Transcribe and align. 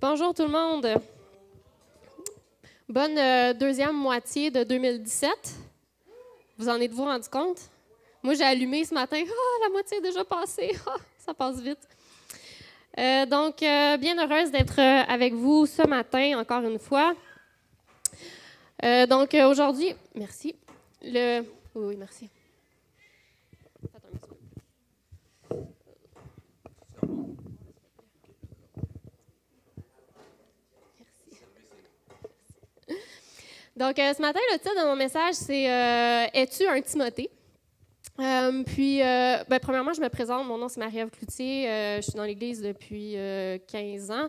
Bonjour 0.00 0.32
tout 0.32 0.44
le 0.44 0.48
monde. 0.48 0.88
Bonne 2.88 3.18
euh, 3.18 3.52
deuxième 3.52 3.94
moitié 3.94 4.50
de 4.50 4.64
2017. 4.64 5.30
Vous 6.56 6.70
en 6.70 6.80
êtes-vous 6.80 7.04
rendu 7.04 7.28
compte? 7.28 7.58
Moi, 8.22 8.32
j'ai 8.32 8.44
allumé 8.44 8.82
ce 8.86 8.94
matin. 8.94 9.18
Ah, 9.22 9.64
la 9.64 9.68
moitié 9.68 9.98
est 9.98 10.00
déjà 10.00 10.24
passée. 10.24 10.70
Ah, 10.86 10.96
ça 11.18 11.34
passe 11.34 11.60
vite. 11.60 11.86
Euh, 12.96 13.26
donc, 13.26 13.62
euh, 13.62 13.98
bien 13.98 14.16
heureuse 14.16 14.50
d'être 14.50 14.78
avec 14.80 15.34
vous 15.34 15.66
ce 15.66 15.86
matin, 15.86 16.38
encore 16.40 16.62
une 16.62 16.78
fois. 16.78 17.14
donc, 18.82 19.34
aujourd'hui, 19.34 19.94
merci. 20.14 20.56
Le, 21.02 21.42
oui, 21.74 21.96
merci. 21.98 22.30
Donc, 33.80 33.98
euh, 33.98 34.12
ce 34.12 34.20
matin, 34.20 34.40
le 34.52 34.58
titre 34.58 34.78
de 34.78 34.86
mon 34.86 34.94
message, 34.94 35.36
c'est 35.36 35.70
euh, 35.70 36.26
Es-tu 36.34 36.66
un 36.66 36.82
Timothée? 36.82 37.30
Euh, 38.18 38.62
puis, 38.62 38.98
ben, 38.98 39.58
premièrement, 39.58 39.94
je 39.94 40.02
me 40.02 40.10
présente. 40.10 40.46
Mon 40.46 40.58
nom, 40.58 40.68
c'est 40.68 40.80
Marie-Ève 40.80 41.08
Cloutier. 41.08 41.64
je 41.96 42.02
suis 42.02 42.12
dans 42.12 42.24
l'Église 42.24 42.60
depuis 42.60 43.16
15 43.72 44.10
ans. 44.10 44.28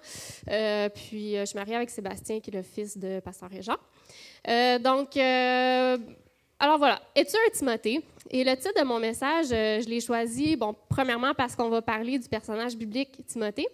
puis, 0.96 1.36
je 1.36 1.44
suis 1.46 1.58
mariée 1.58 1.76
avec 1.76 1.90
Sébastien, 1.90 2.40
qui 2.40 2.50
est 2.50 2.54
le 2.54 2.62
fils 2.62 2.98
de 2.98 3.20
Pasteur 3.20 3.50
Régent. 3.50 3.76
donc, 4.80 5.18
alors 6.62 6.78
voilà, 6.78 7.02
es-tu 7.16 7.36
un 7.36 7.50
Timothée? 7.50 8.04
Et 8.30 8.44
le 8.44 8.56
titre 8.56 8.80
de 8.80 8.86
mon 8.86 9.00
message, 9.00 9.48
euh, 9.52 9.82
je 9.82 9.90
l'ai 9.90 10.00
choisi, 10.00 10.56
bon, 10.56 10.76
premièrement 10.88 11.34
parce 11.34 11.56
qu'on 11.56 11.70
va 11.70 11.82
parler 11.82 12.20
du 12.20 12.30
personnage 12.30 12.78
biblique 12.78 13.26
Timothée, 13.26 13.68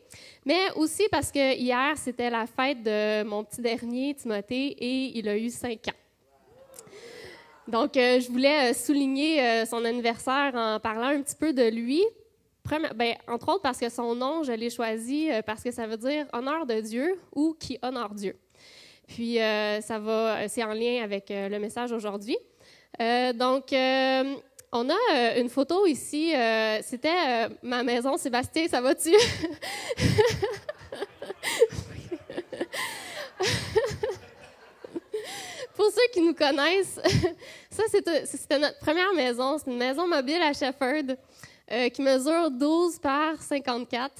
mais 0.45 0.71
aussi 0.77 1.03
parce 1.11 1.29
que 1.29 1.53
hier, 1.57 1.97
c'était 1.97 2.29
la 2.29 2.45
fête 2.47 2.81
de 2.81 3.23
mon 3.23 3.43
petit 3.43 3.61
dernier, 3.61 4.13
Timothée, 4.13 4.67
et 4.67 5.17
il 5.19 5.27
a 5.27 5.37
eu 5.37 5.49
cinq 5.49 5.89
ans. 5.89 5.99
Donc, 7.67 7.97
euh, 7.97 8.21
je 8.21 8.29
voulais 8.29 8.71
euh, 8.71 8.73
souligner 8.73 9.65
son 9.65 9.83
anniversaire 9.83 10.53
en 10.55 10.79
parlant 10.79 11.09
un 11.09 11.21
petit 11.21 11.35
peu 11.35 11.51
de 11.51 11.69
lui. 11.69 12.01
Ben, 12.95 13.15
entre 13.27 13.49
autres 13.49 13.61
parce 13.61 13.79
que 13.79 13.89
son 13.89 14.15
nom, 14.15 14.43
je 14.43 14.53
l'ai 14.53 14.69
choisi 14.69 15.29
parce 15.45 15.61
que 15.61 15.71
ça 15.71 15.87
veut 15.87 15.97
dire 15.97 16.25
honneur 16.31 16.65
de 16.65 16.79
Dieu 16.79 17.19
ou 17.35 17.53
qui 17.59 17.77
honore 17.81 18.13
Dieu. 18.13 18.37
Puis, 19.07 19.35
ça 19.35 19.99
va, 19.99 20.47
c'est 20.47 20.63
en 20.63 20.73
lien 20.73 21.01
avec 21.03 21.25
le 21.29 21.59
message 21.59 21.91
aujourd'hui. 21.91 22.37
Euh, 22.99 23.33
donc, 23.33 23.71
euh, 23.73 24.35
on 24.71 24.89
a 24.89 24.95
euh, 25.13 25.41
une 25.41 25.49
photo 25.49 25.85
ici. 25.85 26.33
C'était 26.81 27.49
ma 27.61 27.83
maison. 27.83 28.17
Sébastien, 28.17 28.67
ça 28.67 28.81
va-tu? 28.81 29.11
Pour 35.75 35.91
ceux 35.91 36.07
qui 36.11 36.21
nous 36.21 36.33
connaissent, 36.33 36.99
ça, 37.69 37.83
c'était 37.91 38.57
notre 38.57 38.79
première 38.79 39.13
maison. 39.13 39.59
C'est 39.59 39.69
une 39.69 39.77
maison 39.77 40.07
mobile 40.07 40.41
à 40.41 40.53
Shefford 40.53 41.15
qui 41.93 42.01
mesure 42.01 42.49
12 42.49 42.97
par 42.99 43.39
54. 43.41 44.11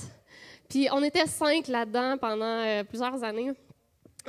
Puis 0.70 0.88
on 0.92 1.02
était 1.02 1.26
cinq 1.26 1.68
là-dedans 1.68 2.18
pendant 2.20 2.84
plusieurs 2.86 3.24
années. 3.24 3.54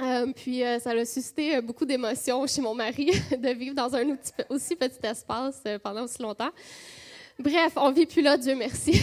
Euh, 0.01 0.33
puis 0.35 0.63
euh, 0.63 0.79
ça 0.79 0.91
a 0.91 1.05
suscité 1.05 1.57
euh, 1.57 1.61
beaucoup 1.61 1.85
d'émotions 1.85 2.47
chez 2.47 2.61
mon 2.61 2.75
mari 2.75 3.07
de 3.37 3.49
vivre 3.51 3.75
dans 3.75 3.95
un 3.97 4.17
aussi 4.49 4.77
petit 4.77 4.99
espace 5.03 5.63
pendant 5.83 6.05
aussi 6.05 6.23
longtemps. 6.23 6.51
Bref, 7.39 7.73
on 7.77 7.91
vit 7.91 8.07
plus 8.07 8.23
là, 8.23 8.37
Dieu 8.37 8.55
merci. 8.55 8.93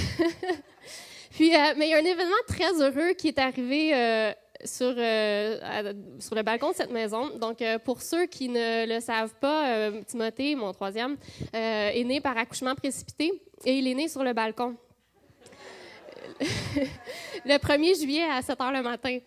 puis, 1.32 1.52
mais 1.78 1.88
il 1.88 1.92
y 1.92 1.94
a 1.94 1.98
un 1.98 2.06
événement 2.06 2.34
très 2.48 2.82
heureux 2.82 3.14
qui 3.14 3.30
est 3.30 3.40
arrivé 3.40 3.92
sur, 4.66 4.92
sur 4.92 6.36
le 6.36 6.42
balcon 6.42 6.72
de 6.72 6.76
cette 6.76 6.92
maison. 6.92 7.30
Donc, 7.38 7.64
pour 7.86 8.02
ceux 8.02 8.26
qui 8.26 8.50
ne 8.50 8.94
le 8.94 9.00
savent 9.00 9.36
pas, 9.40 9.90
Timothée, 10.06 10.56
mon 10.56 10.74
troisième, 10.74 11.16
est 11.54 12.04
né 12.04 12.20
par 12.20 12.38
accouchement 12.38 12.76
précipité 12.76 13.32
et 13.64 13.78
il 13.78 13.88
est 13.88 13.96
né 13.96 14.10
sur 14.10 14.22
le 14.22 14.34
balcon. 14.34 14.76
le 17.46 17.56
1er 17.56 18.00
juillet 18.00 18.24
à 18.24 18.42
7 18.42 18.60
h 18.60 18.74
le 18.74 18.82
matin. 18.82 19.18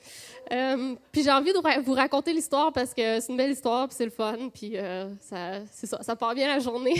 Euh, 0.52 0.94
puis 1.12 1.22
j'ai 1.22 1.30
envie 1.30 1.52
de 1.52 1.82
vous 1.82 1.92
raconter 1.92 2.32
l'histoire 2.32 2.72
parce 2.72 2.94
que 2.94 3.20
c'est 3.20 3.30
une 3.30 3.36
belle 3.36 3.50
histoire, 3.50 3.86
puis 3.86 3.96
c'est 3.96 4.04
le 4.04 4.10
fun, 4.10 4.48
puis 4.52 4.76
euh, 4.76 5.08
ça, 5.20 5.60
ça, 5.70 6.02
ça 6.02 6.16
part 6.16 6.34
bien 6.34 6.48
la 6.48 6.58
journée. 6.58 6.94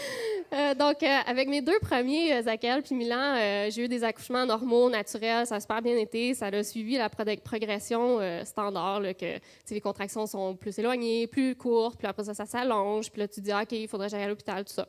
euh, 0.52 0.74
donc, 0.74 1.02
euh, 1.02 1.18
avec 1.26 1.48
mes 1.48 1.60
deux 1.60 1.78
premiers, 1.80 2.42
Zakel 2.42 2.82
puis 2.82 2.94
Milan, 2.94 3.36
j'ai 3.70 3.84
eu 3.84 3.88
des 3.88 4.04
accouchements 4.04 4.46
normaux, 4.46 4.88
naturels, 4.88 5.46
ça 5.46 5.56
a 5.56 5.60
super 5.60 5.82
bien 5.82 5.96
été. 5.96 6.34
Ça 6.34 6.46
a 6.46 6.62
suivi 6.62 6.96
la 6.96 7.08
progression 7.08 8.20
standard, 8.44 9.00
là, 9.00 9.14
que 9.14 9.38
les 9.70 9.80
contractions 9.80 10.26
sont 10.26 10.54
plus 10.54 10.78
éloignées, 10.78 11.26
plus 11.26 11.56
courtes, 11.56 11.98
puis 11.98 12.06
après 12.06 12.24
ça, 12.24 12.34
ça 12.34 12.46
s'allonge, 12.46 13.10
puis 13.10 13.20
là, 13.20 13.28
tu 13.28 13.40
dis, 13.40 13.52
OK, 13.52 13.72
il 13.72 13.88
faudrait 13.88 14.08
que 14.08 14.14
à 14.14 14.28
l'hôpital, 14.28 14.64
tout 14.64 14.72
ça. 14.72 14.86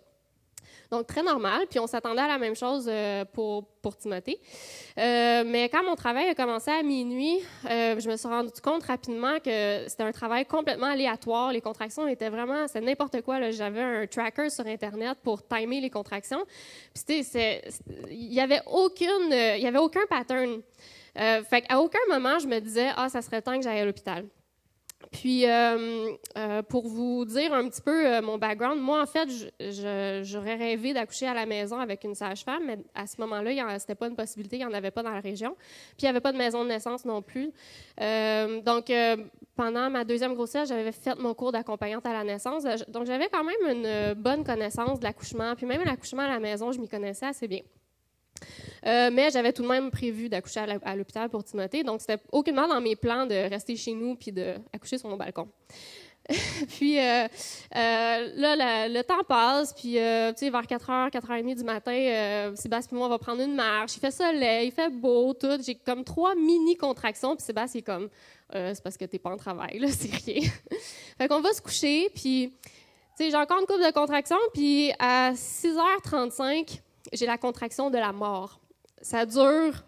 Donc, 0.91 1.07
très 1.07 1.23
normal. 1.23 1.65
Puis, 1.69 1.79
on 1.79 1.87
s'attendait 1.87 2.21
à 2.21 2.27
la 2.27 2.37
même 2.37 2.55
chose 2.55 2.87
euh, 2.87 3.25
pour, 3.25 3.67
pour 3.81 3.97
Timothée. 3.97 4.39
Euh, 4.97 5.43
mais 5.45 5.69
quand 5.69 5.83
mon 5.83 5.95
travail 5.95 6.29
a 6.29 6.35
commencé 6.35 6.71
à 6.71 6.83
minuit, 6.83 7.39
euh, 7.69 7.99
je 7.99 8.09
me 8.09 8.17
suis 8.17 8.27
rendu 8.27 8.51
compte 8.61 8.83
rapidement 8.83 9.39
que 9.39 9.83
c'était 9.87 10.03
un 10.03 10.11
travail 10.11 10.45
complètement 10.45 10.87
aléatoire. 10.87 11.51
Les 11.51 11.61
contractions 11.61 12.07
étaient 12.07 12.29
vraiment, 12.29 12.67
c'est 12.67 12.81
n'importe 12.81 13.21
quoi. 13.21 13.51
J'avais 13.51 13.81
un 13.81 14.07
tracker 14.07 14.49
sur 14.49 14.65
Internet 14.65 15.17
pour 15.23 15.45
timer 15.45 15.81
les 15.81 15.89
contractions. 15.89 16.43
Puis, 16.93 17.25
il 18.09 18.29
n'y 18.29 18.39
avait, 18.39 18.61
aucun 18.65 20.05
pattern. 20.09 20.61
fait 21.15 21.61
qu'à 21.61 21.79
aucun 21.79 21.99
moment, 22.09 22.39
je 22.39 22.47
me 22.47 22.59
disais, 22.59 22.89
ah, 22.95 23.09
ça 23.09 23.21
serait 23.21 23.41
temps 23.41 23.57
que 23.57 23.63
j'aille 23.63 23.79
à 23.79 23.85
l'hôpital. 23.85 24.25
Puis, 25.11 25.45
euh, 25.45 26.11
euh, 26.37 26.61
pour 26.63 26.87
vous 26.87 27.25
dire 27.25 27.53
un 27.53 27.67
petit 27.69 27.81
peu 27.81 28.07
euh, 28.07 28.21
mon 28.21 28.37
background, 28.37 28.81
moi, 28.81 29.01
en 29.01 29.05
fait, 29.05 29.29
j'aurais 30.23 30.55
rêvé 30.55 30.93
d'accoucher 30.93 31.27
à 31.27 31.33
la 31.33 31.45
maison 31.45 31.79
avec 31.79 32.03
une 32.03 32.15
sage-femme, 32.15 32.63
mais 32.65 32.77
à 32.93 33.07
ce 33.07 33.19
moment-là, 33.21 33.51
ce 33.51 33.83
n'était 33.83 33.95
pas 33.95 34.07
une 34.07 34.15
possibilité, 34.15 34.57
il 34.57 34.59
n'y 34.59 34.65
en 34.65 34.73
avait 34.73 34.91
pas 34.91 35.03
dans 35.03 35.11
la 35.11 35.19
région. 35.19 35.55
Puis, 35.97 36.01
il 36.01 36.05
n'y 36.05 36.09
avait 36.09 36.21
pas 36.21 36.31
de 36.31 36.37
maison 36.37 36.63
de 36.63 36.69
naissance 36.69 37.05
non 37.05 37.21
plus. 37.21 37.51
donc, 37.97 38.91
pendant 39.55 39.89
ma 39.89 40.03
deuxième 40.03 40.33
grossesse, 40.33 40.69
j'avais 40.69 40.91
fait 40.91 41.17
mon 41.17 41.33
cours 41.33 41.51
d'accompagnante 41.51 42.05
à 42.05 42.13
la 42.13 42.23
naissance. 42.23 42.63
Donc, 42.87 43.05
j'avais 43.05 43.29
quand 43.29 43.43
même 43.43 43.77
une 43.77 44.13
bonne 44.13 44.43
connaissance 44.43 44.99
de 44.99 45.05
l'accouchement. 45.05 45.55
Puis, 45.55 45.65
même 45.65 45.83
l'accouchement 45.83 46.23
à 46.23 46.29
la 46.29 46.39
maison, 46.39 46.71
je 46.71 46.79
m'y 46.79 46.89
connaissais 46.89 47.27
assez 47.27 47.47
bien. 47.47 47.61
Euh, 48.85 49.09
mais 49.11 49.31
j'avais 49.31 49.51
tout 49.51 49.63
de 49.63 49.67
même 49.67 49.89
prévu 49.89 50.29
d'accoucher 50.29 50.59
à 50.83 50.95
l'hôpital 50.95 51.29
pour 51.29 51.43
Timothée, 51.43 51.83
donc 51.83 52.01
c'était 52.01 52.21
aucunement 52.31 52.67
dans 52.67 52.81
mes 52.81 52.95
plans 52.95 53.25
de 53.25 53.49
rester 53.49 53.75
chez 53.75 53.93
nous 53.93 54.15
puis 54.15 54.31
d'accoucher 54.31 54.97
sur 54.97 55.09
mon 55.09 55.17
balcon. 55.17 55.47
puis 56.69 56.99
euh, 56.99 57.27
euh, 57.75 58.29
là, 58.35 58.87
le 58.87 59.01
temps 59.03 59.23
passe, 59.27 59.73
puis 59.73 59.93
tu 59.93 59.99
sais, 59.99 60.49
vers 60.49 60.63
4h, 60.63 61.11
4h30 61.11 61.55
du 61.55 61.63
matin, 61.63 62.53
Sébastien 62.55 62.95
et 62.95 62.97
moi, 62.97 63.07
on 63.07 63.09
va 63.09 63.19
prendre 63.19 63.41
une 63.41 63.53
marche. 63.53 63.95
Il 63.95 63.99
fait 63.99 64.11
soleil, 64.11 64.67
il 64.67 64.71
fait 64.71 64.89
beau, 64.89 65.33
tout. 65.33 65.57
J'ai 65.63 65.75
comme 65.75 66.03
trois 66.03 66.33
mini-contractions, 66.35 67.35
puis 67.35 67.45
Sébastien 67.45 67.79
est 67.79 67.83
comme, 67.83 68.09
c'est 68.51 68.83
parce 68.83 68.97
que 68.97 69.05
t'es 69.05 69.19
pas 69.19 69.31
en 69.31 69.37
travail, 69.37 69.79
là, 69.79 69.87
c'est 69.91 70.13
rien. 70.25 70.49
fait 71.17 71.27
qu'on 71.27 71.41
va 71.41 71.53
se 71.53 71.61
coucher, 71.61 72.09
puis, 72.13 72.53
tu 73.17 73.23
sais, 73.23 73.29
j'ai 73.29 73.37
encore 73.37 73.59
une 73.59 73.67
couple 73.67 73.85
de 73.85 73.91
contractions, 73.91 74.37
puis 74.53 74.91
à 74.97 75.33
6h35, 75.33 76.81
j'ai 77.13 77.25
la 77.25 77.37
contraction 77.37 77.89
de 77.89 77.97
la 77.97 78.11
mort. 78.11 78.59
Ça 79.01 79.25
dure 79.25 79.83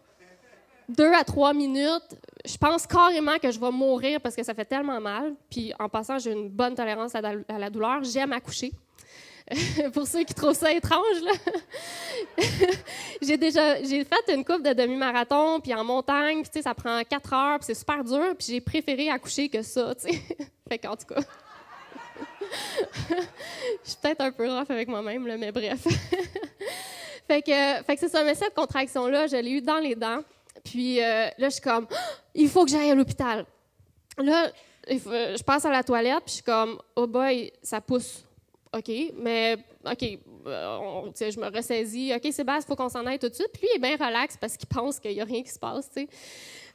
deux 0.89 1.11
à 1.13 1.23
trois 1.23 1.53
minutes. 1.53 2.15
Je 2.45 2.57
pense 2.57 2.87
carrément 2.87 3.37
que 3.39 3.51
je 3.51 3.59
vais 3.59 3.71
mourir 3.71 4.21
parce 4.21 4.35
que 4.35 4.43
ça 4.43 4.53
fait 4.53 4.65
tellement 4.65 5.01
mal. 5.01 5.35
Puis 5.49 5.73
en 5.79 5.89
passant, 5.89 6.17
j'ai 6.17 6.31
une 6.31 6.49
bonne 6.49 6.75
tolérance 6.75 7.13
à 7.15 7.21
la 7.21 7.69
douleur. 7.69 8.03
J'aime 8.03 8.33
accoucher. 8.33 8.71
Pour 9.93 10.07
ceux 10.07 10.23
qui 10.23 10.33
trouvent 10.33 10.55
ça 10.55 10.73
étrange, 10.73 11.17
j'ai 13.21 13.37
déjà 13.37 13.81
j'ai 13.81 14.03
fait 14.03 14.33
une 14.33 14.43
coupe 14.43 14.61
de 14.61 14.73
demi-marathon, 14.73 15.61
puis 15.61 15.73
en 15.73 15.85
montagne, 15.85 16.43
puis 16.43 16.61
ça 16.61 16.73
prend 16.73 17.01
quatre 17.03 17.31
heures, 17.33 17.59
c'est 17.61 17.73
super 17.73 18.03
dur, 18.03 18.35
puis 18.37 18.47
j'ai 18.49 18.61
préféré 18.61 19.09
accoucher 19.09 19.47
que 19.47 19.61
ça, 19.61 19.93
fait 20.69 20.77
qu'en 20.77 20.97
tout 20.97 21.05
cas, 21.05 21.21
je 23.83 23.89
suis 23.89 23.97
peut-être 24.01 24.21
un 24.21 24.31
peu 24.31 24.49
rough 24.49 24.69
avec 24.69 24.89
moi-même, 24.89 25.23
mais 25.37 25.51
bref. 25.51 25.79
Fait 27.27 27.41
que, 27.41 27.83
fait 27.83 27.95
que 27.95 27.99
c'est 27.99 28.09
ça, 28.09 28.23
mais 28.23 28.35
cette 28.35 28.53
contraction-là, 28.53 29.27
je 29.27 29.35
l'ai 29.37 29.51
eu 29.51 29.61
dans 29.61 29.79
les 29.79 29.95
dents. 29.95 30.21
Puis 30.63 31.01
euh, 31.01 31.27
là, 31.37 31.49
je 31.49 31.55
suis 31.55 31.61
comme, 31.61 31.87
il 32.35 32.49
faut 32.49 32.65
que 32.65 32.71
j'aille 32.71 32.91
à 32.91 32.95
l'hôpital. 32.95 33.45
Là, 34.17 34.51
je 34.89 35.43
passe 35.43 35.65
à 35.65 35.71
la 35.71 35.83
toilette, 35.83 36.23
puis 36.25 36.29
je 36.29 36.33
suis 36.35 36.43
comme, 36.43 36.79
oh 36.95 37.07
boy, 37.07 37.51
ça 37.61 37.81
pousse. 37.81 38.23
OK, 38.73 38.91
mais 39.17 39.57
OK, 39.85 40.19
euh, 40.47 41.11
je 41.15 41.39
me 41.39 41.55
ressaisis. 41.55 42.13
OK, 42.13 42.31
Sébastien, 42.31 42.59
il 42.59 42.67
faut 42.67 42.75
qu'on 42.75 42.89
s'en 42.89 43.05
aille 43.05 43.19
tout 43.19 43.29
de 43.29 43.33
suite. 43.33 43.49
Puis 43.53 43.63
lui, 43.63 43.69
il 43.73 43.77
est 43.77 43.97
bien 43.97 44.05
relax 44.05 44.37
parce 44.37 44.57
qu'il 44.57 44.67
pense 44.67 44.99
qu'il 44.99 45.13
n'y 45.13 45.21
a 45.21 45.25
rien 45.25 45.43
qui 45.43 45.49
se 45.49 45.59
passe, 45.59 45.89
tu 45.89 46.01
sais. 46.01 46.07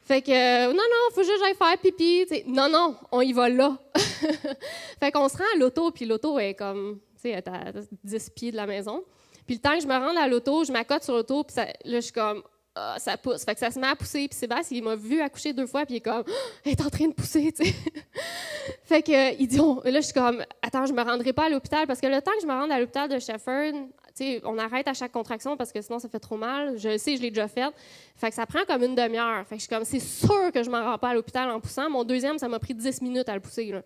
Fait 0.05 0.21
que, 0.21 0.31
euh, 0.31 0.67
non, 0.67 0.73
non, 0.73 1.09
il 1.11 1.13
faut 1.13 1.23
juste 1.23 1.35
que 1.35 1.45
j'aille 1.45 1.55
faire 1.55 1.77
pipi. 1.77 2.25
non, 2.47 2.67
non, 2.69 2.95
on 3.11 3.21
y 3.21 3.31
va 3.31 3.47
là. 3.47 3.77
fait 4.99 5.11
qu'on 5.11 5.29
se 5.29 5.37
rend 5.37 5.45
à 5.55 5.57
l'auto, 5.57 5.91
puis 5.91 6.05
l'auto 6.05 6.37
est 6.39 6.55
comme, 6.55 6.99
tu 7.15 7.29
sais, 7.29 7.35
à 7.35 7.71
10 8.03 8.29
pieds 8.31 8.51
de 8.51 8.57
la 8.57 8.67
maison. 8.67 9.03
Puis 9.45 9.55
le 9.55 9.61
temps 9.61 9.75
que 9.75 9.81
je 9.81 9.87
me 9.87 9.93
rende 9.93 10.17
à 10.17 10.27
l'auto, 10.27 10.63
je 10.63 10.71
m'accote 10.71 11.03
sur 11.03 11.13
l'auto, 11.13 11.43
puis 11.43 11.55
là, 11.57 11.73
je 11.85 11.99
suis 11.99 12.13
comme, 12.13 12.43
ah, 12.75 12.95
ça 12.97 13.17
pousse. 13.17 13.43
Fait 13.43 13.53
que 13.53 13.59
ça 13.59 13.69
se 13.69 13.79
met 13.79 13.87
à 13.87 13.95
pousser. 13.95 14.27
Puis 14.27 14.37
Sébastien, 14.37 14.77
il 14.79 14.83
m'a 14.83 14.95
vu 14.95 15.21
accoucher 15.21 15.53
deux 15.53 15.67
fois, 15.67 15.85
puis 15.85 15.95
il 15.95 15.97
est 15.97 16.01
comme, 16.01 16.23
elle 16.65 16.71
est 16.71 16.81
en 16.81 16.89
train 16.89 17.07
de 17.07 17.13
pousser, 17.13 17.51
tu 17.51 17.65
sais. 17.65 17.73
fait 18.85 19.03
que, 19.03 19.39
il 19.39 19.47
dit, 19.47 19.59
oh, 19.59 19.81
là, 19.83 19.99
je 19.99 20.05
suis 20.05 20.13
comme, 20.13 20.43
attends, 20.61 20.85
je 20.85 20.93
me 20.93 21.01
rendrai 21.03 21.33
pas 21.33 21.45
à 21.45 21.49
l'hôpital, 21.49 21.85
parce 21.85 22.01
que 22.01 22.07
le 22.07 22.21
temps 22.21 22.31
que 22.31 22.41
je 22.41 22.47
me 22.47 22.53
rende 22.53 22.71
à 22.71 22.79
l'hôpital 22.79 23.07
de 23.09 23.19
Shefford, 23.19 23.73
tu 24.15 24.23
sais, 24.25 24.41
on 24.43 24.57
arrête 24.57 24.87
à 24.87 24.93
chaque 24.93 25.11
contraction 25.11 25.57
parce 25.57 25.71
que 25.71 25.81
sinon 25.81 25.97
ça 25.97 26.07
fait 26.07 26.19
trop 26.19 26.37
mal. 26.37 26.77
Je 26.77 26.89
le 26.89 26.97
sais, 26.99 27.17
je 27.17 27.21
l'ai 27.21 27.31
déjà 27.31 27.47
fait. 27.47 27.73
Fait 28.15 28.29
que 28.29 28.35
ça 28.35 28.45
prend 28.45 28.63
comme 28.65 28.83
une 28.83 28.93
demi-heure. 28.93 29.43
Fait 29.47 29.55
que 29.55 29.61
je 29.61 29.65
suis 29.65 29.75
comme, 29.75 29.85
c'est 29.85 29.99
sûr 29.99 30.51
que 30.53 30.61
je 30.61 30.69
m'en 30.69 30.83
rends 30.83 30.97
pas 30.99 31.09
à 31.09 31.13
l'hôpital 31.15 31.49
en 31.49 31.59
poussant. 31.59 31.89
Mon 31.89 32.03
deuxième, 32.03 32.37
ça 32.37 32.47
m'a 32.47 32.59
pris 32.59 32.75
10 32.75 33.01
minutes 33.01 33.27
à 33.27 33.33
le 33.33 33.39
pousser. 33.39 33.71
Là. 33.71 33.81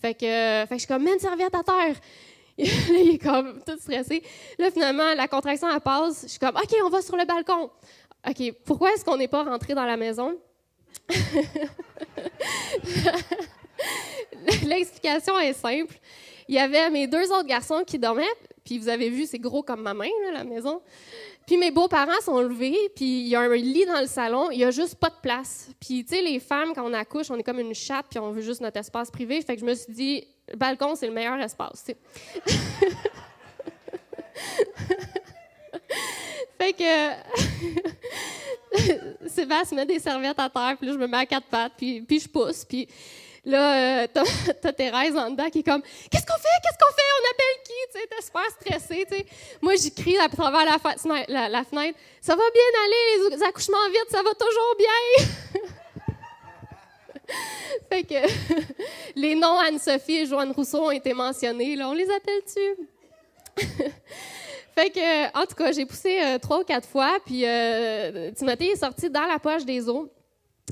Fait 0.00 0.14
que, 0.14 0.20
fait 0.20 0.66
que 0.68 0.74
je 0.74 0.78
suis 0.78 0.88
comme, 0.88 1.04
mets 1.04 1.12
une 1.12 1.20
serviette 1.20 1.54
à 1.54 1.62
terre. 1.62 1.94
il 2.58 3.14
est 3.14 3.18
comme 3.18 3.62
tout 3.64 3.78
stressé. 3.78 4.22
Là, 4.58 4.70
finalement, 4.70 5.14
la 5.14 5.28
contraction, 5.28 5.68
elle 5.72 5.80
passe. 5.80 6.22
Je 6.22 6.28
suis 6.28 6.38
comme, 6.38 6.56
OK, 6.56 6.74
on 6.84 6.90
va 6.90 7.02
sur 7.02 7.16
le 7.16 7.24
balcon. 7.24 7.70
OK, 8.28 8.54
pourquoi 8.64 8.92
est-ce 8.92 9.04
qu'on 9.04 9.16
n'est 9.16 9.28
pas 9.28 9.42
rentré 9.42 9.74
dans 9.74 9.84
la 9.84 9.96
maison? 9.96 10.38
L'explication 14.64 15.38
est 15.38 15.54
simple. 15.54 15.96
Il 16.48 16.54
y 16.54 16.58
avait 16.58 16.90
mes 16.90 17.06
deux 17.06 17.32
autres 17.32 17.46
garçons 17.46 17.82
qui 17.86 17.98
dormaient, 17.98 18.24
puis 18.64 18.78
vous 18.78 18.88
avez 18.88 19.08
vu, 19.08 19.26
c'est 19.26 19.38
gros 19.38 19.62
comme 19.62 19.82
ma 19.82 19.94
main, 19.94 20.08
la 20.32 20.44
maison. 20.44 20.82
Puis 21.46 21.56
mes 21.56 21.70
beaux-parents 21.70 22.20
sont 22.22 22.40
levés, 22.40 22.90
puis 22.94 23.22
il 23.22 23.28
y 23.28 23.34
a 23.34 23.40
un 23.40 23.56
lit 23.56 23.86
dans 23.86 24.00
le 24.00 24.06
salon, 24.06 24.50
il 24.50 24.58
n'y 24.58 24.64
a 24.64 24.70
juste 24.70 24.94
pas 24.96 25.10
de 25.10 25.16
place. 25.20 25.70
Puis, 25.80 26.04
tu 26.04 26.14
sais, 26.14 26.22
les 26.22 26.38
femmes, 26.38 26.72
quand 26.74 26.88
on 26.88 26.92
accouche, 26.92 27.30
on 27.30 27.36
est 27.36 27.42
comme 27.42 27.58
une 27.58 27.74
chatte, 27.74 28.06
puis 28.10 28.18
on 28.20 28.30
veut 28.30 28.42
juste 28.42 28.60
notre 28.60 28.78
espace 28.78 29.10
privé. 29.10 29.40
Fait 29.42 29.54
que 29.54 29.60
je 29.60 29.66
me 29.66 29.74
suis 29.74 29.92
dit, 29.92 30.28
le 30.48 30.56
balcon, 30.56 30.94
c'est 30.94 31.06
le 31.06 31.12
meilleur 31.12 31.40
espace, 31.40 31.84
fait 36.58 36.72
que 36.72 37.12
Sébastien 39.28 39.76
met 39.76 39.86
des 39.86 39.98
serviettes 39.98 40.38
à 40.38 40.48
terre, 40.48 40.76
puis 40.78 40.86
là, 40.86 40.92
je 40.94 40.98
me 40.98 41.06
mets 41.06 41.18
à 41.18 41.26
quatre 41.26 41.46
pattes, 41.46 41.72
puis, 41.76 42.00
puis 42.02 42.20
je 42.20 42.28
pousse, 42.28 42.64
puis 42.64 42.88
là, 43.44 44.02
euh, 44.02 44.06
t'as, 44.12 44.72
Thérèse 44.72 45.16
en 45.16 45.30
dedans 45.30 45.50
qui 45.50 45.60
est 45.60 45.62
comme 45.62 45.82
Qu'est-ce 45.82 46.26
qu'on 46.26 46.38
fait? 46.38 46.48
Qu'est-ce 46.62 46.78
qu'on 46.78 46.92
fait? 46.94 47.02
On 47.18 47.24
appelle 47.30 47.56
qui 47.64 47.72
Tu 47.92 48.00
t'es 48.08 48.22
super 48.22 48.48
stressée. 48.60 49.26
Moi, 49.60 49.74
j'écris 49.76 50.18
à 50.18 50.28
travers 50.28 50.64
la, 50.64 50.78
fenêtre 50.78 51.98
Ça 52.20 52.34
va 52.34 52.42
bien 52.54 52.70
aller, 52.84 53.36
les 53.36 53.42
accouchements 53.42 53.88
vite, 53.88 54.06
ça 54.10 54.22
va 54.22 54.34
toujours 54.34 54.76
bien. 54.78 55.26
fait 57.90 58.04
que 58.04 58.14
les 59.16 59.34
noms 59.34 59.58
Anne-Sophie 59.58 60.18
et 60.18 60.26
Joanne 60.26 60.52
Rousseau 60.52 60.84
ont 60.86 60.90
été 60.90 61.12
mentionnés. 61.12 61.82
On 61.82 61.92
les 61.92 62.10
appelle-tu? 62.10 62.88
fait 64.74 64.90
que, 64.90 65.38
en 65.38 65.46
tout 65.46 65.54
cas, 65.54 65.72
j'ai 65.72 65.86
poussé 65.86 66.20
euh, 66.20 66.38
trois 66.38 66.60
ou 66.60 66.64
quatre 66.64 66.88
fois, 66.88 67.18
puis 67.24 67.44
euh, 67.44 68.30
Timothée 68.32 68.70
est 68.70 68.76
sorti 68.76 69.10
dans 69.10 69.26
la 69.26 69.38
poche 69.38 69.64
des 69.64 69.88
os. 69.88 70.08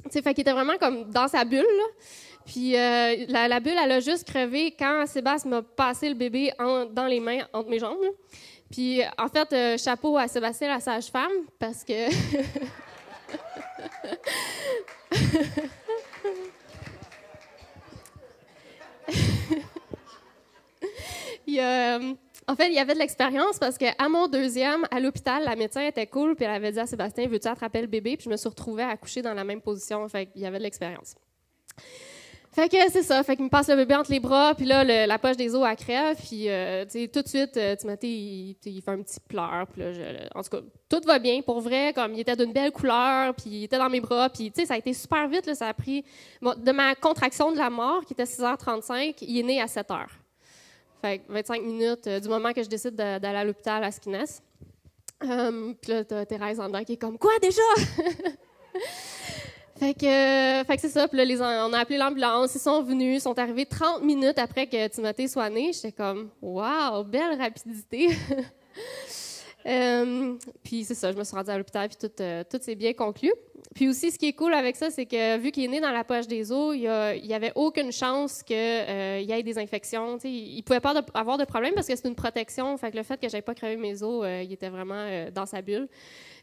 T'sais, 0.09 0.23
fait 0.23 0.35
qu'il 0.35 0.43
était 0.43 0.53
vraiment 0.53 0.79
comme 0.79 1.11
dans 1.11 1.29
sa 1.29 1.45
bulle. 1.45 1.67
Puis 2.47 2.77
euh, 2.77 3.27
la, 3.29 3.61
bulle, 3.61 3.77
elle 3.83 3.93
a 3.93 4.01
juste 4.01 4.27
crevé 4.27 4.75
quand 4.77 5.05
Sébastien 5.07 5.51
m'a 5.51 5.63
passé 5.63 6.09
le 6.09 6.15
bébé 6.15 6.53
dans 6.59 7.07
les 7.07 7.21
mains 7.21 7.47
entre 7.53 7.69
mes 7.69 7.79
jambes. 7.79 7.99
Puis 8.71 9.03
en 9.19 9.29
fait, 9.29 9.79
chapeau 9.79 10.17
à 10.17 10.27
Sébastien, 10.27 10.69
la 10.69 10.81
sage-femme, 10.81 11.31
parce 11.59 11.85
que. 11.85 12.09
Euh, 21.59 22.15
en 22.47 22.57
fait, 22.57 22.69
il 22.69 22.75
y 22.75 22.79
avait 22.79 22.95
de 22.95 22.99
l'expérience 22.99 23.59
parce 23.59 23.79
qu'à 23.79 24.09
mon 24.09 24.29
deuxième, 24.29 24.87
à 24.91 25.01
l'hôpital, 25.01 25.45
la 25.45 25.57
médecin 25.57 25.83
était 25.83 26.07
cool, 26.07 26.35
puis 26.35 26.45
elle 26.45 26.53
avait 26.53 26.73
dit 26.73 26.81
à 26.81 26.87
Sébastien 26.87 27.27
Veux-tu 27.29 27.49
attraper 27.49 27.81
le 27.81 27.87
bébé? 27.87 28.17
Puis 28.17 28.25
je 28.25 28.31
me 28.31 28.37
suis 28.37 28.49
retrouvée 28.49 28.83
à 28.83 28.91
accoucher 28.91 29.23
dans 29.23 29.35
la 29.35 29.45
même 29.45 29.61
position. 29.61 30.07
Fait 30.09 30.27
qu'il 30.27 30.43
y 30.43 30.47
avait 30.47 30.59
de 30.59 30.65
l'expérience. 30.65 31.15
Fait 32.53 32.69
que 32.69 32.77
c'est 32.91 33.05
ça. 33.05 33.23
Fait 33.23 33.37
qu'il 33.37 33.45
me 33.45 33.51
passe 33.51 33.69
le 33.69 33.77
bébé 33.77 33.95
entre 33.95 34.11
les 34.11 34.19
bras, 34.19 34.55
puis 34.57 34.65
là, 34.67 34.83
la 34.83 35.19
poche 35.19 35.37
des 35.37 35.55
os, 35.55 35.65
à 35.65 35.77
crève. 35.77 36.17
Puis, 36.17 36.49
euh, 36.49 36.85
tout 36.85 37.23
de 37.23 37.29
suite, 37.29 37.57
euh, 37.57 37.77
Timothée, 37.77 38.09
il, 38.09 38.57
il, 38.65 38.83
fait 38.83 38.91
un 38.91 39.03
petit 39.03 39.21
pleur. 39.21 39.69
Puis 39.73 39.81
là, 39.83 39.93
en 40.35 40.43
tout 40.43 40.51
cas, 40.51 40.61
tout 40.89 41.01
va 41.07 41.21
bien. 41.21 41.43
Pour 41.43 41.61
vrai, 41.61 41.93
comme 41.95 42.13
il 42.15 42.21
était 42.21 42.35
d'une 42.35 42.53
belle 42.53 42.73
couleur, 42.73 43.35
puis 43.35 43.51
il 43.51 43.65
était 43.65 43.79
dans 43.79 43.89
mes 43.89 44.01
bras. 44.01 44.29
Puis, 44.31 44.51
tu 44.51 44.63
sais, 44.63 44.67
ça 44.67 44.75
a 44.75 44.79
été 44.79 44.93
super 44.93 45.29
vite. 45.29 45.55
Ça 45.55 45.69
a 45.69 45.75
pris... 45.75 46.05
de 46.43 46.73
ma 46.73 46.97
contraction 46.97 47.53
de 47.53 47.59
la 47.59 47.71
mort, 47.71 48.05
qui 48.05 48.15
était 48.15 48.25
6h35, 48.25 49.15
il 49.21 49.39
est 49.39 49.43
né 49.45 49.61
à 49.61 49.67
7h. 49.67 50.07
Fait 51.01 51.23
25 51.29 51.63
minutes 51.63 52.07
euh, 52.07 52.21
du 52.21 52.29
moment 52.29 52.53
que 52.53 52.63
je 52.63 52.69
décide 52.69 52.95
d'aller 52.95 53.27
à 53.27 53.45
l'hôpital 53.45 53.83
à 53.83 53.91
Skines. 53.91 54.27
puis 55.21 55.93
là, 55.93 56.05
t'as 56.05 56.27
Thérèse 56.27 56.61
en 56.61 56.67
dedans 56.67 56.85
qui 56.85 56.93
est 56.95 56.97
comme 56.97 57.19
«Quoi, 57.19 57.39
déjà?» 57.41 57.63
Fait 59.81 59.95
que, 59.95 60.65
fait 60.67 60.77
que 60.77 60.81
c'est 60.83 60.91
ça. 60.91 61.09
Puis 61.09 61.17
là, 61.17 61.25
les, 61.25 61.41
on 61.41 61.73
a 61.73 61.79
appelé 61.79 61.97
l'ambulance. 61.97 62.55
Ils 62.55 62.61
sont 62.61 62.83
venus. 62.83 63.17
Ils 63.17 63.21
sont 63.23 63.39
arrivés 63.39 63.65
30 63.65 64.03
minutes 64.03 64.39
après 64.39 64.67
que 64.67 64.89
Timothée 64.89 65.27
soit 65.27 65.49
né. 65.49 65.73
J'étais 65.73 65.93
comme, 65.93 66.29
waouh, 66.43 67.03
belle 67.05 67.41
rapidité. 67.41 68.09
euh, 69.67 70.37
puis 70.63 70.85
c'est 70.85 70.95
ça, 70.95 71.13
je 71.13 71.17
me 71.17 71.25
suis 71.25 71.35
rendue 71.35 71.51
à 71.51 71.59
l'hôpital. 71.59 71.89
Puis 71.89 71.99
tout, 71.99 72.23
euh, 72.23 72.43
tout 72.49 72.59
s'est 72.61 72.75
bien 72.75 72.93
conclu. 72.93 73.33
Puis 73.75 73.89
aussi, 73.89 74.11
ce 74.11 74.19
qui 74.19 74.29
est 74.29 74.33
cool 74.33 74.53
avec 74.55 74.77
ça, 74.77 74.91
c'est 74.91 75.07
que 75.07 75.39
vu 75.39 75.53
qu'il 75.53 75.65
est 75.65 75.69
né 75.69 75.81
dans 75.81 75.93
la 75.93 76.03
poche 76.03 76.27
des 76.27 76.51
os, 76.51 76.75
il 76.75 76.81
n'y 76.83 77.35
avait 77.35 77.53
aucune 77.55 77.93
chance 77.93 78.43
qu'il 78.43 78.57
euh, 78.57 79.21
y 79.21 79.33
ait 79.33 79.43
des 79.43 79.59
infections. 79.59 80.19
il 80.25 80.57
ne 80.57 80.63
pouvait 80.63 80.81
pas 80.81 80.95
avoir 81.15 81.39
de 81.39 81.45
problème 81.45 81.75
parce 81.75 81.87
que 81.87 81.95
c'est 81.95 82.09
une 82.09 82.15
protection. 82.15 82.77
Fait 82.79 82.91
que 82.91 82.97
le 82.97 83.03
fait 83.03 83.21
que 83.21 83.29
j'avais 83.29 83.43
pas 83.43 83.55
crevé 83.55 83.77
mes 83.77 84.03
os, 84.03 84.27
il 84.43 84.53
était 84.53 84.71
vraiment 84.71 85.31
dans 85.33 85.47
sa 85.47 85.63
bulle. 85.63 85.89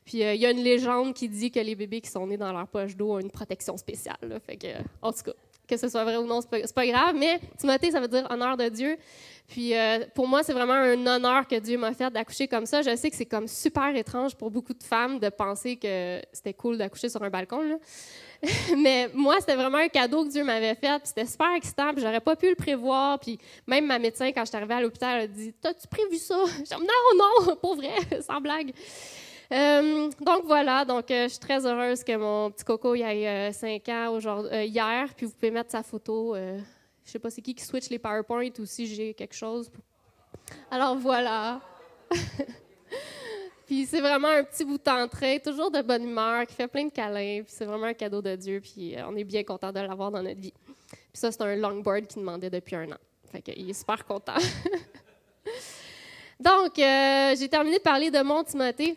Puis 0.06 0.19
il 0.19 0.38
y 0.38 0.46
a 0.46 0.52
une 0.52 0.64
légende 0.64 1.14
qui 1.14 1.28
dit 1.28 1.52
que 1.52 1.60
les 1.60 1.75
bébés 1.75 2.00
qui 2.00 2.10
sont 2.10 2.25
nés 2.28 2.38
dans 2.38 2.54
leur 2.54 2.68
poche 2.68 2.96
d'eau 2.96 3.14
ont 3.16 3.19
une 3.19 3.31
protection 3.31 3.75
spéciale. 3.75 4.40
Fait 4.46 4.56
que, 4.56 4.68
en 5.02 5.12
tout 5.12 5.24
cas, 5.24 5.34
que 5.68 5.78
ce 5.78 5.90
soit 5.90 6.04
vrai 6.04 6.18
ou 6.18 6.25
non, 6.25 6.42
c'est 6.42 6.50
pas, 6.50 6.68
pas 6.74 6.88
grave. 6.88 7.16
Mais 7.16 7.40
Timothée, 7.58 7.92
ça 7.92 8.00
veut 8.00 8.08
dire 8.08 8.28
honneur 8.30 8.58
de 8.58 8.69
Dieu. 8.69 8.98
Puis 9.48 9.74
euh, 9.74 10.00
pour 10.14 10.28
moi, 10.28 10.44
c'est 10.44 10.52
vraiment 10.52 10.74
un 10.74 11.08
honneur 11.08 11.48
que 11.48 11.56
Dieu 11.56 11.78
m'a 11.78 11.94
fait 11.94 12.12
d'accoucher 12.12 12.48
comme 12.48 12.66
ça. 12.66 12.81
Je 12.81 12.96
sais 12.96 13.10
que 13.10 13.16
c'est 13.16 13.25
comme 13.25 13.48
super 13.48 13.96
étrange 13.96 14.36
pour 14.36 14.52
beaucoup 14.52 14.74
de 14.74 14.84
femmes 14.84 15.19
de 15.19 15.30
penser 15.30 15.78
que 15.78 16.22
c'était 16.34 16.54
cool 16.54 16.78
d'accoucher 16.78 17.08
sur 17.08 17.24
un 17.24 17.30
balcon. 17.30 17.80
Mais 18.78 19.10
moi, 19.14 19.38
c'était 19.40 19.56
vraiment 19.56 19.78
un 19.78 19.88
cadeau 19.88 20.25
que 20.25 20.30
Dieu 20.30 20.44
m'avait 20.44 20.75
fait. 20.75 21.02
C'était 21.06 21.25
super 21.25 21.54
excitant. 21.56 21.94
Puis 21.94 22.02
j'aurais 22.02 22.19
pas 22.19 22.36
pu 22.36 22.50
le 22.50 22.56
prévoir. 22.56 23.19
Puis 23.19 23.40
même 23.66 23.86
ma 23.86 24.00
médecin, 24.00 24.28
quand 24.33 24.42
je 24.42 24.50
suis 24.50 24.57
arrivée 24.57 24.76
à 24.76 24.81
l'hôpital, 24.81 25.21
a 25.21 25.28
dit 25.28 25.54
T'as-tu 25.62 25.88
prévu 25.88 26.18
ça 26.18 26.36
Non, 26.71 27.18
non, 27.18 27.56
pour 27.62 27.76
vrai, 27.78 27.95
sans 28.21 28.42
blague. 28.42 28.74
Euh, 29.51 30.09
donc 30.19 30.44
voilà, 30.45 30.83
donc 30.83 31.09
euh, 31.09 31.23
je 31.23 31.30
suis 31.30 31.39
très 31.39 31.66
heureuse 31.66 32.04
que 32.04 32.16
mon 32.18 32.51
petit 32.51 32.66
coco 32.66 32.95
il 32.95 33.01
ait 33.01 33.54
5 33.54 33.87
euh, 33.87 33.94
ans 33.94 34.19
hier, 34.51 35.13
puis 35.16 35.25
vous 35.25 35.31
pouvez 35.31 35.51
mettre 35.51 35.71
sa 35.71 35.83
photo. 35.83 36.35
je 36.35 37.11
sais 37.11 37.19
pas 37.19 37.30
c'est 37.30 37.42
qui 37.42 37.56
qui 37.56 37.63
switch 37.63 37.89
les 37.89 37.99
PowerPoint 37.99 38.49
ou 38.59 38.66
si 38.66 38.87
j'ai 38.87 39.13
quelque 39.13 39.35
chose. 39.35 39.71
Alors 40.69 40.97
voilà. 40.97 41.61
puis 43.66 43.85
c'est 43.85 44.01
vraiment 44.01 44.27
un 44.27 44.44
petit 44.44 44.66
bout 44.66 44.83
d'entrée, 44.83 45.39
toujours 45.39 45.71
de 45.71 45.81
bonne 45.81 46.04
humeur, 46.04 46.45
qui 46.45 46.54
fait 46.54 46.68
plein 46.68 46.85
de 46.85 46.92
câlins, 46.92 47.44
puis 47.44 47.54
c'est 47.54 47.66
vraiment 47.66 47.87
un 47.87 47.94
cadeau 47.94 48.21
de 48.21 48.35
Dieu, 48.35 48.59
puis 48.59 48.95
on 49.07 49.16
est 49.16 49.23
bien 49.23 49.44
content 49.44 49.71
de 49.71 49.80
l'avoir 49.80 50.11
dans 50.11 50.23
notre 50.23 50.39
vie. 50.39 50.54
Puis 50.89 50.99
ça, 51.13 51.31
c'est 51.31 51.42
un 51.42 51.56
longboard 51.56 52.07
qu'il 52.07 52.21
demandait 52.21 52.49
depuis 52.49 52.75
un 52.75 52.92
an. 52.92 52.97
Fait 53.31 53.42
qu'il 53.42 53.69
est 53.69 53.73
super 53.73 54.06
content. 54.06 54.35
Donc, 56.39 56.73
j'ai 56.75 57.49
terminé 57.49 57.77
de 57.77 57.81
parler 57.81 58.11
de 58.11 58.21
mon 58.21 58.44
Timothée. 58.44 58.95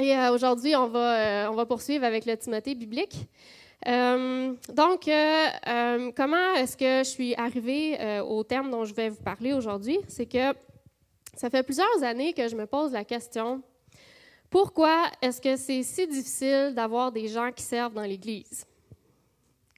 Et 0.00 0.16
euh, 0.16 0.32
aujourd'hui, 0.32 0.74
on, 0.74 0.86
va, 0.88 1.44
euh, 1.44 1.50
on 1.50 1.54
va 1.54 1.66
poursuivre 1.66 2.04
avec 2.04 2.24
le 2.24 2.34
Timothée 2.34 2.74
biblique. 2.74 3.28
Euh, 3.86 4.54
donc, 4.74 5.10
comment 6.16 6.54
est-ce 6.56 6.76
que 6.76 7.04
je 7.04 7.08
suis 7.08 7.34
arrivée 7.34 8.20
au 8.20 8.42
terme 8.42 8.70
dont 8.70 8.84
je 8.84 8.94
vais 8.94 9.10
vous 9.10 9.22
parler 9.22 9.52
aujourd'hui? 9.52 9.98
C'est 10.08 10.26
que 10.26 10.54
ça 11.34 11.50
fait 11.50 11.62
plusieurs 11.62 12.02
années 12.02 12.32
que 12.32 12.48
je 12.48 12.56
me 12.56 12.66
pose 12.66 12.92
la 12.92 13.04
question 13.04 13.62
pourquoi 14.50 15.04
est-ce 15.22 15.40
que 15.40 15.54
c'est 15.54 15.84
si 15.84 16.08
difficile 16.08 16.72
d'avoir 16.74 17.12
des 17.12 17.28
gens 17.28 17.52
qui 17.52 17.62
servent 17.62 17.94
dans 17.94 18.02
l'Église? 18.02 18.66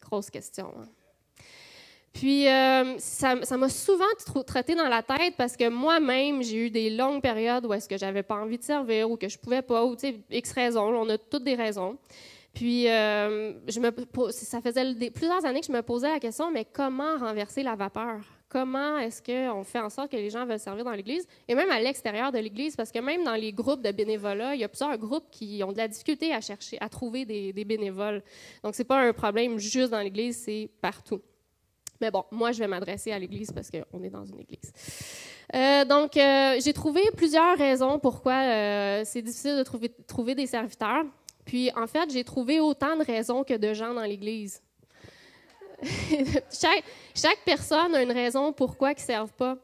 Grosse 0.00 0.30
question. 0.30 0.72
Hein? 0.78 0.88
Puis, 2.12 2.46
euh, 2.46 2.98
ça 2.98 3.34
m'a 3.34 3.68
souvent 3.68 4.04
traité 4.46 4.74
dans 4.74 4.88
la 4.88 5.02
tête 5.02 5.34
parce 5.36 5.56
que 5.56 5.68
moi-même, 5.68 6.42
j'ai 6.42 6.66
eu 6.66 6.70
des 6.70 6.90
longues 6.90 7.22
périodes 7.22 7.64
où 7.64 7.72
est-ce 7.72 7.88
que 7.88 7.96
j'avais 7.96 8.22
pas 8.22 8.36
envie 8.36 8.58
de 8.58 8.62
servir 8.64 9.10
ou 9.10 9.16
que 9.16 9.28
je 9.28 9.38
pouvais 9.38 9.62
pas, 9.62 9.84
ou 9.84 9.94
tu 9.96 10.08
sais, 10.08 10.20
X 10.30 10.52
raisons. 10.52 10.94
On 10.94 11.08
a 11.08 11.16
toutes 11.16 11.44
des 11.44 11.54
raisons. 11.54 11.96
Puis, 12.52 12.86
euh, 12.86 13.54
ça 14.30 14.60
faisait 14.60 15.10
plusieurs 15.10 15.44
années 15.46 15.60
que 15.60 15.66
je 15.66 15.72
me 15.72 15.82
posais 15.82 16.10
la 16.10 16.20
question, 16.20 16.50
mais 16.50 16.66
comment 16.70 17.16
renverser 17.16 17.62
la 17.62 17.74
vapeur? 17.74 18.20
Comment 18.50 18.98
est-ce 18.98 19.22
qu'on 19.22 19.64
fait 19.64 19.78
en 19.78 19.88
sorte 19.88 20.12
que 20.12 20.16
les 20.16 20.28
gens 20.28 20.44
veulent 20.44 20.58
servir 20.58 20.84
dans 20.84 20.92
l'Église? 20.92 21.26
Et 21.48 21.54
même 21.54 21.70
à 21.70 21.80
l'extérieur 21.80 22.30
de 22.30 22.38
l'Église, 22.38 22.76
parce 22.76 22.92
que 22.92 22.98
même 22.98 23.24
dans 23.24 23.36
les 23.36 23.54
groupes 23.54 23.80
de 23.80 23.90
bénévolat, 23.90 24.54
il 24.54 24.60
y 24.60 24.64
a 24.64 24.68
plusieurs 24.68 24.98
groupes 24.98 25.30
qui 25.30 25.62
ont 25.64 25.72
de 25.72 25.78
la 25.78 25.88
difficulté 25.88 26.34
à 26.34 26.42
chercher, 26.42 26.76
à 26.82 26.90
trouver 26.90 27.24
des, 27.24 27.54
des 27.54 27.64
bénévoles. 27.64 28.22
Donc, 28.62 28.74
c'est 28.74 28.84
pas 28.84 29.00
un 29.00 29.14
problème 29.14 29.58
juste 29.58 29.90
dans 29.90 30.00
l'Église, 30.00 30.36
c'est 30.36 30.68
partout. 30.82 31.22
Mais 32.02 32.10
bon, 32.10 32.24
moi, 32.32 32.50
je 32.50 32.58
vais 32.58 32.66
m'adresser 32.66 33.12
à 33.12 33.18
l'Église 33.18 33.52
parce 33.52 33.70
qu'on 33.70 34.02
est 34.02 34.10
dans 34.10 34.24
une 34.24 34.40
Église. 34.40 34.72
Euh, 35.54 35.84
donc, 35.84 36.16
euh, 36.16 36.58
j'ai 36.60 36.72
trouvé 36.72 37.00
plusieurs 37.16 37.56
raisons 37.56 38.00
pourquoi 38.00 38.32
euh, 38.32 39.02
c'est 39.04 39.22
difficile 39.22 39.56
de 39.58 39.62
trouver, 39.62 40.34
des 40.34 40.48
serviteurs. 40.48 41.04
Puis, 41.44 41.70
en 41.76 41.86
fait, 41.86 42.10
j'ai 42.10 42.24
trouvé 42.24 42.58
autant 42.58 42.96
de 42.96 43.04
raisons 43.04 43.44
que 43.44 43.54
de 43.54 43.72
gens 43.72 43.94
dans 43.94 44.02
l'Église. 44.02 44.60
chaque, 46.52 46.82
chaque, 47.14 47.38
personne 47.44 47.94
a 47.94 48.02
une 48.02 48.12
raison 48.12 48.52
pourquoi 48.52 48.90
ils 48.90 48.96
ne 48.96 49.00
servent 49.00 49.34
pas. 49.34 49.56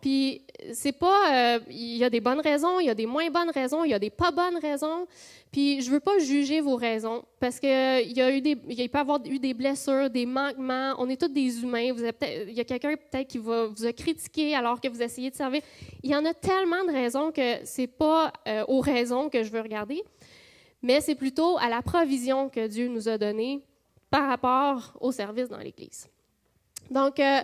Puis, 0.00 0.42
c'est 0.72 0.92
pas. 0.92 1.56
Euh, 1.56 1.60
il 1.70 1.96
y 1.96 2.04
a 2.04 2.10
des 2.10 2.20
bonnes 2.20 2.40
raisons, 2.40 2.80
il 2.80 2.86
y 2.86 2.90
a 2.90 2.94
des 2.94 3.06
moins 3.06 3.28
bonnes 3.30 3.50
raisons, 3.50 3.84
il 3.84 3.90
y 3.90 3.94
a 3.94 3.98
des 3.98 4.10
pas 4.10 4.30
bonnes 4.30 4.58
raisons. 4.58 5.06
Puis, 5.50 5.80
je 5.80 5.90
veux 5.90 6.00
pas 6.00 6.18
juger 6.18 6.60
vos 6.60 6.76
raisons 6.76 7.24
parce 7.40 7.58
qu'il 7.58 8.12
y 8.12 8.20
a 8.20 8.30
eu 8.30 8.40
des. 8.40 8.56
Il 8.68 8.88
peut 8.88 8.98
avoir 8.98 9.20
eu 9.24 9.38
des 9.38 9.54
blessures, 9.54 10.10
des 10.10 10.26
manquements. 10.26 10.94
On 10.98 11.08
est 11.08 11.20
tous 11.20 11.28
des 11.28 11.62
humains. 11.62 11.92
Il 12.22 12.52
y 12.52 12.60
a 12.60 12.64
quelqu'un 12.64 12.94
peut-être 12.96 13.28
qui 13.28 13.38
va 13.38 13.66
vous 13.66 13.86
a 13.86 13.92
critiqué 13.92 14.54
alors 14.54 14.80
que 14.80 14.88
vous 14.88 15.02
essayez 15.02 15.30
de 15.30 15.36
servir. 15.36 15.62
Il 16.02 16.10
y 16.10 16.16
en 16.16 16.24
a 16.24 16.34
tellement 16.34 16.84
de 16.84 16.92
raisons 16.92 17.32
que 17.32 17.64
c'est 17.64 17.86
pas 17.86 18.32
euh, 18.46 18.64
aux 18.68 18.80
raisons 18.80 19.28
que 19.28 19.42
je 19.42 19.50
veux 19.50 19.60
regarder, 19.60 20.02
mais 20.82 21.00
c'est 21.00 21.14
plutôt 21.14 21.56
à 21.58 21.68
la 21.68 21.82
provision 21.82 22.48
que 22.48 22.66
Dieu 22.66 22.88
nous 22.88 23.08
a 23.08 23.16
donnée 23.16 23.62
par 24.10 24.28
rapport 24.28 24.96
au 25.00 25.10
service 25.10 25.48
dans 25.48 25.58
l'Église. 25.58 26.08
Donc, 26.90 27.18
euh, 27.18 27.40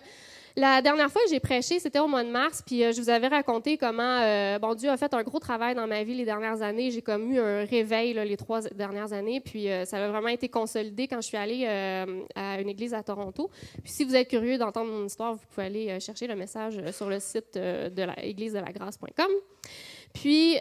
la 0.56 0.82
dernière 0.82 1.10
fois 1.10 1.22
que 1.24 1.30
j'ai 1.30 1.40
prêché, 1.40 1.78
c'était 1.78 1.98
au 1.98 2.08
mois 2.08 2.24
de 2.24 2.30
mars, 2.30 2.62
puis 2.66 2.84
euh, 2.84 2.92
je 2.92 3.00
vous 3.00 3.10
avais 3.10 3.28
raconté 3.28 3.78
comment 3.78 4.20
euh, 4.20 4.58
bon 4.58 4.74
Dieu 4.74 4.90
a 4.90 4.96
fait 4.96 5.12
un 5.14 5.22
gros 5.22 5.38
travail 5.38 5.74
dans 5.74 5.86
ma 5.86 6.02
vie 6.04 6.14
les 6.14 6.24
dernières 6.24 6.62
années. 6.62 6.90
J'ai 6.90 7.02
comme 7.02 7.32
eu 7.32 7.38
un 7.38 7.64
réveil 7.64 8.14
les 8.14 8.36
trois 8.36 8.62
dernières 8.62 9.12
années, 9.12 9.40
puis 9.40 9.68
ça 9.84 9.96
a 9.96 10.08
vraiment 10.08 10.28
été 10.28 10.48
consolidé 10.48 11.08
quand 11.08 11.20
je 11.20 11.26
suis 11.26 11.36
allée 11.36 11.66
à 11.66 12.60
une 12.60 12.68
église 12.68 12.94
à 12.94 13.02
Toronto. 13.02 13.50
Puis 13.82 13.92
si 13.92 14.04
vous 14.04 14.14
êtes 14.14 14.28
curieux 14.28 14.58
d'entendre 14.58 14.90
mon 14.90 15.06
histoire, 15.06 15.34
vous 15.34 15.40
pouvez 15.54 15.66
aller 15.66 16.00
chercher 16.00 16.26
le 16.26 16.36
message 16.36 16.80
sur 16.92 17.08
le 17.08 17.20
site 17.20 17.54
de 17.54 18.20
l'église 18.20 18.52
de 18.52 18.58
la 18.58 18.72
grâce.com. 18.72 19.30
Puis 20.12 20.56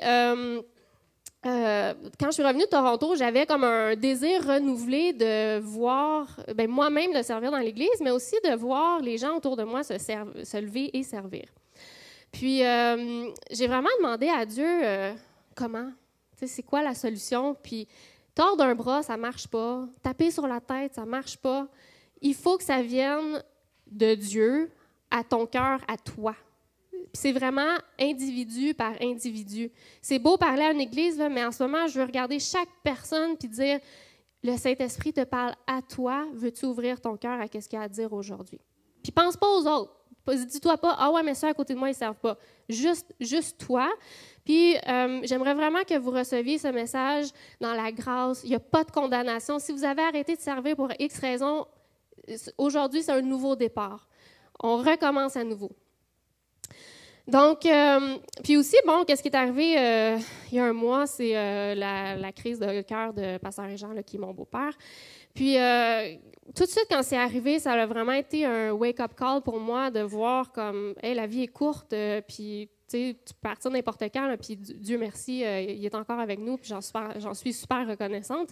euh, 1.44 1.94
quand 2.20 2.28
je 2.28 2.34
suis 2.34 2.44
revenue 2.44 2.66
de 2.66 2.70
Toronto, 2.70 3.16
j'avais 3.16 3.48
comme 3.48 3.64
un 3.64 3.96
désir 3.96 4.46
renouvelé 4.46 5.12
de 5.14 5.60
voir 5.60 6.40
ben, 6.56 6.70
moi-même 6.70 7.14
de 7.14 7.22
servir 7.24 7.50
dans 7.50 7.58
l'Église, 7.58 8.00
mais 8.02 8.12
aussi 8.12 8.36
de 8.44 8.56
voir 8.56 9.00
les 9.00 9.18
gens 9.18 9.38
autour 9.38 9.58
de 9.58 9.64
moi 9.64 9.84
se, 9.84 10.62
lever 10.62 10.96
et 10.96 11.02
servir. 11.02 11.46
Puis 12.32 12.64
euh, 12.64 13.30
j'ai 13.50 13.68
vraiment 13.68 13.90
demandé 14.00 14.30
à 14.30 14.46
Dieu 14.46 14.68
euh, 14.68 15.14
comment, 15.56 15.92
c'est 16.36 16.64
quoi 16.64 16.84
la 16.84 16.94
solution? 16.94 17.56
Puis 17.56 17.88
tordre 18.36 18.64
un 18.64 18.76
bras, 18.76 19.02
ça 19.02 19.18
marche 19.18 19.48
pas. 19.48 19.88
Taper 20.04 20.30
sur 20.30 20.48
la 20.48 20.62
tête, 20.62 20.94
ça 20.94 21.06
marche 21.06 21.38
pas. 21.38 21.68
Il 22.22 22.36
faut 22.36 22.58
que 22.58 22.64
ça 22.64 22.84
vienne 22.84 23.44
de 23.88 24.14
Dieu 24.14 24.72
à 25.10 25.24
ton 25.24 25.48
cœur, 25.48 25.82
à 25.88 25.98
toi 25.98 26.36
c'est 27.14 27.32
vraiment 27.32 27.76
individu 28.00 28.74
par 28.74 28.94
individu. 29.02 29.72
C'est 30.02 30.20
beau 30.20 30.38
parler 30.38 30.64
à 30.64 30.72
une 30.72 30.82
église, 30.82 31.22
mais 31.32 31.44
en 31.44 31.52
ce 31.52 31.64
moment, 31.64 31.88
je 31.88 32.00
veux 32.00 32.06
regarder 32.06 32.40
chaque 32.40 32.70
personne 32.84 33.38
puis 33.38 33.50
dire 33.50 33.80
le 34.44 34.58
Saint-Esprit 34.58 35.14
te 35.14 35.24
parle 35.24 35.54
à 35.68 35.82
toi. 35.82 36.26
Veux-tu 36.34 36.66
ouvrir 36.66 37.00
ton 37.00 37.16
cœur 37.18 37.40
à 37.40 37.46
ce 37.48 37.68
qu'il 37.68 37.78
a 37.78 37.84
à 37.84 37.88
dire 37.88 38.12
aujourd'hui? 38.12 38.60
Puis 39.04 39.12
pense 39.12 39.38
pas 39.38 39.48
aux 39.48 39.68
autres. 39.68 39.98
Dis-toi 40.28 40.78
pas, 40.78 40.96
ah 40.98 41.12
ouais, 41.12 41.24
mais 41.24 41.34
ceux 41.34 41.48
à 41.48 41.54
côté 41.54 41.74
de 41.74 41.80
moi, 41.80 41.90
ils 41.90 41.94
ne 41.94 41.98
servent 41.98 42.20
pas. 42.20 42.38
Juste, 42.70 43.14
juste 43.20 43.58
toi. 43.60 43.92
Puis 44.46 44.76
euh, 44.88 45.20
j'aimerais 45.24 45.54
vraiment 45.54 45.84
que 45.84 45.98
vous 45.98 46.12
receviez 46.12 46.58
ce 46.58 46.68
message 46.68 47.28
dans 47.60 47.74
la 47.74 47.92
grâce. 47.92 48.44
Il 48.44 48.50
n'y 48.50 48.56
a 48.56 48.60
pas 48.60 48.84
de 48.84 48.92
condamnation. 48.92 49.60
Si 49.60 49.72
vous 49.72 49.84
avez 49.84 50.04
arrêté 50.04 50.36
de 50.36 50.42
servir 50.42 50.76
pour 50.76 50.90
X 51.00 51.20
raisons, 51.20 51.66
aujourd'hui, 52.58 53.02
c'est 53.02 53.12
un 53.12 53.22
nouveau 53.22 53.56
départ. 53.56 54.08
On 54.60 54.78
recommence 54.78 55.36
à 55.36 55.44
nouveau. 55.44 55.72
Donc, 57.32 57.66
euh, 57.66 58.18
puis 58.44 58.58
aussi, 58.58 58.76
bon, 58.86 59.06
qu'est-ce 59.06 59.22
qui 59.24 59.30
est 59.30 59.36
arrivé 59.36 59.80
euh, 59.80 60.18
il 60.52 60.58
y 60.58 60.60
a 60.60 60.66
un 60.66 60.74
mois, 60.74 61.08
c'est 61.08 61.32
euh, 61.38 61.76
la, 61.76 62.32
crise 62.34 62.60
de 62.60 62.82
cœur 62.82 63.14
de 63.14 63.38
Pasteur 63.38 63.70
Jean, 63.78 63.94
qui 64.06 64.18
est 64.18 64.20
mon 64.20 64.34
beau-père. 64.34 64.78
Puis, 65.34 65.56
tout 66.54 66.66
de 66.66 66.70
suite, 66.70 66.88
quand 66.90 67.02
c'est 67.04 67.18
arrivé, 67.18 67.60
ça 67.60 67.72
a 67.72 67.86
vraiment 67.86 68.12
été 68.12 68.44
un 68.44 68.72
wake-up 68.72 69.14
call 69.18 69.42
pour 69.42 69.62
moi 69.62 69.90
de 69.90 70.02
voir 70.02 70.52
comme, 70.52 70.94
hey, 71.02 71.16
la 71.16 71.26
vie 71.26 71.44
est 71.44 71.48
courte, 71.48 71.96
puis 72.28 72.70
tu 72.90 73.14
peux 73.14 73.38
partir 73.42 73.72
n'importe 73.72 74.04
quand, 74.14 74.36
puis 74.38 74.58
Dieu 74.58 74.98
merci, 74.98 75.40
il 75.40 75.86
est 75.86 75.96
encore 75.96 76.20
avec 76.20 76.40
nous, 76.40 76.58
puis 76.58 76.70
j'en 76.70 77.34
suis 77.34 77.54
super 77.54 77.88
reconnaissante. 77.88 78.50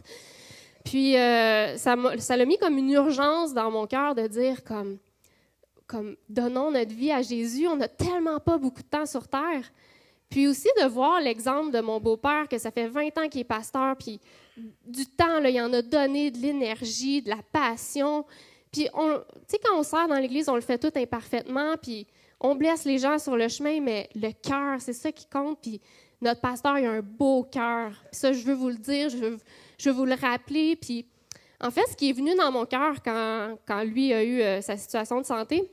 Puis, 0.86 1.16
ça 1.16 2.38
l'a 2.38 2.46
mis 2.46 2.58
comme 2.58 2.78
une 2.78 2.92
urgence 2.92 3.54
dans 3.54 3.70
mon 3.72 3.88
cœur 3.88 4.16
de 4.16 4.26
dire 4.28 4.64
comme, 4.64 5.00
comme 5.90 6.16
donnons 6.30 6.70
notre 6.72 6.94
vie 6.94 7.12
à 7.12 7.22
Jésus. 7.24 7.68
On 7.68 7.76
n'a 7.76 7.88
tellement 7.88 8.40
pas 8.40 8.58
beaucoup 8.58 8.84
de 8.84 8.88
temps 8.88 9.08
sur 9.08 9.28
terre. 9.28 9.64
Puis 10.30 10.48
aussi 10.48 10.68
de 10.80 10.88
voir 10.88 11.20
l'exemple 11.20 11.72
de 11.72 11.82
mon 11.82 12.00
beau-père, 12.00 12.48
que 12.48 12.60
ça 12.60 12.70
fait 12.70 12.88
20 12.88 13.18
ans 13.18 13.28
qu'il 13.28 13.42
est 13.42 13.46
pasteur, 13.46 13.96
puis 13.98 14.22
du 14.86 15.08
temps, 15.08 15.40
là, 15.40 15.50
il 15.50 15.60
en 15.60 15.74
a 15.74 15.82
donné 15.82 16.30
de 16.30 16.38
l'énergie, 16.38 17.24
de 17.24 17.30
la 17.30 17.40
passion. 17.52 18.24
Puis, 18.72 18.84
tu 18.84 18.90
sais, 19.48 19.58
quand 19.64 19.80
on 19.80 19.82
sert 19.82 20.08
dans 20.08 20.20
l'Église, 20.20 20.48
on 20.48 20.56
le 20.56 20.62
fait 20.62 20.78
tout 20.78 20.92
imparfaitement, 20.96 21.76
puis 21.82 22.06
on 22.40 22.54
blesse 22.54 22.86
les 22.86 23.00
gens 23.00 23.18
sur 23.18 23.36
le 23.36 23.48
chemin, 23.48 23.82
mais 23.82 24.08
le 24.14 24.32
cœur, 24.32 24.80
c'est 24.80 24.94
ça 24.94 25.12
qui 25.12 25.26
compte. 25.26 25.60
Puis 25.62 25.82
notre 26.22 26.42
pasteur, 26.42 26.78
il 26.78 26.86
a 26.86 26.92
un 26.92 27.02
beau 27.02 27.44
cœur. 27.44 27.92
ça, 28.12 28.32
je 28.32 28.44
veux 28.44 28.54
vous 28.54 28.70
le 28.70 28.78
dire, 28.78 29.10
je 29.10 29.18
veux, 29.18 29.38
je 29.80 29.90
veux 29.90 29.96
vous 29.96 30.06
le 30.06 30.14
rappeler. 30.14 30.76
Puis 30.76 31.08
en 31.60 31.72
fait, 31.72 31.86
ce 31.90 31.96
qui 31.96 32.10
est 32.10 32.14
venu 32.14 32.36
dans 32.36 32.52
mon 32.52 32.66
cœur 32.66 33.02
quand, 33.04 33.58
quand 33.66 33.84
lui 33.84 34.14
a 34.14 34.24
eu 34.24 34.42
euh, 34.42 34.62
sa 34.62 34.78
situation 34.78 35.20
de 35.20 35.26
santé, 35.26 35.72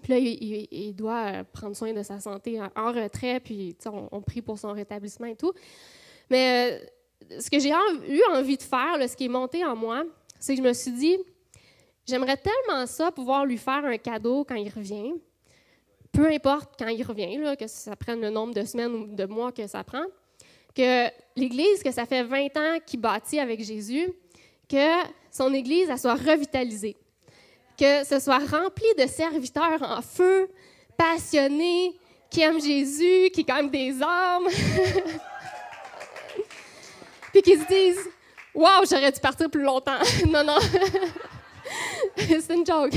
puis 0.00 0.12
là, 0.12 0.18
il, 0.18 0.94
doit 0.94 1.26
euh, 1.26 1.44
prendre 1.44 1.76
soin 1.76 1.92
de 1.92 2.02
sa 2.02 2.18
santé 2.18 2.60
en, 2.60 2.92
retrait, 2.92 3.40
puis 3.40 3.76
on, 4.10 4.22
prie 4.22 4.42
pour 4.42 4.58
son 4.58 4.72
rétablissement 4.72 5.26
et 5.26 5.36
tout. 5.36 5.52
Mais 6.30 6.80
euh, 7.30 7.40
ce 7.40 7.50
que 7.50 7.58
j'ai 7.58 7.70
eu 7.70 8.22
envie 8.32 8.56
de 8.56 8.62
faire, 8.62 8.96
ce 9.08 9.16
qui 9.16 9.26
est 9.26 9.28
monté 9.28 9.64
en 9.64 9.76
moi, 9.76 10.04
c'est 10.40 10.56
que 10.56 10.62
je 10.62 10.66
me 10.66 10.72
suis 10.72 10.92
dit, 10.92 11.16
j'aimerais 12.06 12.36
tellement 12.36 12.86
ça 12.86 13.12
pouvoir 13.12 13.44
lui 13.44 13.58
faire 13.58 13.84
un 13.84 13.98
cadeau 13.98 14.44
quand 14.44 14.56
il 14.56 14.70
revient, 14.70 15.12
peu 16.10 16.26
importe 16.26 16.74
quand 16.78 16.88
il 16.88 17.02
revient, 17.04 17.54
que 17.58 17.66
ça 17.66 17.94
prenne 17.94 18.20
le 18.20 18.30
nombre 18.30 18.54
de 18.54 18.64
semaines 18.64 18.94
ou 18.94 19.06
de 19.06 19.24
mois 19.24 19.52
que 19.52 19.66
ça 19.66 19.84
prend, 19.84 20.04
que 20.74 21.08
l'Église, 21.36 21.82
que 21.82 21.92
ça 21.92 22.06
fait 22.06 22.24
20 22.24 22.56
ans 22.56 22.78
qu'il 22.84 23.00
bâtit 23.00 23.38
avec 23.38 23.62
Jésus, 23.62 24.12
que 24.68 25.02
son 25.30 25.52
Église 25.52 25.88
elle 25.90 25.98
soit 25.98 26.14
revitalisée 26.14 26.96
que 27.82 28.04
ce 28.04 28.20
soit 28.20 28.38
rempli 28.38 28.86
de 28.96 29.08
serviteurs 29.08 29.82
en 29.82 30.00
feu, 30.00 30.48
passionnés, 30.96 31.98
qui 32.30 32.40
aiment 32.40 32.62
Jésus, 32.62 33.28
qui 33.34 33.42
gagnent 33.42 33.70
des 33.70 34.00
âmes, 34.00 34.46
puis 37.32 37.42
qui 37.42 37.56
se 37.58 37.66
disent 37.66 38.08
Waouh, 38.54 38.84
j'aurais 38.88 39.10
dû 39.10 39.18
partir 39.18 39.50
plus 39.50 39.64
longtemps. 39.64 39.98
non, 40.28 40.44
non. 40.44 40.58
C'est 42.16 42.54
une 42.54 42.64
joke. 42.64 42.92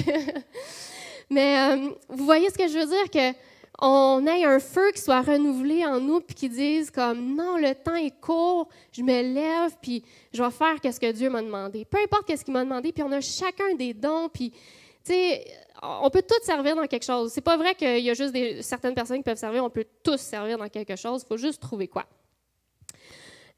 Mais 1.32 1.58
euh, 1.58 1.89
vous 2.10 2.25
voyez 2.25 2.48
ce 2.51 2.58
que 2.58 2.68
je 2.68 2.77
veux 2.77 2.86
dire? 2.86 3.10
Que 3.12 3.36
on 3.79 4.25
ait 4.25 4.46
un 4.46 4.60
feu 4.60 4.91
qui 4.94 5.01
soit 5.01 5.22
renouvelé 5.22 5.86
en 5.86 6.00
nous, 6.00 6.22
puis 6.22 6.36
qui 6.36 6.50
dise 6.50 6.91
comme 6.91 7.36
non, 7.36 7.58
le 7.58 7.74
temps 7.75 7.96
est 7.96 8.20
court, 8.22 8.70
je 8.91 9.01
me 9.01 9.22
lève, 9.34 9.75
puis 9.82 10.03
je 10.34 10.41
vais 10.41 10.51
faire 10.51 10.75
ce 10.84 11.00
que 11.00 11.12
Dieu 11.12 11.29
m'a 11.29 11.41
demandé. 11.41 11.86
Peu 11.86 11.98
importe 12.03 12.36
ce 12.36 12.44
qu'il 12.44 12.53
m'a 12.53 12.63
demandé, 12.63 12.91
puis 12.91 13.03
on 13.03 13.12
a 13.12 13.22
chacun 13.22 13.75
des 13.75 13.94
dons, 13.94 14.29
puis 14.29 14.51
tu 14.51 15.13
sais, 15.13 15.46
on 15.82 16.10
peut 16.10 16.24
tous 16.24 16.44
servir 16.44 16.75
dans 16.75 16.88
quelque 16.88 17.05
chose. 17.05 17.32
C'est 17.32 17.41
pas 17.41 17.58
vrai 17.58 17.75
qu'il 17.75 18.00
y 18.00 18.10
a 18.10 18.13
juste 18.13 18.34
des, 18.34 18.62
certaines 18.62 18.96
personnes 18.96 19.17
qui 19.17 19.24
peuvent 19.24 19.38
servir, 19.38 19.63
on 19.63 19.70
peut 19.70 19.86
tous 20.03 20.20
servir 20.20 20.58
dans 20.58 20.70
quelque 20.70 20.96
chose, 20.96 21.24
il 21.24 21.27
faut 21.27 21.38
juste 21.38 21.62
trouver 21.62 21.88
quoi. 21.88 22.05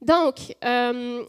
Donc, 0.01 0.55
euh, 0.63 1.23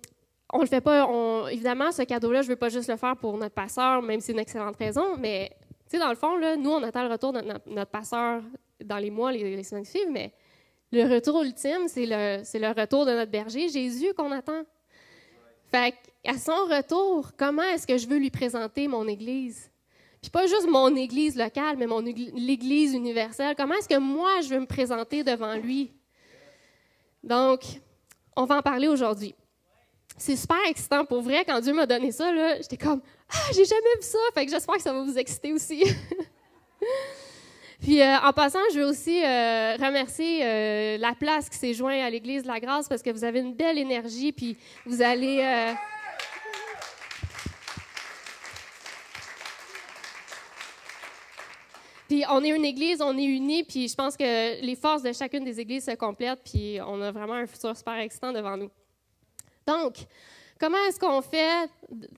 on 0.52 0.61
le 0.61 0.66
fait 0.66 0.80
pas, 0.80 1.07
évidemment, 1.50 1.92
ce 1.92 2.02
cadeau-là, 2.02 2.42
je 2.42 2.49
veux 2.49 2.57
pas 2.57 2.68
juste 2.68 2.88
le 2.88 2.97
faire 2.97 3.16
pour 3.16 3.37
notre 3.37 3.54
passeur, 3.54 4.00
même 4.02 4.21
si 4.21 4.26
c'est 4.26 4.33
une 4.33 4.38
excellente 4.38 4.76
raison, 4.76 5.16
mais 5.18 5.50
sais, 5.90 5.99
dans 5.99 6.11
le 6.11 6.16
fond, 6.16 6.37
là, 6.37 6.57
nous, 6.57 6.71
on 6.71 6.83
attend 6.83 7.02
le 7.02 7.11
retour 7.11 7.33
de 7.33 7.40
notre, 7.40 7.90
passeur 7.90 8.42
dans 8.85 8.99
les 8.99 9.11
mois, 9.11 9.33
les, 9.33 9.62
semaines 9.62 9.85
qui 9.85 9.90
suivent, 9.90 10.11
mais 10.11 10.33
le 10.92 11.04
retour 11.04 11.42
ultime, 11.42 11.88
c'est 11.88 12.07
le, 12.07 12.42
le 12.59 12.80
retour 12.80 13.07
de 13.07 13.12
notre 13.12 13.30
berger, 13.30 13.68
Jésus, 13.68 14.12
qu'on 14.14 14.33
attend. 14.33 14.62
Fait 15.71 15.95
à 16.26 16.37
son 16.38 16.64
retour, 16.64 17.33
comment 17.37 17.62
est-ce 17.62 17.87
que 17.87 17.97
je 17.97 18.07
veux 18.07 18.18
lui 18.18 18.30
présenter 18.30 18.88
mon 18.88 19.07
Église? 19.07 19.71
Puis 20.21 20.30
pas 20.30 20.47
juste 20.47 20.68
mon 20.68 20.95
Église 20.97 21.37
locale, 21.37 21.76
mais 21.76 21.87
mon 21.87 22.00
l'Église 22.00 22.92
universelle. 22.92 23.54
Comment 23.57 23.75
est-ce 23.75 23.88
que 23.88 23.99
moi, 23.99 24.40
je 24.42 24.49
veux 24.49 24.61
me 24.61 24.66
présenter 24.66 25.23
devant 25.23 25.54
lui? 25.54 25.92
Donc, 27.23 27.61
on 28.37 28.45
va 28.45 28.59
en 28.59 28.62
parler 28.62 28.88
aujourd'hui. 28.88 29.35
C'est 30.18 30.37
super 30.37 30.58
excitant. 30.68 31.04
Pour 31.04 31.22
vrai, 31.22 31.44
quand 31.44 31.60
Dieu 31.60 31.72
m'a 31.72 31.87
donné 31.87 32.10
ça, 32.10 32.32
j'étais 32.56 32.76
comme 32.76 33.00
Ah, 33.30 33.37
j'ai 33.54 33.64
jamais 33.64 33.94
vu 33.96 34.02
ça! 34.02 34.18
Fait 34.34 34.44
que 34.44 34.50
j'espère 34.50 34.75
que 34.75 34.82
ça 34.82 34.92
va 34.92 35.02
vous 35.02 35.16
exciter 35.16 35.52
aussi. 35.52 35.84
Puis 37.80 38.02
euh, 38.02 38.16
en 38.25 38.32
passant, 38.32 38.58
je 38.72 38.80
veux 38.80 38.87
aussi 38.87 39.22
euh, 39.25 39.76
remercier 39.76 40.44
euh, 40.44 40.98
la 40.98 41.14
place 41.14 41.48
qui 41.48 41.56
s'est 41.56 41.75
jointe 41.75 42.00
à 42.00 42.10
l'Église 42.10 42.42
de 42.42 42.48
la 42.48 42.58
Grâce 42.58 42.88
parce 42.88 43.02
que 43.02 43.10
vous 43.10 43.22
avez 43.22 43.38
une 43.38 43.54
belle 43.54 43.78
énergie, 43.78 44.32
puis 44.32 44.56
vous 44.84 45.00
allez. 45.00 45.75
Puis 52.08 52.25
on 52.30 52.42
est 52.42 52.48
une 52.48 52.64
église, 52.64 53.02
on 53.02 53.16
est 53.18 53.25
unis, 53.25 53.64
puis 53.64 53.87
je 53.87 53.94
pense 53.94 54.16
que 54.16 54.60
les 54.62 54.76
forces 54.76 55.02
de 55.02 55.12
chacune 55.12 55.44
des 55.44 55.60
églises 55.60 55.84
se 55.84 55.94
complètent, 55.94 56.40
puis 56.42 56.78
on 56.87 57.00
a 57.02 57.12
vraiment 57.12 57.34
un 57.34 57.46
futur 57.46 57.76
super 57.76 57.96
excitant 57.96 58.32
devant 58.32 58.56
nous. 58.56 58.70
Donc, 59.68 60.06
Comment 60.58 60.78
est-ce 60.88 60.98
qu'on 60.98 61.22
fait 61.22 61.70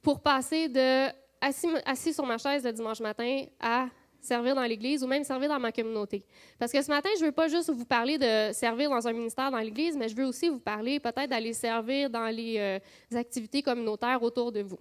pour 0.03 0.21
passer 0.21 0.67
de 0.67 1.09
assis, 1.43 2.15
sur 2.15 2.25
ma 2.25 2.39
chaise 2.39 2.65
le 2.65 2.73
dimanche 2.73 3.01
matin 3.01 3.45
à 3.61 3.89
servir 4.19 4.55
dans 4.55 4.63
l'Église 4.63 5.05
ou 5.05 5.07
même 5.07 5.25
servir 5.25 5.51
dans 5.51 5.61
ma 5.61 5.71
communauté? 5.73 6.25
Parce 6.59 6.73
que 6.73 6.81
ce 6.81 6.89
matin, 6.89 7.11
je 7.17 7.21
ne 7.21 7.27
veux 7.27 7.33
pas 7.33 7.49
juste 7.49 7.69
vous 7.69 7.85
parler 7.85 8.17
de 8.17 8.51
servir 8.55 8.89
dans 8.89 9.07
un 9.07 9.13
ministère 9.13 9.51
dans 9.51 9.59
l'Église, 9.59 9.95
mais 9.95 10.09
je 10.09 10.17
veux 10.17 10.25
aussi 10.25 10.49
vous 10.49 10.59
parler 10.59 10.99
peut-être 11.01 11.29
d'aller 11.29 11.53
servir 11.53 12.09
dans 12.09 12.35
les, 12.35 12.57
euh, 12.59 13.19
activités 13.19 13.63
communautaires 13.63 14.23
autour 14.23 14.53
de 14.53 14.63
vous. 14.63 14.81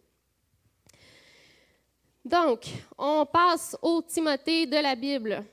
Donc, 2.24 2.62
on 2.98 3.26
passe 3.26 3.76
au 3.82 4.02
Timothée 4.02 4.68
de 4.68 4.78
la 4.78 4.96
Bible. 4.96 5.44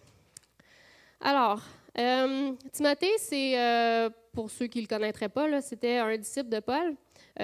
Alors, 1.20 1.60
euh, 1.98 2.52
Timothée, 2.70 3.18
c'est, 3.18 3.58
euh, 3.58 4.10
pour 4.32 4.48
ceux 4.48 4.68
qui 4.68 4.78
ne 4.78 4.82
le 4.84 4.88
connaîtraient 4.88 5.28
pas, 5.28 5.60
c'était 5.60 5.96
un 5.96 6.16
disciple 6.16 6.50
de 6.50 6.60
Paul. 6.60 6.96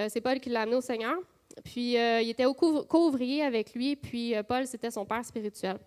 C'est 0.09 0.21
Paul 0.21 0.39
qui 0.39 0.49
l'a 0.49 0.61
amené 0.61 0.77
au 0.77 0.81
Seigneur. 0.81 1.15
Puis, 1.63 1.93
il 1.93 2.29
était 2.29 2.45
au 2.45 2.53
co-ouvrier 2.53 3.43
avec 3.43 3.73
lui, 3.73 3.95
puis 3.95 4.33
Paul, 4.47 4.65
c'était 4.65 4.91
son 4.91 5.05
père 5.05 5.23
spirituel 5.23 5.77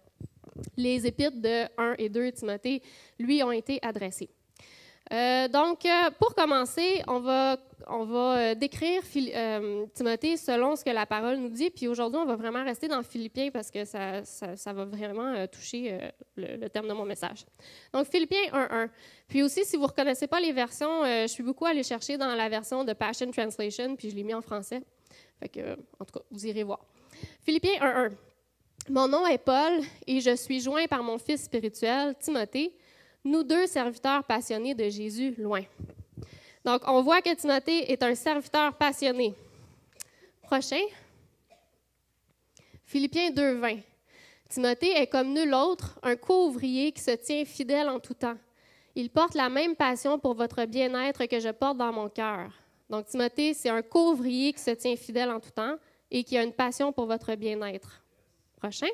les 0.76 1.06
épîtres 1.06 1.40
de 1.40 1.64
1 1.76 1.94
et 1.98 2.08
2 2.08 2.32
Timothée 2.32 2.82
lui 3.18 3.42
ont 3.42 3.52
été 3.52 3.78
adressés. 3.82 4.30
Euh, 5.12 5.46
donc, 5.48 5.84
euh, 5.84 6.10
pour 6.18 6.34
commencer, 6.34 7.02
on 7.06 7.20
va, 7.20 7.58
euh, 7.88 8.54
décrire 8.54 9.02
Timothée 9.94 10.36
selon 10.36 10.74
ce 10.74 10.84
que 10.84 10.90
la 10.90 11.06
parole 11.06 11.36
nous 11.36 11.48
dit. 11.48 11.70
Puis 11.70 11.86
aujourd'hui, 11.86 12.20
on 12.20 12.24
va 12.24 12.34
vraiment 12.34 12.64
rester 12.64 12.88
dans 12.88 13.02
Philippiens 13.02 13.50
parce 13.50 13.70
que 13.70 13.84
ça, 13.84 14.72
va 14.72 14.84
vraiment 14.84 15.46
toucher 15.46 16.10
le, 16.36 16.68
terme 16.68 16.88
de 16.88 16.92
mon 16.92 17.04
message. 17.04 17.44
Donc, 17.92 18.06
Philippiens 18.06 18.50
1.1. 18.52 18.88
Puis 19.28 19.42
aussi, 19.42 19.64
si 19.64 19.76
vous 19.76 19.82
ne 19.82 19.88
reconnaissez 19.88 20.26
pas 20.26 20.40
les 20.40 20.52
versions, 20.52 21.04
je 21.04 21.28
suis 21.28 21.44
beaucoup 21.44 21.66
allée 21.66 21.84
chercher 21.84 22.18
dans 22.18 22.34
la 22.34 22.48
version 22.48 22.82
de 22.84 22.92
Passion 22.92 23.30
Translation, 23.30 23.94
puis 23.94 24.10
je 24.10 24.16
l'ai 24.16 24.24
mis 24.24 24.34
en 24.34 24.42
français. 24.42 24.82
Fait 25.38 25.48
que, 25.48 25.74
en 26.00 26.04
tout 26.04 26.18
cas, 26.18 26.24
vous 26.30 26.46
irez 26.46 26.64
voir. 26.64 26.80
Philippiens 27.42 27.78
1.1. 27.80 28.12
Mon 28.88 29.08
nom 29.08 29.26
est 29.26 29.38
Paul 29.38 29.80
et 30.06 30.20
je 30.20 30.36
suis 30.36 30.60
joint 30.60 30.86
par 30.86 31.02
mon 31.02 31.18
fils 31.18 31.44
spirituel, 31.44 32.14
Timothée, 32.20 32.72
nous 33.26 33.42
deux 33.42 33.66
serviteurs 33.66 34.24
passionnés 34.24 34.74
de 34.74 34.88
Jésus 34.88 35.34
loin. 35.38 35.62
Donc, 36.64 36.82
on 36.86 37.02
voit 37.02 37.22
que 37.22 37.34
Timothée 37.34 37.92
est 37.92 38.02
un 38.02 38.14
serviteur 38.14 38.74
passionné. 38.74 39.34
Prochain. 40.42 40.82
Philippiens 42.84 43.30
2.20. 43.30 43.82
Timothée 44.48 44.96
est 44.96 45.06
comme 45.06 45.32
nul 45.32 45.52
autre, 45.54 45.98
un 46.02 46.16
co-ouvrier 46.16 46.92
qui 46.92 47.02
se 47.02 47.12
tient 47.12 47.44
fidèle 47.44 47.88
en 47.88 48.00
tout 48.00 48.14
temps. 48.14 48.36
Il 48.94 49.10
porte 49.10 49.34
la 49.34 49.48
même 49.48 49.76
passion 49.76 50.18
pour 50.18 50.34
votre 50.34 50.64
bien-être 50.64 51.26
que 51.26 51.38
je 51.38 51.50
porte 51.50 51.76
dans 51.76 51.92
mon 51.92 52.08
cœur. 52.08 52.50
Donc, 52.88 53.06
Timothée, 53.06 53.54
c'est 53.54 53.68
un 53.68 53.82
co-ouvrier 53.82 54.52
qui 54.52 54.60
se 54.60 54.70
tient 54.70 54.96
fidèle 54.96 55.30
en 55.30 55.40
tout 55.40 55.50
temps 55.50 55.76
et 56.10 56.24
qui 56.24 56.36
a 56.38 56.42
une 56.42 56.52
passion 56.52 56.92
pour 56.92 57.06
votre 57.06 57.34
bien-être. 57.34 58.02
Prochain. 58.56 58.88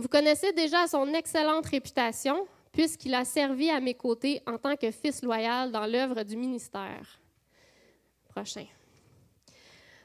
Vous 0.00 0.08
connaissez 0.08 0.50
déjà 0.54 0.86
son 0.86 1.12
excellente 1.12 1.66
réputation 1.66 2.46
puisqu'il 2.72 3.14
a 3.14 3.26
servi 3.26 3.68
à 3.68 3.80
mes 3.80 3.92
côtés 3.92 4.40
en 4.46 4.56
tant 4.56 4.74
que 4.74 4.90
fils 4.90 5.22
loyal 5.22 5.70
dans 5.70 5.84
l'œuvre 5.84 6.22
du 6.22 6.38
ministère. 6.38 7.20
Prochain. 8.30 8.64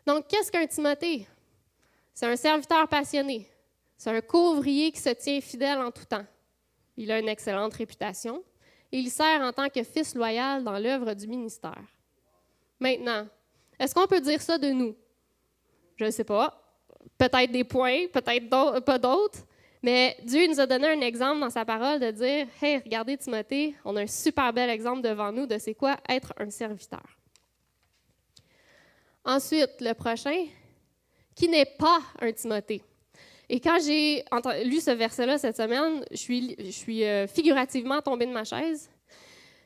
Donc, 0.05 0.27
qu'est-ce 0.27 0.51
qu'un 0.51 0.67
Timothée? 0.67 1.25
C'est 2.13 2.25
un 2.25 2.35
serviteur 2.35 2.89
passionné. 2.89 3.47
C'est 3.95 4.09
un 4.09 4.19
couvrier 4.19 4.91
qui 4.91 4.99
se 4.99 5.11
tient 5.11 5.39
fidèle 5.39 5.77
en 5.77 5.91
tout 5.91 6.03
temps. 6.03 6.25
Il 6.97 7.09
a 7.09 7.19
une 7.19 7.29
excellente 7.29 7.75
réputation 7.75 8.43
et 8.91 8.97
il 8.97 9.09
sert 9.09 9.39
en 9.39 9.53
tant 9.53 9.69
que 9.69 9.81
fils 9.83 10.13
loyal 10.13 10.61
dans 10.61 10.77
l'œuvre 10.77 11.13
du 11.13 11.25
ministère. 11.25 11.83
Maintenant, 12.81 13.29
est-ce 13.79 13.95
qu'on 13.95 14.07
peut 14.07 14.19
dire 14.19 14.41
ça 14.41 14.57
de 14.57 14.71
nous? 14.71 14.93
Je 15.95 16.03
ne 16.03 16.11
sais 16.11 16.25
pas. 16.25 16.61
Peut-être 17.17 17.51
des 17.51 17.63
points, 17.63 18.07
peut-être 18.11 18.79
pas 18.81 18.99
d'autres. 18.99 19.39
Mais 19.85 20.17
Dieu 20.23 20.47
nous 20.47 20.59
a 20.59 20.65
donné 20.65 20.87
un 20.87 21.01
exemple 21.01 21.41
dans 21.41 21.51
sa 21.51 21.63
parole 21.63 21.99
de 21.99 22.09
dire 22.09 22.47
Hey, 22.59 22.79
regardez 22.83 23.17
Timothée, 23.17 23.75
on 23.85 23.95
a 23.95 24.01
un 24.01 24.07
super 24.07 24.51
bel 24.51 24.67
exemple 24.71 25.03
devant 25.03 25.31
nous 25.31 25.45
de 25.45 25.59
c'est 25.59 25.75
quoi 25.75 25.97
être 26.09 26.33
un 26.39 26.49
serviteur. 26.49 27.03
Ensuite, 29.23 29.79
le 29.81 29.93
prochain, 29.93 30.47
qui 31.35 31.47
n'est 31.47 31.67
pas 31.77 31.99
un 32.19 32.31
Timothée. 32.31 32.81
Et 33.47 33.59
quand 33.59 33.77
j'ai 33.85 34.25
lu 34.63 34.81
ce 34.81 34.89
verset-là 34.89 35.37
cette 35.37 35.57
semaine, 35.57 36.03
je 36.09 36.71
suis, 36.71 37.03
euh, 37.03 37.27
figurativement 37.27 38.01
tombée 38.01 38.25
de 38.25 38.31
ma 38.31 38.43
chaise. 38.43 38.89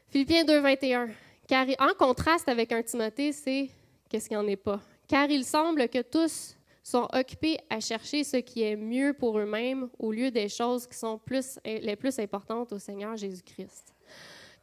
Philippiens 0.10 0.44
2, 0.44 0.60
21. 0.60 1.08
Car 1.48 1.66
en 1.80 1.94
contraste 1.98 2.50
avec 2.50 2.74
un 2.74 2.84
Timothée, 2.84 3.32
c'est 3.32 3.70
qu'est-ce 4.10 4.28
qu'il 4.28 4.38
n'y 4.38 4.44
en 4.44 4.48
est 4.50 4.58
pas 4.58 4.82
car 5.10 5.28
il 5.30 5.44
semble 5.44 5.90
que 5.90 6.04
tous 6.04 6.56
sont 6.90 7.08
occupés 7.14 7.58
à 7.70 7.80
chercher 7.80 8.24
ce 8.24 8.38
qui 8.38 8.64
est 8.64 8.76
mieux 8.76 9.14
pour 9.14 9.38
eux-mêmes 9.38 9.90
au 10.00 10.12
lieu 10.12 10.32
des 10.32 10.50
choses 10.50 10.88
qui 10.88 10.98
sont 10.98 11.18
plus, 11.18 11.60
les 11.64 11.96
plus 11.96 12.18
importantes 12.20 12.74
au 12.74 12.80
Seigneur 12.80 13.16
Jésus-Christ. 13.16 13.94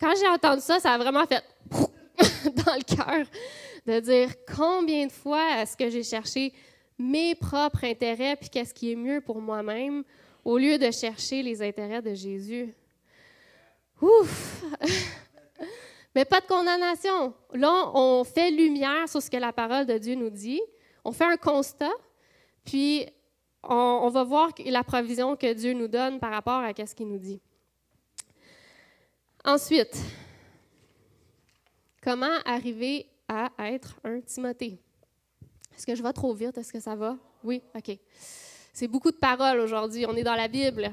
Quand 0.00 0.12
j'ai 0.18 0.28
entendu 0.28 0.60
ça, 0.60 0.78
ça 0.80 0.92
a 0.92 0.98
vraiment 0.98 1.24
fait 1.26 1.44
dans 1.70 2.74
le 2.74 2.82
cœur 2.82 3.26
de 3.86 4.00
dire 4.00 4.34
combien 4.54 5.06
de 5.06 5.12
fois 5.12 5.60
est-ce 5.60 5.76
que 5.76 5.88
j'ai 5.88 6.02
cherché 6.02 6.52
mes 6.98 7.34
propres 7.34 7.84
intérêts 7.84 8.36
puis 8.36 8.48
qu'est-ce 8.48 8.74
qui 8.74 8.92
est 8.92 8.96
mieux 8.96 9.20
pour 9.20 9.40
moi-même 9.40 10.02
au 10.44 10.58
lieu 10.58 10.78
de 10.78 10.90
chercher 10.90 11.42
les 11.42 11.62
intérêts 11.62 12.02
de 12.02 12.14
Jésus? 12.14 12.74
Ouf! 14.00 14.64
Mais 16.14 16.24
pas 16.24 16.40
de 16.40 16.46
condamnation. 16.46 17.34
Là, 17.52 17.90
on 17.94 18.24
fait 18.24 18.50
lumière 18.50 19.08
sur 19.08 19.22
ce 19.22 19.30
que 19.30 19.36
la 19.36 19.52
parole 19.52 19.84
de 19.84 19.98
Dieu 19.98 20.14
nous 20.14 20.30
dit. 20.30 20.60
On 21.04 21.12
fait 21.12 21.24
un 21.24 21.36
constat, 21.36 21.92
puis 22.66 23.06
on, 23.62 24.08
va 24.10 24.24
voir 24.24 24.50
la 24.66 24.84
provision 24.84 25.36
que 25.36 25.52
Dieu 25.54 25.72
nous 25.72 25.88
donne 25.88 26.18
par 26.18 26.30
rapport 26.30 26.60
à 26.60 26.72
ce 26.74 26.94
qu'il 26.94 27.08
nous 27.08 27.18
dit. 27.18 27.40
Ensuite, 29.44 29.96
comment 32.02 32.36
arriver 32.44 33.06
à 33.28 33.50
être 33.58 33.98
un 34.04 34.20
Timothée? 34.20 34.78
Est-ce 35.74 35.86
que 35.86 35.94
je 35.94 36.02
vais 36.02 36.12
trop 36.12 36.34
vite? 36.34 36.58
Est-ce 36.58 36.72
que 36.72 36.80
ça 36.80 36.96
va? 36.96 37.16
Oui? 37.44 37.62
OK. 37.74 37.96
C'est 38.72 38.88
beaucoup 38.88 39.10
de 39.10 39.16
paroles 39.16 39.60
aujourd'hui. 39.60 40.04
On 40.06 40.16
est 40.16 40.24
dans 40.24 40.34
la 40.34 40.48
Bible. 40.48 40.92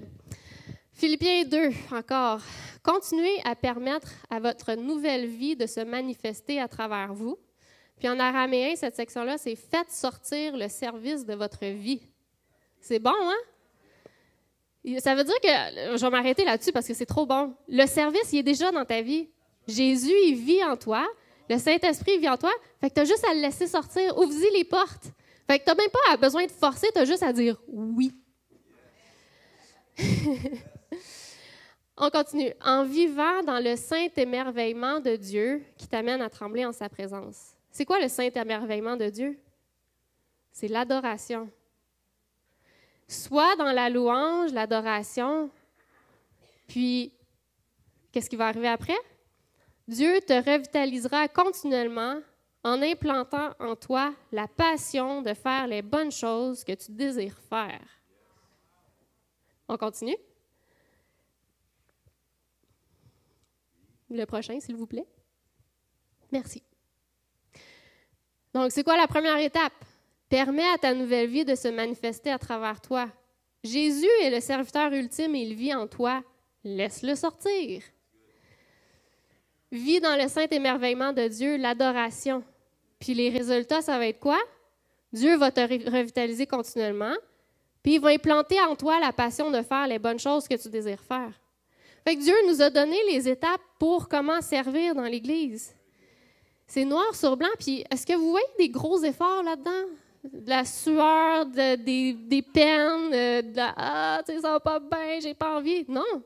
Philippiens 0.94 1.46
2, 1.46 1.72
encore. 1.92 2.42
Continuez 2.84 3.42
à 3.44 3.56
permettre 3.56 4.12
à 4.30 4.40
votre 4.40 4.76
nouvelle 4.76 5.26
vie 5.26 5.56
de 5.56 5.66
se 5.66 5.80
manifester 5.80 6.62
à 6.62 6.68
travers 6.68 7.14
vous. 7.14 7.38
Puis 8.00 8.10
en 8.10 8.20
araméen, 8.20 8.76
cette 8.76 8.96
section-là, 8.96 9.38
c'est 9.38 9.56
faites 9.56 9.92
sortir 9.92 10.58
le 10.58 10.68
service 10.68 11.26
de 11.26 11.34
votre 11.36 11.66
vie. 11.66 12.02
C'est 12.82 13.00
bon, 13.00 13.14
hein? 13.14 15.00
Ça 15.00 15.16
veut 15.16 15.24
dire 15.24 15.40
que, 15.42 15.98
je 15.98 16.02
vais 16.02 16.10
m'arrêter 16.10 16.44
là-dessus 16.44 16.74
parce 16.74 16.86
que 16.88 16.94
c'est 16.94 17.06
trop 17.06 17.26
bon. 17.26 17.56
Le 17.70 17.86
service, 17.86 18.34
il 18.34 18.40
est 18.40 18.44
déjà 18.44 18.72
dans 18.72 18.84
ta 18.84 19.02
vie. 19.02 19.30
Jésus, 19.68 20.14
il 20.26 20.36
vit 20.36 20.64
en 20.64 20.76
toi. 20.76 21.08
Le 21.50 21.58
Saint-Esprit 21.58 22.18
vit 22.18 22.28
en 22.28 22.38
toi. 22.38 22.52
Fait 22.82 22.90
que 22.90 22.96
tu 22.96 23.02
as 23.02 23.06
juste 23.06 23.24
à 23.30 23.34
le 23.34 23.40
laisser 23.40 23.68
sortir. 23.68 24.18
Ouvre-y 24.18 24.52
les 24.58 24.66
portes. 24.66 25.12
Fait 25.48 25.60
que 25.60 25.64
tu 25.64 25.70
n'as 25.70 25.76
même 25.76 25.90
pas 25.90 26.18
besoin 26.18 26.46
de 26.46 26.52
forcer, 26.52 26.88
tu 26.94 27.00
as 27.00 27.06
juste 27.06 27.24
à 27.24 27.32
dire 27.34 27.62
oui. 27.68 28.14
On 31.98 32.10
continue. 32.10 32.54
En 32.64 32.84
vivant 32.84 33.44
dans 33.44 33.60
le 33.60 33.76
saint 33.76 34.08
émerveillement 34.16 35.00
de 35.00 35.16
Dieu 35.16 35.64
qui 35.78 35.88
t'amène 35.88 36.22
à 36.22 36.30
trembler 36.30 36.66
en 36.66 36.72
sa 36.72 36.90
présence. 36.90 37.53
C'est 37.74 37.86
quoi 37.86 38.00
le 38.00 38.08
saint 38.08 38.30
émerveillement 38.30 38.96
de 38.96 39.10
Dieu? 39.10 39.40
C'est 40.52 40.68
l'adoration. 40.68 41.50
Soit 43.08 43.56
dans 43.56 43.72
la 43.72 43.90
louange, 43.90 44.54
l'adoration, 44.54 45.50
puis 46.68 47.12
qu'est-ce 48.12 48.30
qui 48.30 48.36
va 48.36 48.50
arriver 48.50 48.68
après? 48.68 48.98
Dieu 49.88 50.22
te 50.22 50.34
revitalisera 50.34 51.28
continuellement 51.28 52.22
en 52.64 52.80
implantant 52.84 53.56
en 53.60 53.76
toi 53.76 54.14
la 54.32 54.48
passion 54.48 55.24
de 55.24 55.34
faire 55.34 55.66
les 55.66 55.82
bonnes 55.82 56.12
choses 56.12 56.64
que 56.64 56.74
tu 56.74 56.92
désires 56.92 57.40
faire. 57.50 57.82
On 59.68 59.78
continue? 59.78 60.16
Le 64.12 64.26
prochain, 64.26 64.60
s'il 64.60 64.76
vous 64.76 64.86
plaît. 64.86 65.08
Merci. 66.32 66.62
Donc, 68.54 68.72
c'est 68.72 68.84
quoi 68.84 68.98
la 68.98 69.08
première 69.08 69.38
étape? 69.38 69.74
Permets 70.30 70.70
à 70.74 70.78
ta 70.78 70.94
nouvelle 70.94 71.28
vie 71.28 71.46
de 71.46 71.56
se 71.56 71.68
manifester 71.68 72.32
à 72.32 72.40
travers 72.40 72.82
toi. 72.82 73.08
Jésus 73.64 74.10
est 74.22 74.30
le 74.30 74.40
serviteur 74.40 74.92
ultime 74.92 75.36
et 75.36 75.42
il 75.42 75.56
vit 75.56 75.74
en 75.74 75.88
toi. 75.88 76.24
Laisse-le 76.64 77.16
sortir. 77.16 77.84
Vis 79.72 80.00
dans 80.00 80.16
le 80.16 80.28
saint 80.28 80.48
émerveillement 80.52 81.14
de 81.14 81.28
Dieu, 81.28 81.58
l'adoration. 81.58 82.44
Puis 83.00 83.14
les 83.14 83.30
résultats, 83.30 83.82
ça 83.82 83.98
va 83.98 84.08
être 84.08 84.20
quoi? 84.20 84.40
Dieu 85.12 85.36
va 85.36 85.52
te 85.52 85.62
revitaliser 85.62 86.48
continuellement, 86.48 87.16
puis 87.84 87.96
il 87.96 88.02
va 88.02 88.10
implanter 88.10 88.60
en 88.62 88.76
toi 88.76 89.00
la 89.00 89.14
passion 89.14 89.52
de 89.52 89.62
faire 89.62 89.88
les 89.88 90.00
bonnes 90.00 90.20
choses 90.20 90.48
que 90.48 90.56
tu 90.56 90.70
désires 90.70 91.04
faire. 91.04 91.34
Fait 92.04 92.16
Dieu 92.16 92.34
nous 92.48 92.62
a 92.62 92.70
donné 92.70 92.98
les 93.12 93.30
étapes 93.30 93.62
pour 93.78 94.10
comment 94.10 94.42
servir 94.42 94.96
dans 94.96 95.04
l'Église. 95.04 95.76
C'est 96.68 96.86
noir 96.86 97.14
sur 97.14 97.38
blanc. 97.38 97.50
Puis 97.60 97.84
est-ce 97.90 98.06
que 98.06 98.14
vous 98.14 98.32
voyez 98.32 98.48
des 98.58 98.70
gros 98.70 99.04
efforts 99.04 99.44
là-dedans? 99.44 99.90
De 100.24 100.50
la 100.50 100.64
sueur, 100.64 101.46
des, 101.46 102.46
peines, 102.54 103.14
euh, 103.14 103.42
de 103.42 103.56
la 103.56 103.74
Ah, 103.76 104.22
tu 104.26 104.34
sais, 104.34 104.40
ça 104.40 104.52
va 104.52 104.60
pas 104.60 104.80
bien, 104.80 105.20
j'ai 105.22 105.34
pas 105.34 105.58
envie. 105.58 105.86
Non. 105.88 106.24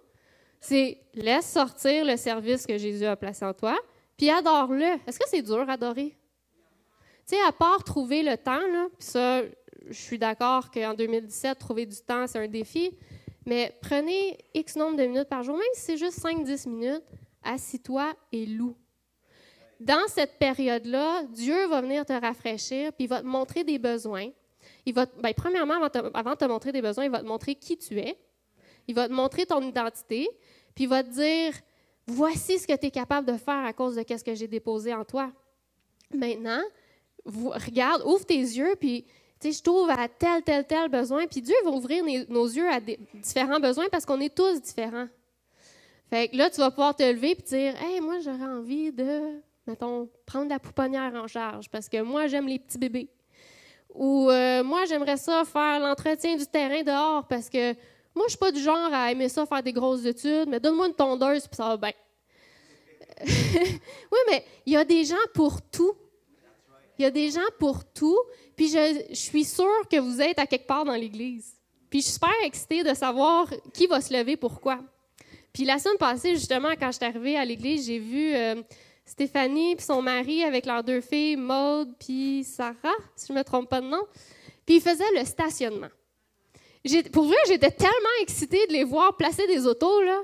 C'est 0.60 1.00
laisse 1.14 1.52
sortir 1.52 2.06
le 2.06 2.16
service 2.18 2.66
que 2.66 2.78
Jésus 2.78 3.06
a 3.06 3.16
placé 3.16 3.46
en 3.46 3.54
toi, 3.54 3.78
puis 4.16 4.30
adore-le. 4.30 5.00
Est-ce 5.08 5.20
que 5.20 5.28
c'est 5.28 5.42
dur 5.42 5.70
adorer? 5.70 6.16
Tu 7.28 7.36
sais, 7.36 7.42
à 7.48 7.52
part 7.52 7.84
trouver 7.84 8.24
le 8.24 8.38
temps, 8.38 8.66
là, 8.68 8.88
puis 8.98 9.08
ça, 9.08 9.42
je 9.90 10.00
suis 10.00 10.18
d'accord 10.18 10.72
qu'en 10.72 10.94
2017, 10.94 11.58
trouver 11.60 11.86
du 11.86 11.98
temps, 11.98 12.26
c'est 12.28 12.40
un 12.40 12.48
défi, 12.48 12.92
mais 13.46 13.76
prenez 13.82 14.38
X 14.54 14.76
nombre 14.76 14.98
de 14.98 15.04
minutes 15.04 15.30
par 15.30 15.44
jour, 15.44 15.58
même 15.58 15.68
si 15.74 15.82
c'est 15.82 15.98
juste 15.98 16.20
5-10 16.20 16.70
minutes, 16.70 17.04
assis-toi 17.44 18.14
et 18.32 18.46
loue. 18.46 18.76
Dans 19.80 20.08
cette 20.08 20.40
période-là, 20.40 21.24
Dieu 21.30 21.68
va 21.68 21.82
venir 21.82 22.06
te 22.06 22.14
rafraîchir, 22.14 22.94
puis 22.94 23.06
il 23.06 23.08
va 23.08 23.22
te 23.22 23.26
montrer 23.26 23.64
des 23.64 23.78
besoins. 23.78 24.30
Il 24.86 24.94
va, 24.94 25.06
ben, 25.22 25.34
premièrement, 25.36 25.76
avant, 26.14 26.32
de 26.32 26.38
te 26.38 26.46
montrer 26.46 26.72
des 26.72 26.82
besoins, 26.82 27.06
il 27.06 27.12
va 27.12 27.20
te 27.20 27.26
montrer 27.26 27.56
qui 27.56 27.78
tu 27.78 28.00
es. 28.00 28.18
Il 28.88 28.96
va 28.96 29.08
te 29.08 29.14
montrer 29.14 29.46
ton 29.46 29.62
identité, 29.62 30.28
puis 30.74 30.86
il 30.86 30.90
va 30.90 31.04
te 31.04 31.10
dire 31.10 31.54
voici 32.08 32.58
ce 32.58 32.66
que 32.66 32.76
tu 32.76 32.88
es 32.88 32.92
capable 32.92 33.28
de 33.28 33.38
faire 33.38 33.66
à 33.66 33.74
cause 33.74 33.96
de 33.96 34.04
ce 34.08 34.24
que 34.24 34.34
j'ai 34.34 34.48
déposé 34.48 34.94
en 34.94 35.04
toi. 35.04 35.32
Maintenant, 36.14 36.62
regarde, 37.26 38.02
ouvre 38.06 38.26
tes 38.26 38.40
yeux, 38.40 38.76
puis 38.80 39.06
je 39.44 39.62
t'ouvre 39.62 39.92
à 39.92 40.08
tel, 40.08 40.42
tel, 40.44 40.66
tel 40.66 40.90
besoin. 40.90 41.28
Puis 41.28 41.42
Dieu 41.42 41.56
va 41.64 41.72
ouvrir 41.72 42.04
nos 42.30 42.46
yeux 42.46 42.70
à 42.70 42.80
différents 43.14 43.60
besoins 43.60 43.88
parce 43.92 44.06
qu'on 44.06 44.20
est 44.22 44.34
tous 44.34 44.62
différents. 44.62 45.08
Fait 46.10 46.30
que 46.30 46.38
là, 46.38 46.50
tu 46.50 46.58
vas 46.58 46.72
pouvoir 46.72 46.96
te 46.96 47.04
lever 47.04 47.32
et 47.32 47.36
dire 47.36 47.76
Hey, 47.84 48.00
moi, 48.00 48.20
j'aurais 48.20 48.52
envie 48.52 48.92
de, 48.92 49.42
mettons, 49.68 50.10
prendre 50.26 50.50
la 50.50 50.60
pouponnière 50.60 51.14
en 51.16 51.28
charge 51.28 51.70
parce 51.70 51.90
que 51.90 52.02
moi, 52.02 52.28
j'aime 52.28 52.48
les 52.48 52.60
petits 52.60 52.78
bébés. 52.78 53.10
Ou 53.94 54.30
euh, 54.30 54.64
moi, 54.64 54.86
j'aimerais 54.86 55.18
ça 55.18 55.44
faire 55.46 55.80
l'entretien 55.80 56.36
du 56.36 56.46
terrain 56.46 56.84
dehors 56.84 57.28
parce 57.28 57.50
que 57.50 57.74
moi, 58.16 58.26
je 58.26 58.32
suis 58.32 58.38
pas 58.38 58.52
du 58.52 58.60
genre 58.60 58.94
à 58.94 59.12
aimer 59.12 59.30
ça 59.30 59.46
faire 59.46 59.64
des 59.64 59.74
grosses 59.74 60.06
études, 60.06 60.50
mais 60.50 60.60
donne-moi 60.60 60.88
une 60.88 60.94
tondeuse 60.94 61.48
puis 61.48 61.56
ça 61.56 61.70
va 61.70 61.78
bien. 61.78 61.94
oui, 63.26 64.20
mais 64.30 64.46
il 64.66 64.74
y 64.74 64.78
a 64.78 64.84
des 64.84 65.04
gens 65.06 65.16
pour 65.34 65.62
tout. 65.62 65.94
Il 66.98 67.04
y 67.04 67.06
a 67.06 67.12
des 67.12 67.30
gens 67.30 67.48
pour 67.60 67.84
tout. 67.86 68.18
Puis 68.56 68.70
je, 68.70 69.14
suis 69.14 69.46
sûre 69.46 69.88
que 69.90 69.98
vous 70.00 70.22
êtes 70.22 70.40
à 70.40 70.48
quelque 70.48 70.66
part 70.66 70.84
dans 70.84 70.96
l'Église. 70.96 71.54
Puis 71.90 72.02
je 72.02 72.06
suis 72.06 72.14
super 72.14 72.34
excitée 72.44 72.84
de 72.84 72.94
savoir 72.94 73.48
qui 73.74 73.88
va 73.88 74.02
se 74.02 74.14
lever 74.14 74.36
pourquoi. 74.36 74.80
Puis 75.54 75.64
la 75.64 75.80
semaine 75.80 75.98
passée, 75.98 76.36
justement, 76.36 76.74
quand 76.80 76.92
je 76.92 76.98
suis 76.98 77.06
arrivée 77.06 77.38
à 77.38 77.46
l'Église, 77.46 77.88
j'ai 77.88 78.00
vu 78.00 78.34
euh, 78.36 78.62
Stéphanie 79.08 79.72
et 79.72 79.80
son 79.80 80.02
mari 80.02 80.44
avec 80.44 80.66
leurs 80.66 80.84
deux 80.84 81.00
filles, 81.00 81.38
Maude 81.38 81.94
puis 81.98 82.44
Sarah, 82.44 82.76
si 83.16 83.28
je 83.28 83.34
ne 83.34 83.38
me 83.38 83.44
trompe 83.44 83.70
pas 83.70 83.80
de 83.80 83.88
nom. 83.88 84.04
Puis 84.66 84.76
ils 84.76 84.82
faisaient 84.82 85.12
le 85.16 85.24
stationnement. 85.24 85.88
Pour 87.14 87.24
vrai, 87.26 87.38
j'étais 87.48 87.72
tellement 87.72 87.94
excitée 88.22 88.68
de 88.68 88.74
les 88.74 88.84
voir 88.84 89.16
placer 89.16 89.48
des 89.48 89.66
autos, 89.66 90.02
là. 90.04 90.20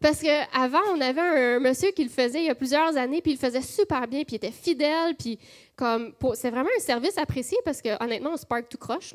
Parce 0.00 0.20
qu'avant, 0.20 0.80
on 0.94 1.00
avait 1.00 1.20
un 1.20 1.60
monsieur 1.60 1.92
qui 1.92 2.02
le 2.02 2.10
faisait 2.10 2.40
il 2.40 2.46
y 2.46 2.50
a 2.50 2.54
plusieurs 2.54 2.96
années, 2.96 3.20
puis 3.20 3.32
il 3.32 3.34
le 3.34 3.40
faisait 3.40 3.62
super 3.62 4.08
bien, 4.08 4.24
puis 4.24 4.32
il 4.32 4.36
était 4.36 4.50
fidèle, 4.50 5.14
puis 5.14 5.38
comme 5.76 6.12
c'est 6.34 6.50
vraiment 6.50 6.70
un 6.76 6.80
service 6.80 7.16
apprécié 7.18 7.58
parce 7.64 7.80
que 7.80 8.02
honnêtement, 8.02 8.30
on 8.32 8.36
se 8.36 8.46
parque 8.46 8.68
tout 8.68 8.78
croche. 8.78 9.12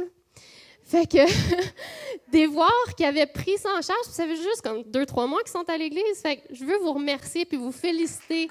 Fait 0.84 1.06
que 1.06 1.18
des 2.32 2.46
voir 2.46 2.72
qui 2.96 3.04
avaient 3.04 3.26
pris 3.26 3.58
ça 3.58 3.70
en 3.78 3.82
charge, 3.82 4.06
ça 4.10 4.26
fait 4.26 4.38
juste 4.38 4.62
comme 4.62 4.84
deux, 4.84 5.06
trois 5.06 5.28
mois 5.28 5.42
qu'ils 5.42 5.52
sont 5.52 5.70
à 5.70 5.78
l'église. 5.78 6.22
Fait 6.22 6.38
que 6.38 6.56
je 6.56 6.64
veux 6.64 6.78
vous 6.78 6.94
remercier 6.94 7.46
puis 7.46 7.58
vous 7.58 7.74
féliciter. 7.74 8.48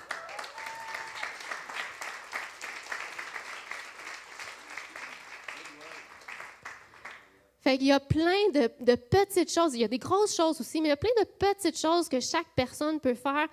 Fait 7.67 7.79
qu'il 7.79 7.89
y 7.89 7.93
a 7.93 7.99
plein 7.99 8.49
de, 8.55 8.95
petites 8.95 9.53
choses. 9.53 9.75
Il 9.75 9.81
y 9.81 9.85
a 9.85 9.89
des 9.89 9.99
grosses 9.99 10.37
choses 10.37 10.61
aussi, 10.61 10.81
mais 10.81 10.87
il 10.87 10.91
y 10.91 10.93
a 10.93 10.97
plein 10.97 11.11
de 11.21 11.27
petites 11.27 11.77
choses 11.77 12.09
que 12.09 12.21
chaque 12.21 12.47
personne 12.55 13.01
peut 13.01 13.17
faire. 13.17 13.49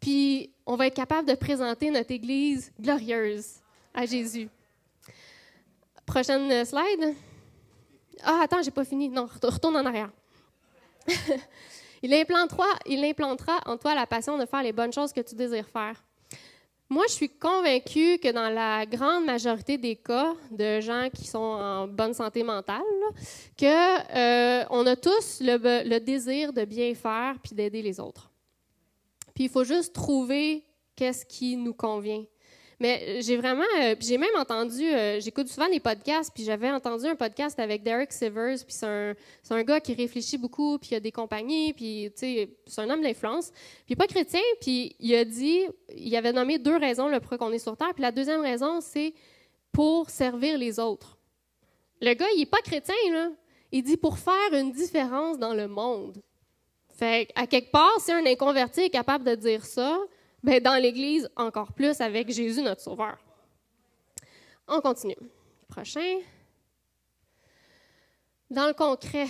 Puis 0.00 0.52
on 0.66 0.74
va 0.74 0.88
être 0.88 0.96
capable 0.96 1.28
de 1.28 1.36
présenter 1.36 1.88
notre 1.92 2.10
Église 2.10 2.72
glorieuse 2.80 3.60
à 3.94 4.04
Jésus. 4.04 4.48
Prochaine 6.04 6.64
slide. 6.64 7.14
Ah, 8.24 8.40
attends, 8.42 8.62
j'ai 8.62 8.72
pas 8.72 8.84
fini. 8.84 9.08
Non, 9.08 9.28
retourne 9.40 9.76
en 9.76 9.86
arrière. 9.86 10.10
il, 12.02 12.12
implantera, 12.14 12.66
il 12.86 13.04
implantera 13.04 13.60
en 13.66 13.76
toi 13.76 13.94
la 13.94 14.08
passion 14.08 14.36
de 14.38 14.44
faire 14.44 14.64
les 14.64 14.72
bonnes 14.72 14.92
choses 14.92 15.12
que 15.12 15.20
tu 15.20 15.36
désires 15.36 15.68
faire. 15.68 16.02
Moi, 16.92 17.06
je 17.08 17.14
suis 17.14 17.30
convaincue 17.30 18.18
que 18.18 18.30
dans 18.32 18.50
la 18.50 18.84
grande 18.84 19.24
majorité 19.24 19.78
des 19.78 19.96
cas 19.96 20.34
de 20.50 20.78
gens 20.82 21.08
qui 21.08 21.26
sont 21.26 21.38
en 21.38 21.88
bonne 21.88 22.12
santé 22.12 22.42
mentale, 22.42 22.82
qu'on 23.58 23.64
euh, 23.64 24.64
a 24.68 24.96
tous 24.96 25.38
le, 25.40 25.98
désir 26.00 26.52
de 26.52 26.66
bien 26.66 26.94
faire 26.94 27.36
puis 27.42 27.54
d'aider 27.54 27.80
les 27.80 27.98
autres. 27.98 28.30
Puis 29.34 29.44
il 29.44 29.48
faut 29.48 29.64
juste 29.64 29.94
trouver 29.94 30.66
qu'est-ce 30.94 31.24
qui 31.24 31.56
nous 31.56 31.72
convient. 31.72 32.26
Mais 32.82 33.22
j'ai 33.22 33.36
vraiment, 33.36 33.62
euh, 33.80 33.94
j'ai 34.00 34.18
même 34.18 34.34
entendu, 34.36 34.82
euh, 34.82 35.20
j'écoute 35.20 35.46
souvent 35.46 35.68
des 35.68 35.78
podcasts, 35.78 36.32
puis 36.34 36.42
j'avais 36.42 36.68
entendu 36.68 37.06
un 37.06 37.14
podcast 37.14 37.60
avec 37.60 37.84
Derek 37.84 38.12
Sivers, 38.12 38.56
puis 38.56 38.74
c'est 38.74 38.86
un, 38.86 39.14
un, 39.50 39.62
gars 39.62 39.78
qui 39.78 39.94
réfléchit 39.94 40.36
beaucoup, 40.36 40.78
puis 40.78 40.88
il 40.90 40.96
a 40.96 41.00
des 41.00 41.12
compagnies, 41.12 41.72
puis 41.74 42.10
c'est 42.16 42.48
un 42.78 42.90
homme 42.90 43.00
d'influence, 43.00 43.52
puis 43.86 43.94
pas 43.94 44.08
chrétien, 44.08 44.40
puis 44.60 44.96
il 44.98 45.14
a 45.14 45.24
dit, 45.24 45.60
il 45.94 46.16
avait 46.16 46.32
nommé 46.32 46.58
deux 46.58 46.76
raisons 46.76 47.06
le 47.06 47.20
pourquoi 47.20 47.38
qu'on 47.38 47.52
est 47.52 47.60
sur 47.60 47.76
Terre, 47.76 47.94
puis 47.94 48.02
la 48.02 48.10
deuxième 48.10 48.40
raison, 48.40 48.80
c'est 48.80 49.14
pour 49.70 50.10
servir 50.10 50.58
les 50.58 50.80
autres. 50.80 51.18
Le 52.00 52.14
gars, 52.14 52.26
il 52.34 52.40
n'est 52.40 52.46
pas 52.46 52.62
chrétien, 52.64 52.96
là. 53.12 53.30
Il 53.70 53.84
dit 53.84 53.96
pour 53.96 54.18
faire 54.18 54.52
une 54.54 54.72
différence 54.72 55.38
dans 55.38 55.54
le 55.54 55.68
monde. 55.68 56.20
Fait 56.88 57.28
à 57.36 57.46
quelque 57.46 57.70
part, 57.70 58.00
si 58.00 58.10
un 58.10 58.26
inconverti 58.26 58.80
est 58.80 58.90
capable 58.90 59.22
de 59.22 59.36
dire 59.36 59.64
ça, 59.64 60.00
ben, 60.42 60.60
dans 60.60 60.80
l'Église, 60.80 61.28
encore 61.36 61.72
plus 61.72 62.00
avec 62.00 62.30
Jésus, 62.30 62.62
notre 62.62 62.80
Sauveur. 62.80 63.18
On 64.66 64.80
continue. 64.80 65.16
Prochain. 65.68 66.18
Dans 68.50 68.66
le 68.66 68.74
concret. 68.74 69.28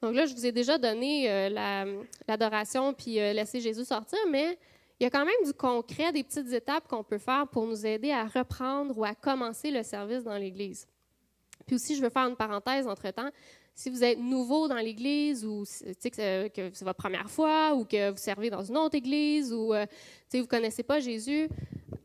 Donc 0.00 0.14
là, 0.14 0.26
je 0.26 0.34
vous 0.34 0.46
ai 0.46 0.52
déjà 0.52 0.78
donné 0.78 1.30
euh, 1.30 2.04
l'adoration 2.28 2.92
puis 2.92 3.18
euh, 3.18 3.32
laisser 3.32 3.60
Jésus 3.60 3.84
sortir, 3.84 4.18
mais 4.30 4.58
il 5.00 5.04
y 5.04 5.06
a 5.06 5.10
quand 5.10 5.24
même 5.24 5.34
du 5.44 5.52
concret, 5.52 6.12
des 6.12 6.22
petites 6.22 6.52
étapes 6.52 6.86
qu'on 6.86 7.02
peut 7.02 7.18
faire 7.18 7.48
pour 7.48 7.66
nous 7.66 7.84
aider 7.84 8.12
à 8.12 8.24
reprendre 8.24 8.96
ou 8.96 9.04
à 9.04 9.14
commencer 9.14 9.70
le 9.70 9.82
service 9.82 10.22
dans 10.22 10.36
l'Église. 10.36 10.86
Puis 11.66 11.76
aussi, 11.76 11.96
je 11.96 12.02
veux 12.02 12.10
faire 12.10 12.28
une 12.28 12.36
parenthèse 12.36 12.86
entre-temps. 12.86 13.30
Si 13.74 13.90
vous 13.90 14.04
êtes 14.04 14.18
nouveau 14.18 14.68
dans 14.68 14.76
l'Église 14.76 15.44
ou 15.44 15.64
que, 15.64 16.48
que 16.48 16.70
c'est 16.72 16.84
votre 16.84 16.98
première 16.98 17.28
fois 17.28 17.74
ou 17.74 17.84
que 17.84 18.10
vous 18.10 18.16
servez 18.16 18.48
dans 18.48 18.62
une 18.62 18.76
autre 18.76 18.94
Église 18.94 19.52
ou 19.52 19.74
euh, 19.74 19.84
vous 20.32 20.38
ne 20.38 20.44
connaissez 20.44 20.84
pas 20.84 21.00
Jésus, 21.00 21.48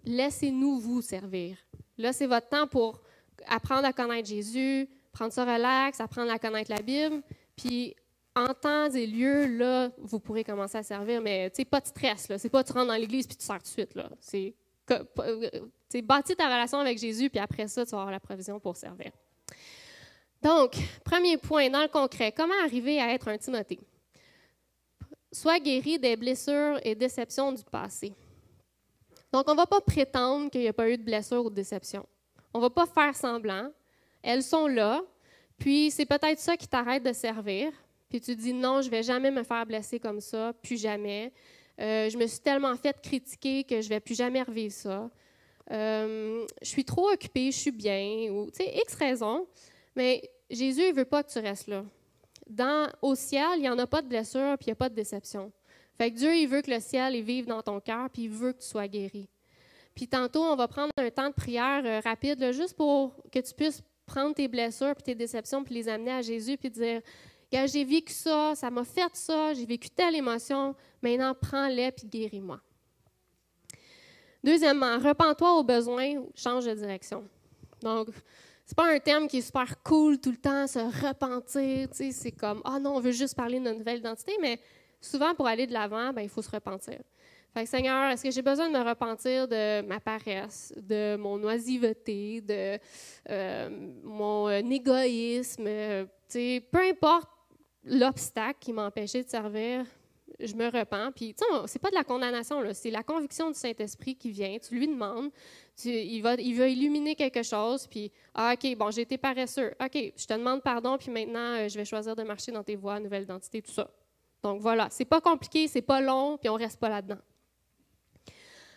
laissez-nous 0.04 0.80
vous 0.80 1.02
servir. 1.02 1.58
Là, 1.98 2.12
c'est 2.12 2.26
votre 2.26 2.50
temps 2.50 2.68
pour 2.68 3.02
apprendre 3.48 3.86
à 3.86 3.94
connaître 3.94 4.28
Jésus, 4.28 4.90
prendre 5.12 5.32
ça 5.32 5.44
relax, 5.44 6.00
apprendre 6.00 6.32
à 6.32 6.40
connaître 6.40 6.72
la 6.72 6.82
Bible. 6.82 7.22
Puis, 7.56 7.96
en 8.36 8.54
temps 8.54 8.90
et 8.90 9.06
lieu, 9.06 9.46
là, 9.46 9.92
vous 9.98 10.20
pourrez 10.20 10.44
commencer 10.44 10.78
à 10.78 10.84
servir, 10.84 11.22
mais 11.22 11.52
pas 11.70 11.82
de 11.82 11.88
stress. 11.88 12.28
Ce 12.28 12.34
n'est 12.34 12.50
pas 12.50 12.64
tu 12.64 12.74
rentres 12.74 12.88
dans 12.88 12.96
l'Église 12.96 13.28
puis 13.28 13.36
tu 13.36 13.46
sors 13.46 13.58
tout 13.58 13.64
de 13.64 13.68
suite. 13.68 14.00
C'est 14.22 14.56
euh, 14.92 16.02
bâtis 16.02 16.36
ta 16.36 16.46
relation 16.46 16.80
avec 16.80 16.98
Jésus, 16.98 17.30
puis 17.30 17.40
après 17.40 17.68
ça, 17.68 17.86
tu 17.86 17.92
vas 17.92 17.98
avoir 17.98 18.12
la 18.12 18.20
provision 18.20 18.60
pour 18.60 18.76
servir. 18.76 19.12
Donc, 20.42 20.78
premier 21.04 21.38
point 21.38 21.70
dans 21.70 21.82
le 21.82 21.88
concret, 21.88 22.32
comment 22.32 22.54
arriver 22.64 23.00
à 23.00 23.14
être 23.14 23.28
un 23.28 23.38
Timothée? 23.38 23.80
Sois 25.32 25.60
guéri 25.60 26.00
des 26.00 26.16
blessures 26.16 26.80
et 26.84 26.96
déceptions 26.96 27.52
du 27.52 27.64
passé. 27.64 28.14
Donc, 29.32 29.48
on 29.48 29.52
ne 29.52 29.58
va 29.58 29.68
pas 29.68 29.82
prétendre 29.82 30.50
qu'il 30.50 30.62
n'y 30.62 30.68
a 30.68 30.74
pas 30.74 30.90
eu 30.90 30.98
de 30.98 31.04
blessures 31.04 31.46
ou 31.46 31.50
de 31.50 31.56
déceptions. 31.56 32.06
On 32.54 32.60
ne 32.60 32.64
va 32.64 32.70
pas 32.70 32.88
faire 32.88 33.16
semblant. 33.16 33.70
Elles 34.24 34.42
sont 34.42 34.68
là. 34.68 35.02
Puis, 35.58 35.92
c'est 35.92 36.06
peut-être 36.06 36.40
ça 36.40 36.58
qui 36.58 36.68
t'arrête 36.68 37.04
de 37.04 37.14
servir. 37.14 37.72
Puis, 38.10 38.22
tu 38.22 38.36
dis 38.36 38.54
non, 38.54 38.82
je 38.82 38.88
ne 38.88 38.92
vais 38.92 39.04
jamais 39.04 39.30
me 39.30 39.44
faire 39.44 39.66
blesser 39.66 40.00
comme 40.00 40.22
ça, 40.22 40.54
plus 40.64 40.82
jamais. 40.82 41.32
Euh, 41.80 42.10
je 42.10 42.18
me 42.18 42.26
suis 42.26 42.40
tellement 42.40 42.76
fait 42.76 43.00
critiquer 43.02 43.64
que 43.64 43.82
je 43.82 43.86
ne 43.88 43.90
vais 43.90 44.00
plus 44.00 44.16
jamais 44.16 44.42
revivre 44.42 44.74
ça. 44.74 45.10
Euh, 45.72 46.46
je 46.62 46.68
suis 46.68 46.84
trop 46.84 47.12
occupée, 47.12 47.52
je 47.52 47.58
suis 47.58 47.72
bien, 47.72 48.32
ou, 48.32 48.50
tu 48.50 48.64
sais, 48.64 48.74
X 48.76 48.96
raisons. 48.96 49.46
Mais 49.96 50.30
Jésus, 50.50 50.88
il 50.90 50.94
veut 50.94 51.06
pas 51.06 51.24
que 51.24 51.32
tu 51.32 51.40
restes 51.40 51.68
là. 51.68 51.84
Dans, 52.48 52.92
au 53.02 53.16
ciel, 53.16 53.58
il 53.58 53.62
n'y 53.62 53.70
en 53.70 53.78
a 53.78 53.88
pas 53.88 54.02
de 54.02 54.08
blessure, 54.08 54.58
puis 54.58 54.68
il 54.68 54.70
n'y 54.70 54.74
a 54.74 54.76
pas 54.76 54.90
de 54.90 54.96
déception. 54.96 55.52
Fait 55.98 56.10
Dieu, 56.12 56.36
il 56.36 56.48
veut 56.48 56.62
que 56.62 56.72
le 56.72 56.80
ciel 56.80 57.16
il 57.16 57.24
vive 57.24 57.46
dans 57.46 57.62
ton 57.62 57.80
cœur, 57.80 58.10
puis 58.10 58.24
il 58.24 58.30
veut 58.30 58.54
que 58.54 58.62
tu 58.62 58.68
sois 58.68 58.88
guéri. 58.88 59.30
Puis 59.94 60.08
tantôt, 60.08 60.42
on 60.44 60.56
va 60.56 60.68
prendre 60.68 60.92
un 60.98 61.10
temps 61.10 61.30
de 61.30 61.34
prière 61.34 61.82
euh, 61.86 62.00
rapide, 62.00 62.52
juste 62.52 62.76
pour 62.76 63.16
que 63.32 63.40
tu 63.40 63.54
puisses 63.54 63.84
prendre 64.06 64.34
tes 64.34 64.48
blessures, 64.48 64.96
puis 64.96 65.04
tes 65.04 65.16
déceptions, 65.16 65.64
puis 65.64 65.76
les 65.76 65.90
amener 65.90 66.12
à 66.12 66.22
Jésus, 66.22 66.58
puis 66.58 66.70
dire, 66.70 67.02
j'ai 67.52 67.84
vécu 67.84 68.14
ça, 68.14 68.54
ça 68.56 68.70
m'a 68.70 68.84
fait 68.84 69.14
ça, 69.14 69.54
j'ai 69.54 69.66
vécu 69.66 69.90
telle 69.90 70.16
émotion, 70.16 70.76
maintenant 71.02 71.34
prends-les, 71.34 71.92
puis 71.92 72.08
guéris-moi. 72.08 72.60
Deuxièmement, 74.44 74.98
repens-toi 75.00 75.60
au 75.60 75.64
besoin 75.64 76.16
ou 76.16 76.32
change 76.34 76.66
de 76.66 76.74
direction. 76.74 77.28
Donc, 77.82 78.08
c'est 78.70 78.76
pas 78.76 78.94
un 78.94 79.00
terme 79.00 79.28
qui 79.28 79.40
est 79.40 79.42
super 79.42 79.82
cool 79.82 80.20
tout 80.20 80.30
le 80.30 80.38
temps, 80.38 80.68
se 80.68 80.78
repentir. 80.78 81.88
C'est 81.92 82.32
comme, 82.32 82.62
ah 82.64 82.78
non, 82.78 82.98
on 82.98 83.00
veut 83.00 83.12
juste 83.12 83.36
parler 83.36 83.58
de 83.58 83.64
notre 83.64 83.80
nouvelle 83.80 83.98
identité, 83.98 84.34
mais 84.40 84.60
souvent, 85.02 85.34
pour 85.34 85.48
aller 85.48 85.66
de 85.66 85.74
l'avant, 85.74 86.14
ben, 86.14 86.22
il 86.22 86.30
faut 86.30 86.44
se 86.44 86.52
repentir. 86.52 87.00
Fait 87.52 87.64
que, 87.64 87.68
Seigneur, 87.68 88.12
est-ce 88.12 88.22
que 88.22 88.30
j'ai 88.30 88.44
besoin 88.44 88.70
de 88.70 88.78
me 88.78 88.88
repentir 88.88 89.48
de 89.48 89.82
ma 89.82 90.00
paresse, 90.00 90.72
de 90.78 91.16
mon 91.16 91.44
oisiveté, 91.46 92.42
de 92.42 92.78
euh, 93.32 93.70
mon 94.04 94.50
euh, 94.50 94.60
égoïsme? 94.60 95.66
Euh, 95.66 96.06
peu 96.72 96.80
importe 96.92 97.28
l'obstacle 97.84 98.60
qui 98.60 98.72
m'empêchait 98.72 99.24
de 99.24 99.30
servir, 99.30 99.84
je 100.40 100.56
me 100.56 100.66
repens. 100.68 101.12
Puis, 101.12 101.34
tu 101.34 101.44
sais, 101.44 101.62
c'est 101.68 101.80
pas 101.80 101.90
de 101.90 101.96
la 101.96 102.04
condamnation, 102.04 102.62
c'est 102.74 102.92
la 102.92 103.04
conviction 103.04 103.50
du 103.50 103.58
Saint-Esprit 103.58 104.16
qui 104.16 104.32
vient. 104.32 104.58
Tu 104.60 104.76
lui 104.76 104.88
demandes, 104.88 105.32
il, 105.84 106.22
va, 106.22 106.36
il 106.36 106.58
va 106.58 106.68
illuminer 106.68 107.16
quelque 107.16 107.44
chose, 107.44 107.88
puis, 107.88 108.12
ah, 108.34 108.54
OK, 108.54 108.76
bon, 108.78 108.92
j'ai 108.92 109.02
été 109.02 109.18
paresseux. 109.18 109.74
OK, 109.80 110.14
je 110.16 110.26
te 110.26 110.34
demande 110.34 110.62
pardon, 110.62 110.98
puis 110.98 111.12
maintenant, 111.12 111.56
euh, 111.58 111.68
je 111.68 111.78
vais 111.78 111.86
choisir 111.86 112.16
de 112.16 112.24
marcher 112.24 112.52
dans 112.52 112.64
tes 112.64 112.76
voies, 112.76 113.00
nouvelle 113.00 113.24
identité, 113.24 113.62
tout 113.62 113.72
ça. 113.72 113.90
Donc, 114.42 114.62
voilà, 114.62 114.88
c'est 114.90 115.06
pas 115.06 115.22
compliqué, 115.22 115.68
c'est 115.68 115.82
pas 115.82 116.02
long, 116.02 116.38
puis 116.38 116.50
on 116.50 116.56
reste 116.56 116.80
pas 116.80 116.90
là-dedans. 116.90 117.20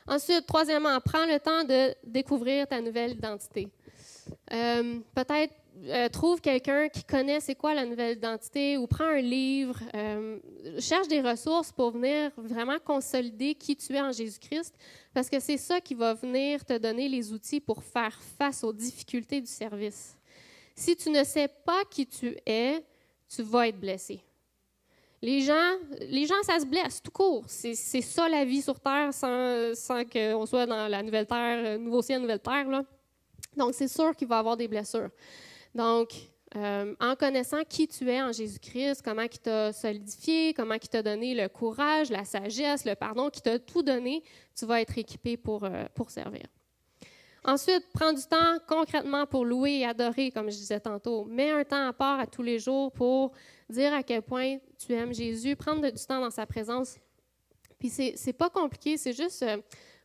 Ensuite, 0.06 0.46
troisièmement, 0.46 0.98
prends 1.00 1.26
le 1.26 1.38
temps 1.38 1.64
de 1.64 1.94
découvrir 2.04 2.66
ta 2.66 2.80
nouvelle 2.80 3.12
identité. 3.12 3.68
Euh, 4.52 4.98
peut-être 5.14 5.54
euh, 5.84 6.08
trouve 6.08 6.40
quelqu'un 6.40 6.88
qui 6.88 7.02
connaît 7.02 7.40
c'est 7.40 7.54
quoi 7.54 7.74
la 7.74 7.84
nouvelle 7.84 8.16
identité 8.16 8.76
ou 8.76 8.86
prends 8.86 9.04
un 9.06 9.20
livre, 9.20 9.78
euh, 9.94 10.38
cherche 10.78 11.08
des 11.08 11.20
ressources 11.20 11.72
pour 11.72 11.90
venir 11.90 12.30
vraiment 12.36 12.78
consolider 12.78 13.54
qui 13.54 13.74
tu 13.74 13.94
es 13.94 14.00
en 14.00 14.12
Jésus-Christ, 14.12 14.74
parce 15.14 15.28
que 15.28 15.40
c'est 15.40 15.56
ça 15.56 15.80
qui 15.80 15.94
va 15.94 16.14
venir 16.14 16.64
te 16.64 16.76
donner 16.76 17.08
les 17.08 17.32
outils 17.32 17.60
pour 17.60 17.82
faire 17.82 18.16
face 18.38 18.62
aux 18.62 18.72
difficultés 18.72 19.40
du 19.40 19.46
service. 19.46 20.16
Si 20.74 20.94
tu 20.94 21.10
ne 21.10 21.24
sais 21.24 21.48
pas 21.48 21.82
qui 21.90 22.06
tu 22.06 22.36
es, 22.46 22.84
tu 23.28 23.42
vas 23.42 23.68
être 23.68 23.80
blessé. 23.80 24.20
Les 25.20 25.40
gens, 25.40 25.78
les 26.00 26.26
gens, 26.26 26.42
ça 26.42 26.58
se 26.58 26.66
blesse 26.66 27.00
tout 27.00 27.12
court. 27.12 27.44
C'est 27.46 27.74
ça 27.74 28.28
la 28.28 28.44
vie 28.44 28.60
sur 28.60 28.78
Terre 28.80 29.14
sans, 29.14 30.04
qu'on 30.04 30.46
soit 30.46 30.66
dans 30.66 30.88
la 30.88 31.02
nouvelle 31.02 31.26
Terre, 31.26 31.78
nouveau 31.78 32.02
ciel, 32.02 32.20
nouvelle 32.20 32.40
Terre. 32.40 32.68
Là. 32.68 32.84
Donc, 33.56 33.74
c'est 33.74 33.88
sûr 33.88 34.14
qu'il 34.16 34.26
va 34.26 34.36
y 34.36 34.38
avoir 34.38 34.56
des 34.56 34.66
blessures. 34.66 35.10
Donc, 35.74 36.12
euh, 36.54 36.94
en 37.00 37.16
connaissant 37.16 37.62
qui 37.66 37.88
tu 37.88 38.10
es 38.10 38.20
en 38.20 38.30
Jésus-Christ, 38.30 39.00
comment 39.02 39.22
il 39.22 39.38
t'a 39.38 39.72
solidifié, 39.72 40.52
comment 40.52 40.74
il 40.74 40.88
t'a 40.88 41.02
donné 41.02 41.34
le 41.34 41.48
courage, 41.48 42.10
la 42.10 42.24
sagesse, 42.24 42.84
le 42.84 42.94
pardon, 42.94 43.30
qui 43.30 43.40
t'a 43.40 43.58
tout 43.58 43.82
donné, 43.82 44.22
tu 44.54 44.66
vas 44.66 44.82
être 44.82 44.98
équipé 44.98 45.36
pour, 45.38 45.64
euh, 45.64 45.84
pour 45.94 46.10
servir. 46.10 46.44
Ensuite, 47.44 47.84
prends 47.92 48.12
du 48.12 48.22
temps 48.22 48.58
concrètement 48.68 49.26
pour 49.26 49.44
louer 49.44 49.78
et 49.78 49.86
adorer, 49.86 50.30
comme 50.30 50.50
je 50.50 50.56
disais 50.56 50.78
tantôt. 50.78 51.24
Mets 51.24 51.50
un 51.50 51.64
temps 51.64 51.88
à 51.88 51.92
part 51.92 52.20
à 52.20 52.26
tous 52.26 52.42
les 52.42 52.58
jours 52.58 52.92
pour 52.92 53.32
dire 53.68 53.92
à 53.94 54.02
quel 54.02 54.22
point 54.22 54.58
tu 54.78 54.92
aimes 54.92 55.12
Jésus, 55.12 55.56
prendre 55.56 55.80
du 55.90 56.04
temps 56.04 56.20
dans 56.20 56.30
sa 56.30 56.46
présence. 56.46 56.98
Puis 57.78 57.88
c'est 57.88 58.32
pas 58.32 58.48
compliqué, 58.48 58.96
c'est 58.96 59.12
juste 59.12 59.42
euh, 59.42 59.56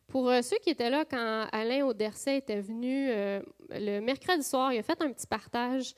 pour 0.08 0.32
ceux 0.42 0.56
qui 0.62 0.70
étaient 0.70 0.90
là 0.90 1.04
quand 1.04 1.46
Alain 1.52 1.84
Auderset 1.84 2.38
était 2.38 2.60
venu 2.60 3.08
le 3.70 4.00
mercredi 4.00 4.42
soir, 4.42 4.72
il 4.72 4.78
a 4.78 4.82
fait 4.82 5.00
un 5.00 5.12
petit 5.12 5.26
partage. 5.26 5.94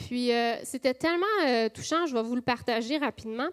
Puis 0.00 0.32
euh, 0.32 0.56
c'était 0.64 0.94
tellement 0.94 1.26
euh, 1.46 1.68
touchant, 1.68 2.06
je 2.06 2.14
vais 2.14 2.22
vous 2.22 2.34
le 2.34 2.42
partager 2.42 2.98
rapidement. 2.98 3.48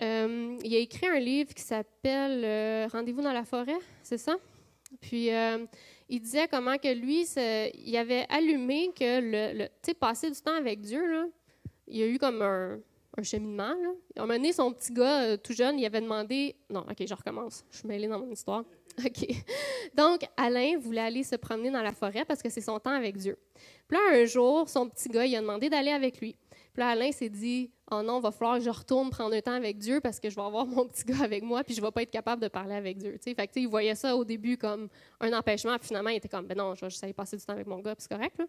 Euh, 0.00 0.56
il 0.62 0.74
a 0.74 0.78
écrit 0.78 1.06
un 1.08 1.18
livre 1.18 1.52
qui 1.52 1.62
s'appelle 1.62 2.88
Rendez-vous 2.90 3.22
dans 3.22 3.32
la 3.32 3.44
forêt, 3.44 3.78
c'est 4.02 4.18
ça? 4.18 4.36
Puis 5.00 5.30
il 6.08 6.20
disait 6.20 6.48
comment 6.48 6.78
que 6.78 6.92
lui, 6.92 7.26
il 7.26 7.96
avait 7.96 8.26
allumé 8.28 8.90
que 8.96 9.20
le, 9.20 9.66
tu 9.66 9.72
sais, 9.82 9.94
passer 9.94 10.30
du 10.30 10.40
temps 10.40 10.54
avec 10.54 10.80
Dieu, 10.80 11.02
il 11.86 11.96
y 11.96 12.02
a 12.02 12.06
eu 12.06 12.18
comme 12.18 12.40
un, 12.42 12.78
un 13.16 13.22
cheminement. 13.22 13.74
Là. 13.74 13.90
À 14.16 14.22
un 14.22 14.26
moment 14.26 14.34
donné, 14.34 14.52
son 14.52 14.72
petit 14.72 14.92
gars, 14.92 15.36
tout 15.38 15.52
jeune, 15.52 15.78
il 15.78 15.86
avait 15.86 16.00
demandé. 16.00 16.56
Non, 16.70 16.80
OK, 16.80 17.04
je 17.06 17.14
recommence. 17.14 17.64
Je 17.70 17.78
suis 17.78 17.88
mêlée 17.88 18.08
dans 18.08 18.20
mon 18.20 18.30
histoire. 18.30 18.64
OK. 19.04 19.28
Donc, 19.94 20.20
Alain 20.36 20.78
voulait 20.78 21.00
aller 21.00 21.22
se 21.22 21.36
promener 21.36 21.70
dans 21.70 21.82
la 21.82 21.92
forêt 21.92 22.24
parce 22.24 22.42
que 22.42 22.50
c'est 22.50 22.60
son 22.60 22.78
temps 22.78 22.94
avec 22.94 23.16
Dieu. 23.16 23.36
Puis 23.88 23.96
là, 23.98 24.20
un 24.20 24.24
jour, 24.24 24.68
son 24.68 24.88
petit 24.88 25.08
gars, 25.08 25.24
il 25.24 25.34
a 25.36 25.40
demandé 25.40 25.68
d'aller 25.68 25.90
avec 25.90 26.20
lui. 26.20 26.36
Puis 26.72 26.80
là, 26.80 26.90
Alain 26.90 27.10
s'est 27.10 27.28
dit 27.28 27.70
Oh 27.90 28.02
non, 28.02 28.20
va 28.20 28.30
falloir 28.30 28.58
que 28.58 28.64
je 28.64 28.70
retourne 28.70 29.10
prendre 29.10 29.34
un 29.34 29.40
temps 29.40 29.54
avec 29.54 29.78
Dieu 29.78 30.00
parce 30.00 30.20
que 30.20 30.30
je 30.30 30.36
vais 30.36 30.42
avoir 30.42 30.64
mon 30.66 30.86
petit 30.86 31.04
gars 31.04 31.24
avec 31.24 31.42
moi 31.42 31.64
puis 31.64 31.74
je 31.74 31.80
ne 31.80 31.86
vais 31.86 31.90
pas 31.90 32.02
être 32.02 32.10
capable 32.10 32.40
de 32.40 32.48
parler 32.48 32.74
avec 32.74 32.98
Dieu. 32.98 33.18
Fait 33.22 33.34
que, 33.34 33.58
il 33.58 33.66
voyait 33.66 33.96
ça 33.96 34.14
au 34.14 34.24
début 34.24 34.56
comme 34.56 34.88
un 35.20 35.32
empêchement. 35.32 35.76
Puis 35.78 35.88
finalement, 35.88 36.10
il 36.10 36.16
était 36.16 36.28
comme 36.28 36.46
Ben 36.46 36.56
non, 36.56 36.74
je 36.74 36.86
vais 36.86 37.12
passer 37.12 37.36
du 37.36 37.44
temps 37.44 37.54
avec 37.54 37.66
mon 37.66 37.80
gars, 37.80 37.96
puis 37.96 38.06
c'est 38.08 38.14
correct. 38.14 38.40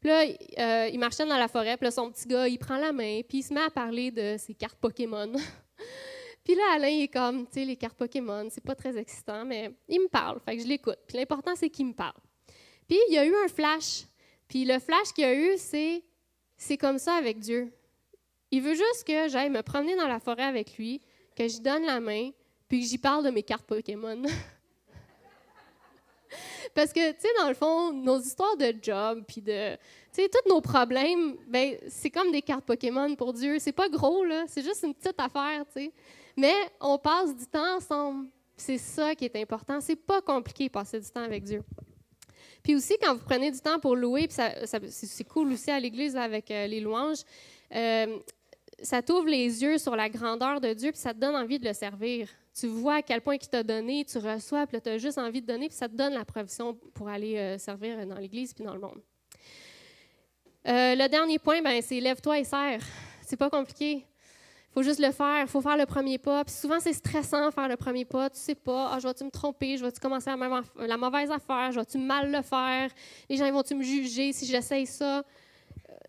Puis 0.00 0.08
là, 0.08 0.24
euh, 0.58 0.88
il 0.92 0.98
marchait 0.98 1.26
dans 1.26 1.36
la 1.36 1.48
forêt. 1.48 1.76
Puis 1.76 1.86
là, 1.86 1.90
son 1.90 2.10
petit 2.10 2.28
gars, 2.28 2.46
il 2.46 2.58
prend 2.58 2.76
la 2.76 2.92
main 2.92 3.20
puis 3.28 3.38
il 3.38 3.42
se 3.42 3.52
met 3.52 3.62
à 3.62 3.70
parler 3.70 4.10
de 4.10 4.36
ses 4.38 4.54
cartes 4.54 4.78
Pokémon. 4.80 5.32
Puis 6.46 6.54
là, 6.54 6.62
Alain, 6.74 7.00
est 7.00 7.08
comme, 7.08 7.44
tu 7.48 7.54
sais, 7.54 7.64
les 7.64 7.74
cartes 7.74 7.96
Pokémon, 7.96 8.46
c'est 8.52 8.62
pas 8.62 8.76
très 8.76 8.96
excitant, 8.96 9.44
mais 9.44 9.72
il 9.88 9.98
me 9.98 10.06
parle, 10.06 10.38
fait 10.38 10.56
que 10.56 10.62
je 10.62 10.68
l'écoute. 10.68 11.00
Puis 11.08 11.18
l'important, 11.18 11.56
c'est 11.56 11.68
qu'il 11.68 11.86
me 11.86 11.92
parle. 11.92 12.14
Puis 12.86 12.96
il 13.08 13.14
y 13.14 13.18
a 13.18 13.26
eu 13.26 13.34
un 13.34 13.48
flash. 13.48 14.04
Puis 14.46 14.64
le 14.64 14.78
flash 14.78 15.12
qu'il 15.12 15.24
y 15.24 15.26
a 15.26 15.34
eu, 15.34 15.54
c'est, 15.56 16.04
c'est 16.56 16.76
comme 16.76 17.00
ça 17.00 17.14
avec 17.14 17.40
Dieu. 17.40 17.72
Il 18.52 18.62
veut 18.62 18.76
juste 18.76 19.02
que 19.04 19.26
j'aille 19.28 19.50
me 19.50 19.62
promener 19.62 19.96
dans 19.96 20.06
la 20.06 20.20
forêt 20.20 20.44
avec 20.44 20.78
lui, 20.78 21.00
que 21.36 21.48
je 21.48 21.58
donne 21.60 21.84
la 21.84 21.98
main, 21.98 22.30
puis 22.68 22.80
que 22.80 22.86
j'y 22.86 22.98
parle 22.98 23.24
de 23.24 23.30
mes 23.30 23.42
cartes 23.42 23.66
Pokémon. 23.66 24.22
Parce 26.76 26.92
que, 26.92 27.10
tu 27.10 27.22
sais, 27.22 27.28
dans 27.40 27.48
le 27.48 27.54
fond, 27.54 27.92
nos 27.92 28.20
histoires 28.20 28.56
de 28.56 28.72
job, 28.80 29.24
puis 29.26 29.42
de, 29.42 29.74
tu 29.74 29.80
sais, 30.12 30.28
tous 30.28 30.48
nos 30.48 30.60
problèmes, 30.60 31.38
ben, 31.48 31.76
c'est 31.88 32.10
comme 32.10 32.30
des 32.30 32.42
cartes 32.42 32.64
Pokémon 32.64 33.16
pour 33.16 33.32
Dieu. 33.32 33.58
C'est 33.58 33.72
pas 33.72 33.88
gros, 33.88 34.22
là. 34.24 34.44
C'est 34.46 34.62
juste 34.62 34.84
une 34.84 34.94
petite 34.94 35.18
affaire, 35.18 35.64
tu 35.74 35.86
sais. 35.86 35.92
Mais 36.36 36.54
on 36.80 36.98
passe 36.98 37.34
du 37.34 37.46
temps 37.46 37.76
ensemble. 37.76 38.28
C'est 38.56 38.78
ça 38.78 39.14
qui 39.14 39.24
est 39.24 39.36
important. 39.36 39.80
C'est 39.80 39.96
pas 39.96 40.20
compliqué 40.20 40.68
passer 40.68 41.00
du 41.00 41.08
temps 41.10 41.22
avec 41.22 41.44
Dieu. 41.44 41.62
Puis 42.62 42.74
aussi, 42.74 42.96
quand 43.00 43.14
vous 43.14 43.24
prenez 43.24 43.50
du 43.50 43.60
temps 43.60 43.78
pour 43.78 43.94
louer, 43.94 44.28
c'est 44.28 45.24
cool 45.24 45.52
aussi 45.52 45.70
à 45.70 45.78
l'Église 45.78 46.16
avec 46.16 46.50
euh, 46.50 46.66
les 46.66 46.80
louanges, 46.80 47.20
euh, 47.72 48.18
ça 48.82 49.02
t'ouvre 49.02 49.28
les 49.28 49.62
yeux 49.62 49.78
sur 49.78 49.94
la 49.94 50.08
grandeur 50.08 50.60
de 50.60 50.72
Dieu, 50.74 50.90
puis 50.90 51.00
ça 51.00 51.14
te 51.14 51.18
donne 51.20 51.36
envie 51.36 51.58
de 51.58 51.66
le 51.66 51.72
servir. 51.72 52.28
Tu 52.58 52.66
vois 52.66 52.96
à 52.96 53.02
quel 53.02 53.20
point 53.20 53.36
il 53.40 53.48
t'a 53.48 53.62
donné, 53.62 54.04
tu 54.04 54.18
reçois, 54.18 54.66
puis 54.66 54.80
tu 54.80 54.88
as 54.88 54.98
juste 54.98 55.16
envie 55.16 55.40
de 55.40 55.46
donner, 55.46 55.68
puis 55.68 55.76
ça 55.76 55.88
te 55.88 55.94
donne 55.94 56.14
la 56.14 56.24
provision 56.24 56.74
pour 56.92 57.08
aller 57.08 57.36
euh, 57.36 57.58
servir 57.58 58.04
dans 58.04 58.16
l'Église 58.18 58.52
puis 58.52 58.64
dans 58.64 58.74
le 58.74 58.80
monde. 58.80 59.00
le 60.64 61.06
dernier 61.06 61.38
point, 61.38 61.62
ben, 61.62 61.80
c'est 61.80 62.00
lève-toi 62.00 62.40
et 62.40 62.44
sers. 62.44 62.82
C'est 63.22 63.36
pas 63.36 63.48
compliqué 63.48 64.04
faut 64.76 64.82
juste 64.82 65.00
le 65.00 65.10
faire, 65.10 65.48
faut 65.48 65.62
faire 65.62 65.78
le 65.78 65.86
premier 65.86 66.18
pas. 66.18 66.44
Puis 66.44 66.54
souvent, 66.54 66.78
c'est 66.80 66.92
stressant 66.92 67.50
faire 67.50 67.66
le 67.66 67.76
premier 67.76 68.04
pas. 68.04 68.28
Tu 68.28 68.38
sais 68.38 68.54
pas, 68.54 68.90
ah, 68.92 68.98
je 68.98 69.08
vais-tu 69.08 69.24
me 69.24 69.30
tromper, 69.30 69.78
je 69.78 69.82
vais-tu 69.82 70.00
commencer 70.00 70.28
la, 70.28 70.86
la, 70.86 70.96
mauvaise 70.98 71.30
affaire, 71.30 71.72
je 71.72 71.78
vais-tu 71.78 71.96
mal 71.96 72.30
le 72.30 72.42
faire, 72.42 72.90
les 73.30 73.38
gens 73.38 73.50
vont-tu 73.50 73.74
me 73.74 73.82
juger 73.82 74.34
si 74.34 74.44
j'essaye 74.44 74.84
ça? 74.84 75.20
Euh, 75.20 75.22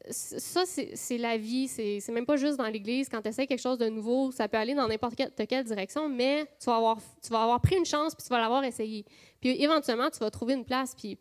ça, 0.09 0.63
c'est 0.65 1.17
la 1.17 1.37
vie. 1.37 1.69
C'est 1.69 2.11
même 2.11 2.25
pas 2.25 2.35
juste 2.35 2.57
dans 2.57 2.67
l'Église. 2.67 3.07
Quand 3.07 3.21
tu 3.21 3.29
essaies 3.29 3.47
quelque 3.47 3.61
chose 3.61 3.77
de 3.77 3.87
nouveau, 3.87 4.33
ça 4.33 4.49
peut 4.49 4.57
aller 4.57 4.75
dans 4.75 4.89
n'importe 4.89 5.15
quelle, 5.15 5.63
direction, 5.63 6.09
mais 6.09 6.45
tu 6.59 6.65
vas, 6.65 6.75
avoir, 6.75 6.97
tu 7.23 7.29
vas 7.29 7.43
avoir 7.43 7.61
pris 7.61 7.77
une 7.77 7.85
chance 7.85 8.15
puis 8.15 8.25
tu 8.25 8.29
vas 8.29 8.39
l'avoir 8.41 8.65
essayé. 8.65 9.05
Puis 9.39 9.63
éventuellement, 9.63 10.09
tu 10.09 10.19
vas 10.19 10.29
trouver 10.29 10.55
une 10.55 10.65
place. 10.65 10.93
Puis, 10.93 11.17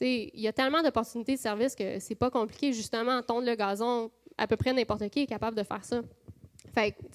il 0.00 0.40
y 0.40 0.48
a 0.48 0.52
tellement 0.52 0.82
d'opportunités 0.82 1.36
de 1.36 1.40
service 1.40 1.76
que 1.76 2.00
c'est 2.00 2.16
pas 2.16 2.30
compliqué. 2.30 2.72
Justement, 2.72 3.22
tondre 3.22 3.46
le 3.46 3.54
gazon, 3.54 4.10
à 4.36 4.48
peu 4.48 4.56
près 4.56 4.72
n'importe 4.72 5.08
qui 5.10 5.20
est 5.20 5.26
capable 5.26 5.56
de 5.56 5.62
faire 5.62 5.84
ça 5.84 6.00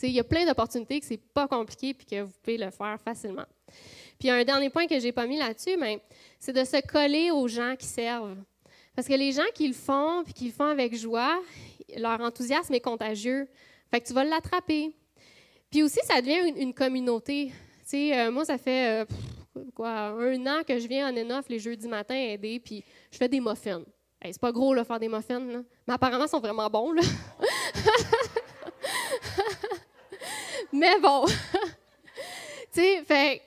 il 0.04 0.12
y 0.12 0.19
a 0.19 0.23
plein 0.23 0.45
d'opportunités 0.45 0.99
que 0.99 1.06
c'est 1.06 1.17
pas 1.17 1.47
compliqué 1.47 1.93
puis 1.93 2.06
que 2.06 2.21
vous 2.21 2.32
pouvez 2.41 2.58
le 2.58 2.71
faire 2.71 2.97
facilement. 3.04 3.45
Puis 4.19 4.30
un 4.30 4.43
dernier 4.43 4.69
point 4.69 4.88
que 4.88 4.99
j'ai 4.99 5.12
pas 5.12 5.26
mis 5.26 5.38
là-dessus, 5.38 5.78
ben, 5.78 5.99
c'est 6.39 6.54
de 6.54 6.63
se 6.63 6.86
coller 6.88 7.32
aux 7.32 7.47
gens 7.47 7.76
qui 7.78 7.88
servent. 7.88 8.38
Parce 8.95 9.08
que 9.08 9.13
les 9.13 9.32
gens 9.32 9.43
qui 9.54 9.67
le 9.67 9.73
font 9.73 10.23
puis 10.23 10.34
qui 10.34 10.45
le 10.45 10.52
font 10.52 10.67
avec 10.67 10.95
joie, 10.95 11.41
leur 11.97 12.21
enthousiasme 12.21 12.73
est 12.73 12.80
contagieux. 12.80 13.47
Fait 13.89 14.02
que 14.02 14.08
tu 14.08 14.13
vas 14.13 14.23
l'attraper. 14.23 14.95
Puis 15.71 15.84
aussi, 15.84 15.99
ça 16.04 16.21
devient 16.21 16.54
une, 16.56 16.73
communauté. 16.73 17.52
Euh, 17.93 18.32
moi, 18.32 18.45
ça 18.45 18.58
fait 18.58 19.04
euh, 19.04 19.06
un 19.84 20.45
an 20.47 20.63
que 20.67 20.78
je 20.78 20.88
viens 20.88 21.12
en 21.12 21.17
ENOF 21.17 21.49
les 21.49 21.60
jeudis 21.60 21.88
matins 21.88 22.15
aider, 22.15 22.60
puis 22.60 22.84
je 23.12 23.17
fais 23.17 23.28
des 23.28 23.39
muffins. 23.39 23.84
c'est 24.23 24.39
pas 24.39 24.52
gros, 24.52 24.73
là, 24.73 24.84
faire 24.84 24.99
des 24.99 25.10
muffins, 25.10 25.39
mais 25.39 25.93
apparemment, 25.93 26.26
ils 26.26 26.30
sont 26.30 26.39
vraiment 26.39 26.69
bons. 26.69 26.91
Là. 26.91 27.02
Mais 30.74 31.00
bon, 31.00 31.26
tu 32.74 32.82
sais, 32.82 33.42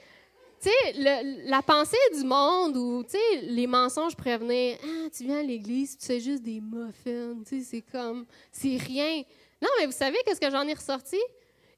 la 1.45 1.61
pensée 1.61 1.97
du 2.17 2.23
monde 2.23 2.77
ou 2.77 3.05
les 3.43 3.67
mensonges 3.67 4.15
prévenaient 4.15 4.79
Ah, 4.81 5.09
tu 5.13 5.25
viens 5.25 5.41
à 5.41 5.43
l'église, 5.43 5.99
tu 5.99 6.21
juste 6.21 6.45
des 6.45 6.61
muffins, 6.61 7.35
c'est 7.45 7.83
comme, 7.83 8.27
c'est 8.53 8.77
rien. 8.77 9.23
Non, 9.61 9.69
mais 9.79 9.87
vous 9.87 9.93
savez 9.93 10.17
qu'est-ce 10.25 10.41
que 10.41 10.51
j'en 10.51 10.67
ai 10.69 10.75
ressorti? 10.75 11.19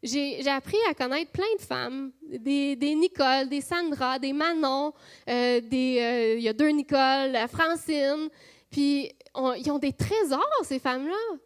j'ai 0.01 0.49
appris 0.49 0.77
à 0.89 0.95
connaître 0.95 1.33
plein 1.33 1.55
de 1.59 1.63
femmes, 1.63 2.13
des, 2.23 2.77
des 2.77 2.95
Nicole, 2.95 3.49
des 3.49 3.61
Sandra, 3.61 4.19
des 4.19 4.33
Manon, 4.33 4.93
euh, 5.29 5.61
des, 5.61 5.99
euh, 6.01 6.35
il 6.37 6.43
y 6.45 6.49
a 6.49 6.53
deux 6.53 6.69
Nicole, 6.69 7.37
Francine, 7.49 8.29
puis 8.71 9.11
ils 9.57 9.71
ont 9.73 9.79
des 9.79 9.93
trésors, 9.93 10.61
ces 10.63 10.79
femmes-là. 10.79 11.39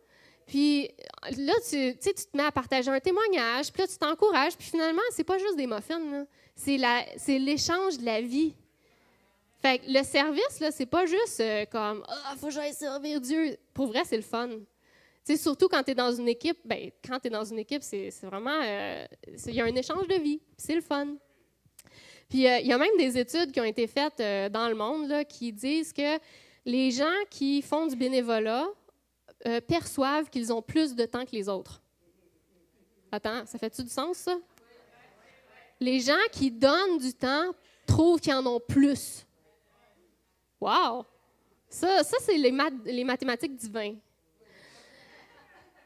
Puis 0.53 0.87
là, 1.39 1.55
tu, 1.67 1.97
tu 1.97 2.13
te 2.13 2.37
mets 2.37 2.43
à 2.43 2.53
partager 2.53 2.91
un 2.91 3.01
témoignage, 3.01 3.73
puis 3.73 3.81
là, 3.81 3.89
tu 3.89 3.97
t'encourages, 3.97 4.55
puis 4.55 4.69
finalement, 4.69 5.01
c'est 5.11 5.25
pas 5.25 5.39
juste 5.39 5.57
des 5.57 5.67
muffins, 5.67 6.27
c'est 6.55 7.39
l'échange 7.39 7.97
de 7.97 8.05
la 8.05 8.21
vie. 8.21 8.53
Fait 9.63 9.79
que 9.79 9.85
le 9.89 10.03
service, 10.03 10.61
là, 10.61 10.71
c'est 10.71 10.85
pas 10.85 11.07
juste 11.07 11.41
euh, 11.41 11.65
comme 11.73 12.05
Ah, 12.07 12.35
faut 12.37 12.49
que 12.49 12.53
j'aille 12.53 12.75
servir 12.75 13.19
Dieu. 13.19 13.57
Pour 13.73 13.87
vrai, 13.87 14.03
c'est 14.05 14.19
le 14.19 14.23
fun. 14.23 14.51
surtout 15.25 15.69
quand 15.69 15.83
tu 15.85 15.93
es 15.93 15.95
dans 15.95 16.13
une 16.13 16.29
équipe, 16.29 16.59
ben, 16.67 16.91
quand 17.03 17.19
tu 17.19 17.29
es 17.29 17.31
dans 17.31 17.45
une 17.45 17.61
équipe, 17.61 17.83
c'est 17.83 18.13
vraiment. 18.23 18.61
Euh, 18.63 19.07
il 19.47 19.55
y 19.55 19.61
a 19.63 19.65
un 19.65 19.75
échange 19.75 20.07
de 20.07 20.17
vie. 20.17 20.43
C'est 20.59 20.75
le 20.75 20.83
fun. 20.83 21.17
Puis 22.29 22.47
euh, 22.47 22.59
il 22.59 22.67
y 22.67 22.75
a 22.75 22.77
même 22.77 22.99
des 22.99 23.17
études 23.17 23.53
qui 23.53 23.61
ont 23.61 23.65
été 23.65 23.87
faites 23.87 24.19
dans 24.53 24.69
le 24.69 24.75
monde 24.75 25.09
là, 25.09 25.25
qui 25.25 25.51
disent 25.51 25.95
que 25.95 26.19
les 26.67 26.91
gens 26.91 27.25
qui 27.31 27.63
font 27.63 27.87
du 27.87 27.97
bénévolat 27.97 28.67
perçoivent 29.67 30.31
qu'ils 30.31 30.53
ont 30.53 30.63
plus 30.63 30.95
de 30.95 31.05
temps 31.05 31.25
que 31.25 31.33
les 31.33 31.49
autres. 31.49 31.83
Attends, 33.11 33.45
ça 33.47 33.59
fait-tu 33.59 33.83
du 33.83 33.91
sens? 33.91 34.29
Les 35.81 36.01
gens 36.01 36.25
qui 36.31 36.51
donnent 36.51 36.99
du 36.99 37.13
temps 37.13 37.53
trouvent 37.87 38.21
qu'ils 38.21 38.35
en 38.35 38.47
ont 38.47 38.61
plus. 38.61 39.27
Wow! 40.61 41.05
Ça, 41.69 42.05
ça 42.05 42.17
c'est 42.21 42.39
les, 42.39 42.55
les 42.85 43.05
mathématiques 43.05 43.57
divines. 43.57 43.99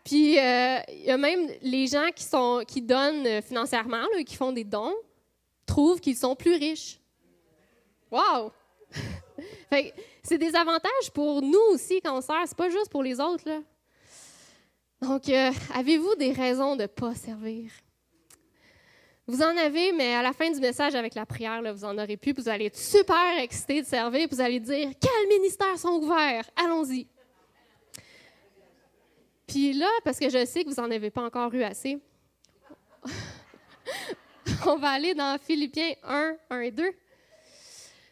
Puis, 0.05 0.39
euh, 0.39 0.79
il 0.89 1.03
y 1.03 1.11
a 1.11 1.17
même 1.17 1.51
les 1.63 1.89
gens 1.89 2.11
qui, 2.15 2.23
sont, 2.23 2.63
qui 2.67 2.81
donnent 2.81 3.43
financièrement, 3.43 4.05
qui 4.25 4.37
font 4.37 4.53
des 4.53 4.63
dons, 4.63 4.95
trouvent 5.67 6.01
qu'ils 6.01 6.17
sont 6.17 6.37
plus 6.37 6.55
riches. 6.55 7.01
Wow! 8.09 8.53
c'est 10.23 10.39
des 10.39 10.55
avantages 10.55 11.11
pour 11.13 11.43
nous 11.43 11.61
aussi 11.71 12.01
quand 12.01 12.17
on 12.17 12.21
sert, 12.21 12.43
c'est 12.47 12.57
pas 12.57 12.71
juste 12.71 12.91
pour 12.91 13.03
les 13.03 13.21
autres. 13.21 13.49
Là. 13.49 13.61
Donc, 15.03 15.29
euh, 15.29 15.51
avez-vous 15.75 16.15
des 16.17 16.33
raisons 16.33 16.77
de 16.77 16.83
ne 16.83 16.87
pas 16.87 17.15
servir? 17.15 17.71
Vous 19.27 19.43
en 19.43 19.57
avez, 19.57 19.93
mais 19.93 20.15
à 20.15 20.23
la 20.23 20.33
fin 20.33 20.51
du 20.51 20.61
message 20.61 20.95
avec 20.95 21.15
la 21.15 21.27
prière, 21.27 21.61
vous 21.75 21.85
en 21.85 21.99
aurez 21.99 22.17
plus. 22.17 22.33
Vous 22.33 22.49
allez 22.49 22.67
être 22.67 22.79
super 22.79 23.39
excité 23.41 23.83
de 23.83 23.87
servir. 23.87 24.29
Vous 24.31 24.41
allez 24.41 24.61
dire 24.61 24.91
Quels 25.01 25.29
ministères 25.29 25.79
sont 25.79 26.01
ouverts? 26.01 26.49
Allons-y. 26.55 27.09
Puis 29.47 29.73
là, 29.73 29.89
parce 30.05 30.19
que 30.19 30.29
je 30.29 30.45
sais 30.45 30.65
que 30.65 30.71
vous 30.71 30.81
n'en 30.81 30.91
avez 30.91 31.11
pas 31.11 31.23
encore 31.23 31.53
eu 31.55 31.63
assez, 31.63 31.99
on 34.67 34.77
va 34.77 34.91
aller 34.91 35.15
dans 35.15 35.39
Philippiens 35.39 35.95
1, 36.05 36.37
1 36.51 36.61
et 36.61 36.71
2. 36.71 36.85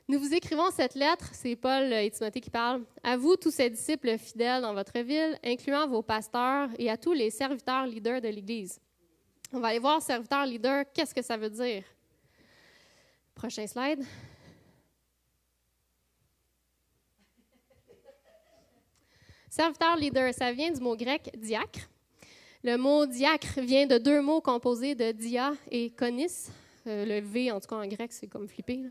Nous 0.06 0.18
vous 0.18 0.34
écrivons 0.34 0.70
cette 0.70 0.96
lettre, 0.96 1.30
c'est 1.32 1.56
Paul 1.56 1.90
et 1.90 2.10
Timothée 2.10 2.42
qui 2.42 2.50
parlent, 2.50 2.84
à 3.02 3.16
vous, 3.16 3.36
tous 3.36 3.50
ces 3.50 3.70
disciples 3.70 4.18
fidèles 4.18 4.60
dans 4.60 4.74
votre 4.74 4.98
ville, 4.98 5.38
incluant 5.42 5.88
vos 5.88 6.02
pasteurs 6.02 6.68
et 6.78 6.90
à 6.90 6.98
tous 6.98 7.14
les 7.14 7.30
serviteurs 7.30 7.86
leaders 7.86 8.20
de 8.20 8.28
l'Église. 8.28 8.78
On 9.50 9.60
va 9.60 9.68
aller 9.68 9.78
voir 9.78 10.02
serviteur 10.02 10.44
leader, 10.44 10.84
qu'est-ce 10.92 11.14
que 11.14 11.22
ça 11.22 11.38
veut 11.38 11.48
dire? 11.48 11.84
Prochain 13.34 13.66
slide. 13.66 14.04
Serviteur 19.48 19.96
leader, 19.96 20.34
ça 20.34 20.52
vient 20.52 20.70
du 20.70 20.80
mot 20.82 20.96
grec 20.96 21.30
diacre. 21.38 21.88
Le 22.62 22.76
mot 22.76 23.06
diacre 23.06 23.58
vient 23.60 23.86
de 23.86 23.96
deux 23.96 24.20
mots 24.20 24.42
composés 24.42 24.94
de 24.94 25.12
dia 25.12 25.54
et 25.70 25.90
konis. 25.90 26.50
Euh, 26.86 27.04
le 27.06 27.20
V, 27.20 27.50
en 27.50 27.60
tout 27.60 27.68
cas 27.68 27.76
en 27.76 27.86
grec, 27.86 28.12
c'est 28.12 28.26
comme 28.26 28.46
flippé, 28.46 28.82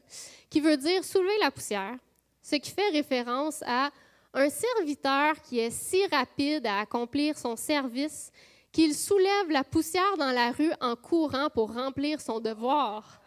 qui 0.49 0.60
veut 0.62 0.77
dire 0.77 1.03
soulever 1.03 1.38
la 1.41 1.51
poussière, 1.51 1.95
ce 2.41 2.56
qui 2.56 2.71
fait 2.71 2.89
référence 2.89 3.63
à 3.67 3.91
un 4.34 4.49
serviteur 4.49 5.39
qui 5.43 5.60
est 5.60 5.69
si 5.69 6.03
rapide 6.08 6.65
à 6.65 6.79
accomplir 6.79 7.38
son 7.38 7.56
service 7.56 8.32
qu'il 8.71 8.95
soulève 8.95 9.49
la 9.49 9.63
poussière 9.63 10.17
dans 10.17 10.32
la 10.32 10.51
rue 10.51 10.71
en 10.82 10.95
courant 10.95 11.49
pour 11.53 11.71
remplir 11.71 12.19
son 12.19 12.39
devoir. 12.39 13.21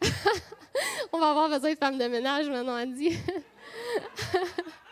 On 1.12 1.18
va 1.18 1.30
avoir 1.30 1.50
besoin 1.50 1.74
de 1.74 1.78
femmes 1.78 1.98
de 1.98 2.06
ménage 2.06 2.48
maintenant, 2.48 2.80
Andy. 2.80 3.18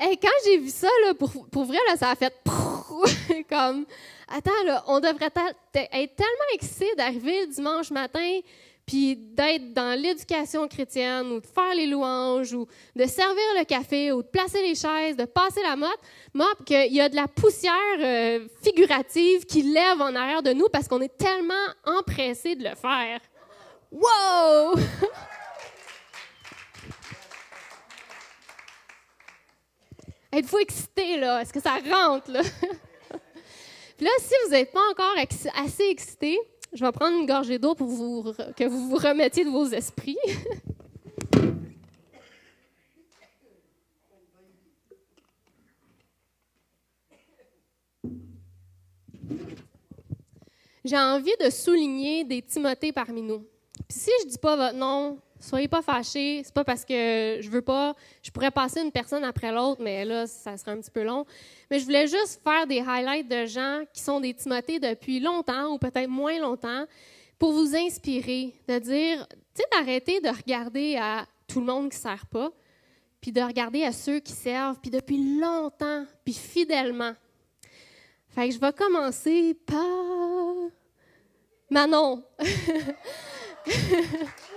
Et 0.00 0.16
quand 0.16 0.28
j'ai 0.44 0.58
vu 0.58 0.70
ça, 0.70 0.88
là, 1.04 1.14
pour, 1.14 1.48
pour 1.48 1.64
vrai, 1.64 1.78
là, 1.88 1.96
ça 1.96 2.10
a 2.10 2.14
fait 2.14 2.32
comme 3.50 3.84
Attends, 4.30 4.64
là, 4.66 4.84
on 4.86 5.00
devrait 5.00 5.30
être 5.74 6.16
tellement 6.16 6.52
excité 6.52 6.94
d'arriver 6.96 7.46
dimanche 7.46 7.90
matin 7.90 8.40
puis 8.84 9.16
d'être 9.16 9.74
dans 9.74 9.98
l'éducation 10.00 10.66
chrétienne 10.66 11.26
ou 11.32 11.40
de 11.40 11.46
faire 11.46 11.74
les 11.74 11.86
louanges 11.86 12.54
ou 12.54 12.66
de 12.96 13.04
servir 13.04 13.44
le 13.58 13.64
café 13.64 14.12
ou 14.12 14.22
de 14.22 14.28
placer 14.28 14.62
les 14.62 14.74
chaises, 14.74 15.16
de 15.16 15.26
passer 15.26 15.60
la 15.62 15.76
motte, 15.76 16.00
mop, 16.32 16.64
qu'il 16.64 16.92
y 16.92 17.00
a 17.00 17.08
de 17.08 17.16
la 17.16 17.28
poussière 17.28 17.74
euh, 18.00 18.48
figurative 18.62 19.44
qui 19.44 19.62
lève 19.62 20.00
en 20.00 20.14
arrière 20.14 20.42
de 20.42 20.52
nous 20.52 20.68
parce 20.72 20.88
qu'on 20.88 21.00
est 21.02 21.16
tellement 21.18 21.54
empressé 21.84 22.54
de 22.54 22.64
le 22.64 22.74
faire. 22.74 23.20
Wow! 23.92 24.74
Êtes-vous 30.30 30.58
excité, 30.58 31.18
là? 31.18 31.40
Est-ce 31.40 31.52
que 31.52 31.60
ça 31.60 31.78
rentre, 31.78 32.30
là? 32.30 32.42
Puis 33.96 34.04
là, 34.04 34.10
si 34.18 34.34
vous 34.44 34.50
n'êtes 34.50 34.70
pas 34.72 34.82
encore 34.90 35.14
assez 35.54 35.84
excité, 35.84 36.38
je 36.72 36.84
vais 36.84 36.92
prendre 36.92 37.18
une 37.18 37.26
gorgée 37.26 37.58
d'eau 37.58 37.74
pour 37.74 37.88
que 37.88 38.64
vous 38.68 38.88
vous 38.90 38.96
remettiez 38.96 39.44
de 39.44 39.50
vos 39.50 39.66
esprits. 39.66 40.18
J'ai 50.84 50.96
envie 50.96 51.34
de 51.44 51.50
souligner 51.50 52.24
des 52.24 52.40
Timothées 52.40 52.92
parmi 52.92 53.20
nous. 53.20 53.40
Puis 53.88 53.98
si 53.98 54.10
je 54.22 54.28
dis 54.28 54.38
pas 54.38 54.56
votre 54.56 54.76
nom, 54.76 55.18
soyez 55.40 55.68
pas 55.68 55.82
fâchés. 55.82 56.42
C'est 56.44 56.54
pas 56.54 56.64
parce 56.64 56.84
que 56.84 57.38
je 57.40 57.50
veux 57.50 57.62
pas. 57.62 57.94
Je 58.22 58.30
pourrais 58.30 58.50
passer 58.50 58.80
une 58.80 58.92
personne 58.92 59.24
après 59.24 59.52
l'autre, 59.52 59.82
mais 59.82 60.04
là, 60.04 60.26
ça 60.26 60.56
serait 60.56 60.72
un 60.72 60.80
petit 60.80 60.90
peu 60.90 61.02
long. 61.02 61.24
Mais 61.70 61.78
je 61.78 61.84
voulais 61.84 62.06
juste 62.06 62.40
faire 62.42 62.66
des 62.66 62.80
highlights 62.80 63.28
de 63.28 63.46
gens 63.46 63.82
qui 63.92 64.02
sont 64.02 64.20
des 64.20 64.34
Timothées 64.34 64.80
depuis 64.80 65.20
longtemps 65.20 65.72
ou 65.72 65.78
peut-être 65.78 66.08
moins 66.08 66.38
longtemps 66.38 66.84
pour 67.38 67.52
vous 67.52 67.76
inspirer, 67.76 68.54
de 68.66 68.78
dire, 68.78 69.26
tu 69.28 69.62
sais, 69.62 69.64
d'arrêter 69.72 70.20
de 70.20 70.28
regarder 70.28 70.96
à 70.96 71.24
tout 71.46 71.60
le 71.60 71.66
monde 71.66 71.90
qui 71.90 71.96
ne 71.96 72.02
sert 72.02 72.26
pas, 72.26 72.50
puis 73.20 73.32
de 73.32 73.40
regarder 73.40 73.84
à 73.84 73.92
ceux 73.92 74.18
qui 74.18 74.32
servent, 74.32 74.78
puis 74.80 74.90
depuis 74.90 75.38
longtemps, 75.38 76.04
puis 76.24 76.34
fidèlement. 76.34 77.14
Fait 78.28 78.48
que 78.48 78.54
je 78.54 78.60
vais 78.60 78.72
commencer 78.72 79.54
par 79.66 79.84
Manon. 81.70 82.24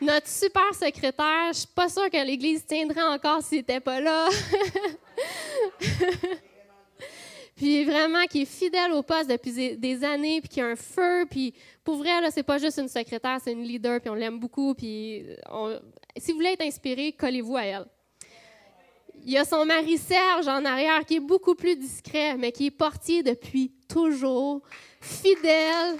Notre 0.00 0.28
super 0.28 0.74
secrétaire, 0.74 1.48
je 1.52 1.58
suis 1.58 1.68
pas 1.74 1.88
sûre 1.88 2.08
que 2.08 2.24
l'Église 2.24 2.64
tiendrait 2.64 3.02
encore 3.02 3.42
s'il 3.42 3.58
n'était 3.58 3.80
pas 3.80 4.00
là. 4.00 4.28
puis 7.56 7.84
vraiment, 7.84 8.24
qui 8.26 8.42
est 8.42 8.44
fidèle 8.44 8.92
au 8.92 9.02
poste 9.02 9.28
depuis 9.28 9.76
des 9.76 10.04
années, 10.04 10.40
puis 10.40 10.48
qui 10.48 10.60
a 10.60 10.66
un 10.66 10.76
feu. 10.76 11.26
Puis 11.28 11.52
pour 11.82 11.96
vrai, 11.96 12.20
là, 12.20 12.30
c'est 12.30 12.44
pas 12.44 12.58
juste 12.58 12.78
une 12.78 12.88
secrétaire, 12.88 13.38
c'est 13.42 13.50
une 13.50 13.64
leader, 13.64 14.00
puis 14.00 14.08
on 14.08 14.14
l'aime 14.14 14.38
beaucoup. 14.38 14.72
Puis 14.74 15.26
si 16.16 16.30
vous 16.30 16.38
voulez 16.38 16.50
être 16.50 16.64
inspiré, 16.64 17.10
collez-vous 17.12 17.56
à 17.56 17.64
elle. 17.64 17.86
Il 19.24 19.32
y 19.32 19.36
a 19.36 19.44
son 19.44 19.64
mari 19.64 19.98
Serge 19.98 20.46
en 20.46 20.64
arrière, 20.64 21.04
qui 21.04 21.16
est 21.16 21.20
beaucoup 21.20 21.56
plus 21.56 21.74
discret, 21.74 22.36
mais 22.36 22.52
qui 22.52 22.66
est 22.66 22.70
portier 22.70 23.24
depuis 23.24 23.72
toujours, 23.88 24.62
fidèle. 25.00 25.98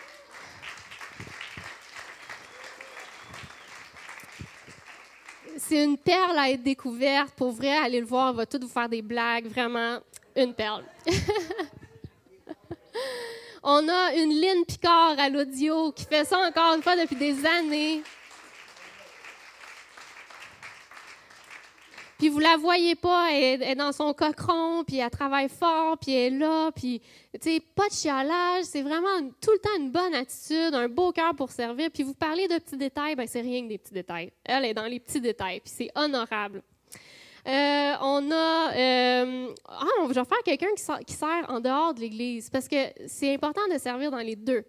C'est 5.69 5.85
une 5.85 5.99
perle 5.99 6.39
à 6.39 6.51
être 6.51 6.63
découverte. 6.63 7.35
Pour 7.37 7.53
vrai, 7.53 7.77
allez 7.77 8.01
le 8.01 8.07
voir, 8.07 8.33
on 8.33 8.37
va 8.37 8.47
tout 8.47 8.59
vous 8.61 8.69
faire 8.69 8.89
des 8.89 9.03
blagues. 9.03 9.47
Vraiment, 9.47 9.99
une 10.35 10.55
perle. 10.55 10.83
on 13.63 13.87
a 13.87 14.15
une 14.15 14.41
Lynn 14.41 14.65
Picard 14.67 15.17
à 15.19 15.29
l'audio 15.29 15.93
qui 15.93 16.05
fait 16.07 16.25
ça 16.25 16.39
encore 16.39 16.75
une 16.75 16.83
fois 16.83 16.97
depuis 16.97 17.17
des 17.17 17.45
années. 17.45 18.03
Puis 22.19 22.29
vous 22.29 22.41
la 22.41 22.57
voyez 22.57 22.97
pas, 22.97 23.31
elle, 23.33 23.63
est 23.63 23.77
dans 23.77 23.93
son 23.93 24.13
cochon, 24.13 24.83
puis 24.85 24.99
elle 24.99 25.09
travaille 25.09 25.49
fort, 25.49 25.97
puis 25.99 26.13
elle 26.13 26.35
est 26.35 26.39
là, 26.39 26.73
puis 26.73 27.01
tu 27.35 27.39
sais, 27.41 27.63
pas 27.77 27.87
de 27.87 27.93
chialage, 27.93 28.65
c'est 28.65 28.83
vraiment 28.83 29.21
tout 29.41 29.53
le 29.53 29.59
temps 29.59 29.77
une 29.79 29.93
bonne 29.93 30.15
attitude, 30.15 30.75
un 30.75 30.89
beau 30.89 31.13
cœur 31.13 31.33
pour 31.37 31.53
servir. 31.53 31.91
Puis 31.93 32.03
vous 32.03 32.15
parlez 32.15 32.49
de 32.49 32.59
petits 32.59 32.77
détails, 32.77 33.15
ben 33.15 33.29
c'est 33.29 33.41
rien 33.41 33.63
que 33.63 33.69
des 33.69 33.79
petits 33.79 33.95
détails. 33.95 34.33
Elle 34.45 34.65
est 34.65 34.75
dans 34.75 34.87
les 34.87 34.99
petits 34.99 35.21
détails, 35.21 35.61
puis 35.61 35.73
c'est 35.73 35.91
honorable. 35.95 36.63
Euh, 37.47 37.93
on 38.03 38.31
a. 38.33 38.73
Euh, 38.75 39.55
ah, 39.69 39.87
je 40.09 40.15
vais 40.15 40.25
faire 40.25 40.43
quelqu'un 40.45 40.75
qui, 41.07 41.15
sert 41.15 41.47
en 41.49 41.61
dehors 41.61 41.95
de 41.95 42.01
l'Église, 42.01 42.51
parce 42.51 42.67
que 42.67 42.77
c'est 43.07 43.33
important 43.33 43.63
de 43.73 43.79
servir 43.79 44.11
dans 44.11 44.19
les 44.19 44.35
deux. 44.35 44.65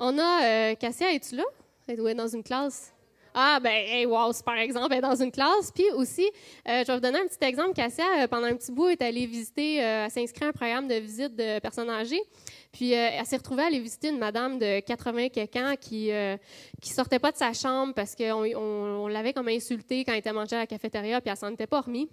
On 0.00 0.18
a. 0.18 0.44
Euh, 0.44 0.74
Cassia, 0.74 1.12
es-tu 1.12 1.36
là? 1.36 1.44
Elle 1.86 2.06
est 2.06 2.14
dans 2.14 2.26
une 2.26 2.42
classe. 2.42 2.92
Ah, 3.40 3.60
ben, 3.60 3.70
hey, 3.70 4.04
wow, 4.04 4.32
par 4.44 4.56
exemple, 4.56 4.92
est 4.94 5.00
dans 5.00 5.14
une 5.14 5.30
classe. 5.30 5.70
Puis 5.72 5.84
aussi, 5.94 6.28
euh, 6.68 6.82
je 6.82 6.86
vais 6.88 6.94
vous 6.94 7.00
donner 7.00 7.20
un 7.20 7.26
petit 7.28 7.38
exemple. 7.46 7.72
Cassia, 7.72 8.04
euh, 8.18 8.26
pendant 8.26 8.48
un 8.48 8.56
petit 8.56 8.72
bout, 8.72 8.88
est 8.88 9.00
allée 9.00 9.26
visiter, 9.26 9.80
euh, 9.80 10.06
elle 10.06 10.10
s'inscrit 10.10 10.44
à 10.44 10.48
un 10.48 10.52
programme 10.52 10.88
de 10.88 10.96
visite 10.96 11.36
de 11.36 11.60
personnes 11.60 11.88
âgées. 11.88 12.20
Puis 12.72 12.90
elle 12.90 13.24
s'est 13.26 13.36
retrouvée 13.36 13.62
à 13.62 13.66
aller 13.66 13.78
visiter 13.78 14.08
une 14.08 14.18
madame 14.18 14.58
de 14.58 14.80
80 14.80 15.28
quelques 15.28 15.56
ans 15.56 15.74
qui 15.80 16.10
qui 16.82 16.90
sortait 16.90 17.18
pas 17.18 17.30
de 17.32 17.36
sa 17.36 17.52
chambre 17.52 17.94
parce 17.94 18.14
qu'on 18.14 18.44
on, 18.56 19.06
l'avait 19.06 19.32
comme 19.32 19.48
insultée 19.48 20.04
quand 20.04 20.12
elle 20.12 20.18
était 20.18 20.32
mangée 20.32 20.56
à 20.56 20.60
la 20.60 20.66
cafétéria, 20.66 21.20
puis 21.20 21.30
elle 21.30 21.36
s'en 21.36 21.50
était 21.50 21.66
pas 21.66 21.80
remis. 21.80 22.10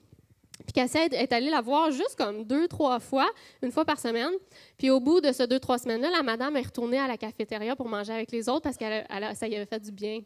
Puis 0.64 0.74
Cassia 0.74 1.06
est 1.06 1.34
allée 1.34 1.50
la 1.50 1.62
voir 1.62 1.92
juste 1.92 2.16
comme 2.18 2.46
deux, 2.46 2.68
trois 2.68 3.00
fois, 3.00 3.30
une 3.64 3.72
fois 3.72 3.84
par 3.84 4.00
semaine. 4.00 4.32
Puis 4.78 4.92
au 4.92 5.00
bout 5.00 5.22
de 5.22 5.32
ces 5.32 5.48
deux, 5.48 5.60
trois 5.60 5.80
semaines-là, 5.80 6.10
la 6.10 6.24
madame 6.24 6.56
est 6.56 6.62
retournée 6.62 7.00
à 7.00 7.08
la 7.08 7.18
cafétéria 7.18 7.76
pour 7.76 7.90
manger 7.90 8.14
avec 8.14 8.32
les 8.32 8.48
autres 8.48 8.62
parce 8.62 8.78
que 8.78 8.86
ça 9.34 9.48
y 9.48 9.56
avait 9.56 9.66
fait 9.66 9.80
du 9.80 9.92
bien. 9.92 10.22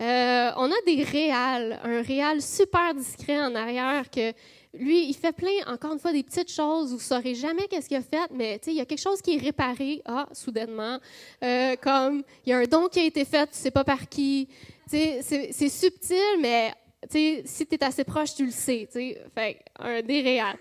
Euh, 0.00 0.50
on 0.56 0.70
a 0.70 0.80
des 0.86 1.02
réals, 1.02 1.78
un 1.84 2.00
réal 2.00 2.40
super 2.40 2.94
discret 2.94 3.38
en 3.38 3.54
arrière 3.54 4.10
que 4.10 4.32
lui, 4.72 5.08
il 5.08 5.14
fait 5.14 5.32
plein, 5.32 5.50
encore 5.66 5.92
une 5.92 5.98
fois, 5.98 6.12
des 6.12 6.22
petites 6.22 6.50
choses. 6.50 6.90
Vous 6.90 6.96
ne 6.96 7.00
saurez 7.00 7.34
jamais 7.34 7.66
qu'est-ce 7.68 7.88
qu'il 7.88 7.98
a 7.98 8.02
fait, 8.02 8.30
mais 8.32 8.58
il 8.66 8.74
y 8.74 8.80
a 8.80 8.86
quelque 8.86 9.02
chose 9.02 9.20
qui 9.20 9.36
est 9.36 9.40
réparé, 9.40 10.00
ah, 10.06 10.26
soudainement. 10.32 10.98
Euh, 11.42 11.76
comme, 11.76 12.22
il 12.46 12.50
y 12.50 12.52
a 12.52 12.58
un 12.58 12.64
don 12.64 12.88
qui 12.88 13.00
a 13.00 13.04
été 13.04 13.26
fait, 13.26 13.46
tu 13.48 13.58
sais 13.58 13.70
pas 13.70 13.84
par 13.84 14.08
qui. 14.08 14.48
C'est 14.86 15.68
subtil, 15.68 16.40
mais 16.40 16.72
si 17.08 17.66
tu 17.66 17.74
es 17.74 17.84
assez 17.84 18.04
proche, 18.04 18.34
tu 18.34 18.46
le 18.46 18.52
sais. 18.52 18.88
Fait 19.34 19.58
un 19.78 20.00
des 20.00 20.22
réals. 20.22 20.58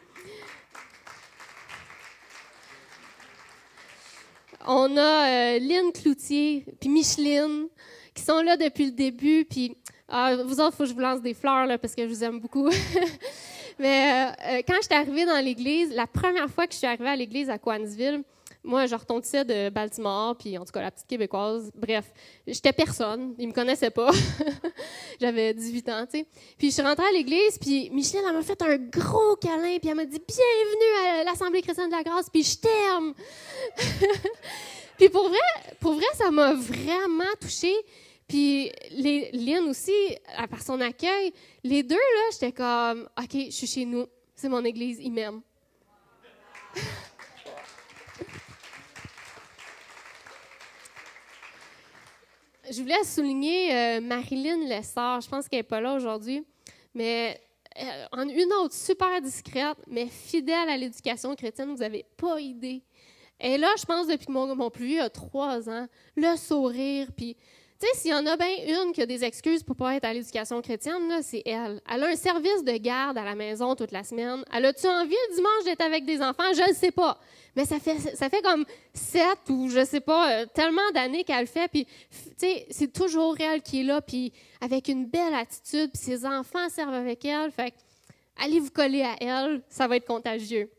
On 4.67 4.97
a 4.97 5.55
euh, 5.55 5.59
Lynn 5.59 5.93
Cloutier, 5.93 6.65
puis 6.79 6.89
Micheline 6.89 7.69
sont 8.19 8.41
là 8.41 8.57
depuis 8.57 8.85
le 8.85 8.91
début. 8.91 9.45
Puis, 9.45 9.75
ah, 10.07 10.35
vous 10.35 10.59
autres, 10.59 10.73
il 10.73 10.77
faut 10.77 10.83
que 10.83 10.89
je 10.89 10.93
vous 10.93 10.99
lance 10.99 11.21
des 11.21 11.33
fleurs 11.33 11.65
là, 11.65 11.77
parce 11.77 11.95
que 11.95 12.03
je 12.03 12.09
vous 12.09 12.23
aime 12.23 12.39
beaucoup. 12.39 12.69
Mais 13.79 14.11
euh, 14.11 14.31
euh, 14.47 14.61
quand 14.67 14.75
je 14.77 14.87
suis 14.87 14.93
arrivée 14.93 15.25
dans 15.25 15.43
l'église, 15.43 15.93
la 15.93 16.05
première 16.05 16.49
fois 16.49 16.67
que 16.67 16.73
je 16.73 16.79
suis 16.79 16.87
arrivée 16.87 17.09
à 17.09 17.15
l'église 17.15 17.49
à 17.49 17.57
Coansville, 17.57 18.23
moi, 18.61 18.87
je 18.87 18.95
retentissais 18.95 19.45
de 19.45 19.69
Baltimore, 19.69 20.35
puis 20.35 20.57
en 20.57 20.65
tout 20.65 20.73
cas, 20.73 20.81
la 20.81 20.91
petite 20.91 21.07
québécoise. 21.07 21.71
Bref, 21.75 22.11
j'étais 22.45 22.73
personne. 22.73 23.33
Ils 23.39 23.47
me 23.47 23.53
connaissaient 23.53 23.89
pas. 23.89 24.11
J'avais 25.21 25.53
18 25.53 25.89
ans, 25.89 26.05
tu 26.05 26.19
sais. 26.19 26.25
Puis 26.57 26.67
je 26.67 26.73
suis 26.73 26.81
rentrée 26.81 27.05
à 27.05 27.11
l'église, 27.13 27.57
puis 27.57 27.89
Micheline, 27.91 28.23
elle 28.27 28.35
m'a 28.35 28.41
fait 28.41 28.61
un 28.61 28.75
gros 28.75 29.37
câlin, 29.37 29.77
puis 29.79 29.89
elle 29.89 29.95
m'a 29.95 30.05
dit 30.05 30.19
Bienvenue 30.27 31.21
à 31.21 31.23
l'Assemblée 31.23 31.61
chrétienne 31.61 31.89
de 31.89 31.95
la 31.95 32.03
grâce, 32.03 32.29
puis 32.29 32.43
je 32.43 32.57
t'aime. 32.57 33.13
puis 34.97 35.07
pour 35.07 35.29
vrai, 35.29 35.75
pour 35.79 35.93
vrai, 35.93 36.07
ça 36.15 36.29
m'a 36.29 36.53
vraiment 36.53 37.23
touchée. 37.39 37.75
Puis 38.29 38.71
les, 38.91 39.31
Lynn 39.33 39.67
aussi, 39.67 39.91
par 40.49 40.61
son 40.61 40.79
accueil, 40.79 41.33
les 41.63 41.81
deux, 41.81 41.95
là, 41.95 42.29
j'étais 42.31 42.51
comme, 42.51 43.09
OK, 43.19 43.33
je 43.33 43.49
suis 43.49 43.65
chez 43.65 43.85
nous, 43.85 44.05
c'est 44.35 44.47
mon 44.47 44.63
église, 44.63 44.99
ils 45.01 45.11
m'aiment. 45.11 45.41
je 52.71 52.81
voulais 52.81 53.03
souligner 53.03 53.75
euh, 53.75 53.99
Marilyn 54.01 54.67
Lessard. 54.67 55.21
Je 55.21 55.29
pense 55.29 55.47
qu'elle 55.49 55.59
n'est 55.59 55.63
pas 55.63 55.81
là 55.81 55.95
aujourd'hui, 55.95 56.45
mais 56.93 57.41
euh, 57.81 58.05
en 58.11 58.29
une 58.29 58.53
autre 58.61 58.75
super 58.75 59.19
discrète, 59.21 59.77
mais 59.87 60.05
fidèle 60.05 60.69
à 60.69 60.77
l'éducation 60.77 61.35
chrétienne, 61.35 61.71
vous 61.71 61.77
n'avez 61.77 62.05
pas 62.15 62.39
idée. 62.39 62.83
Et 63.39 63.57
là, 63.57 63.69
je 63.79 63.85
pense, 63.85 64.05
depuis 64.05 64.31
mon, 64.31 64.55
mon 64.55 64.69
plus 64.69 64.85
vieux 64.85 65.01
a 65.01 65.09
trois 65.09 65.67
ans, 65.67 65.87
le 66.15 66.35
sourire, 66.35 67.07
puis 67.17 67.35
tu 67.79 67.87
sais, 67.87 67.97
s'il 67.97 68.11
y 68.11 68.13
en 68.13 68.25
a 68.25 68.35
bien 68.35 68.49
une 68.67 68.91
qui 68.91 69.01
a 69.01 69.05
des 69.05 69.23
excuses 69.23 69.63
pour 69.63 69.75
pas 69.77 69.95
être 69.95 70.03
à 70.03 70.13
l'éducation 70.13 70.61
chrétienne, 70.61 71.21
c'est 71.21 71.41
elle. 71.45 71.81
Elle 71.89 72.03
a 72.03 72.07
un 72.07 72.15
service 72.15 72.61
de 72.65 72.75
garde 72.75 73.17
à 73.17 73.23
la 73.23 73.35
maison 73.35 73.73
toute 73.73 73.93
la 73.93 74.03
semaine. 74.03 74.43
Elle 74.53 74.65
a-tu 74.65 74.85
envie 74.85 75.15
le 75.29 75.35
dimanche 75.35 75.63
d'être 75.63 75.81
avec 75.81 76.05
des 76.05 76.21
enfants? 76.21 76.51
Je 76.53 76.69
ne 76.69 76.75
sais 76.75 76.91
pas. 76.91 77.17
Mais 77.55 77.63
ça 77.63 77.79
fait, 77.79 77.97
ça 77.97 78.29
fait 78.29 78.41
comme 78.41 78.65
sept 78.93 79.49
ou 79.49 79.69
je 79.69 79.85
sais 79.85 80.01
pas, 80.01 80.41
euh, 80.41 80.45
tellement 80.53 80.81
d'années 80.93 81.23
qu'elle 81.23 81.39
le 81.39 81.45
fait. 81.45 81.69
Puis, 81.69 81.85
tu 81.85 82.31
sais, 82.37 82.67
c'est 82.69 82.91
toujours 82.91 83.37
elle 83.39 83.61
qui 83.61 83.79
est 83.79 83.83
là, 83.83 84.01
puis 84.01 84.33
avec 84.59 84.89
une 84.89 85.05
belle 85.05 85.33
attitude. 85.33 85.91
Puis 85.93 86.01
ses 86.01 86.25
enfants 86.25 86.67
servent 86.67 86.93
avec 86.93 87.23
elle. 87.23 87.49
Fait 87.49 87.73
allez 88.35 88.59
vous 88.59 88.71
coller 88.71 89.03
à 89.03 89.15
elle, 89.21 89.61
ça 89.69 89.87
va 89.87 89.95
être 89.95 90.05
contagieux. 90.05 90.69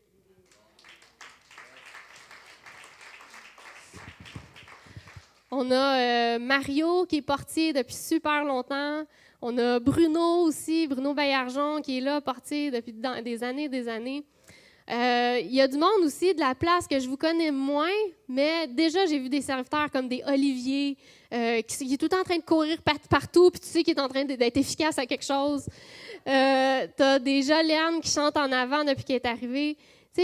On 5.51 5.69
a 5.69 5.99
euh, 5.99 6.39
Mario 6.39 7.05
qui 7.05 7.17
est 7.17 7.21
portier 7.21 7.73
depuis 7.73 7.95
super 7.95 8.45
longtemps. 8.45 9.03
On 9.41 9.57
a 9.57 9.79
Bruno 9.79 10.43
aussi, 10.43 10.87
Bruno 10.87 11.13
Baillargeon 11.13 11.81
qui 11.81 11.97
est 11.97 12.01
là, 12.01 12.21
portier 12.21 12.71
depuis 12.71 12.93
des 12.93 13.43
années 13.43 13.67
des 13.67 13.87
années. 13.87 14.23
Euh, 14.89 15.39
il 15.41 15.53
y 15.53 15.61
a 15.61 15.67
du 15.67 15.77
monde 15.77 16.03
aussi 16.03 16.33
de 16.33 16.39
la 16.39 16.53
place 16.53 16.87
que 16.87 16.99
je 16.99 17.07
vous 17.07 17.15
connais 17.15 17.51
moins, 17.51 17.87
mais 18.27 18.67
déjà 18.67 19.05
j'ai 19.05 19.19
vu 19.19 19.29
des 19.29 19.41
serviteurs 19.41 19.89
comme 19.91 20.09
des 20.09 20.21
Olivier 20.27 20.97
euh, 21.33 21.61
qui, 21.61 21.93
est 21.93 21.97
tout 21.97 22.13
en 22.13 22.23
train 22.23 22.37
de 22.37 22.43
courir 22.43 22.77
partout, 23.09 23.51
puis 23.51 23.61
tu 23.61 23.67
sais 23.67 23.83
qu'il 23.83 23.95
est 23.95 24.01
en 24.01 24.09
train 24.09 24.25
d'être 24.25 24.57
efficace 24.57 24.97
à 24.97 25.05
quelque 25.05 25.23
chose. 25.23 25.65
Euh, 26.27 26.87
tu 26.97 27.03
as 27.03 27.19
des 27.19 27.41
Joliane 27.41 28.01
qui 28.01 28.09
chantent 28.09 28.37
en 28.37 28.51
avant 28.51 28.83
depuis 28.83 29.05
qu'elle 29.05 29.17
est 29.17 29.27
arrivée. 29.27 29.77
Tu 30.13 30.23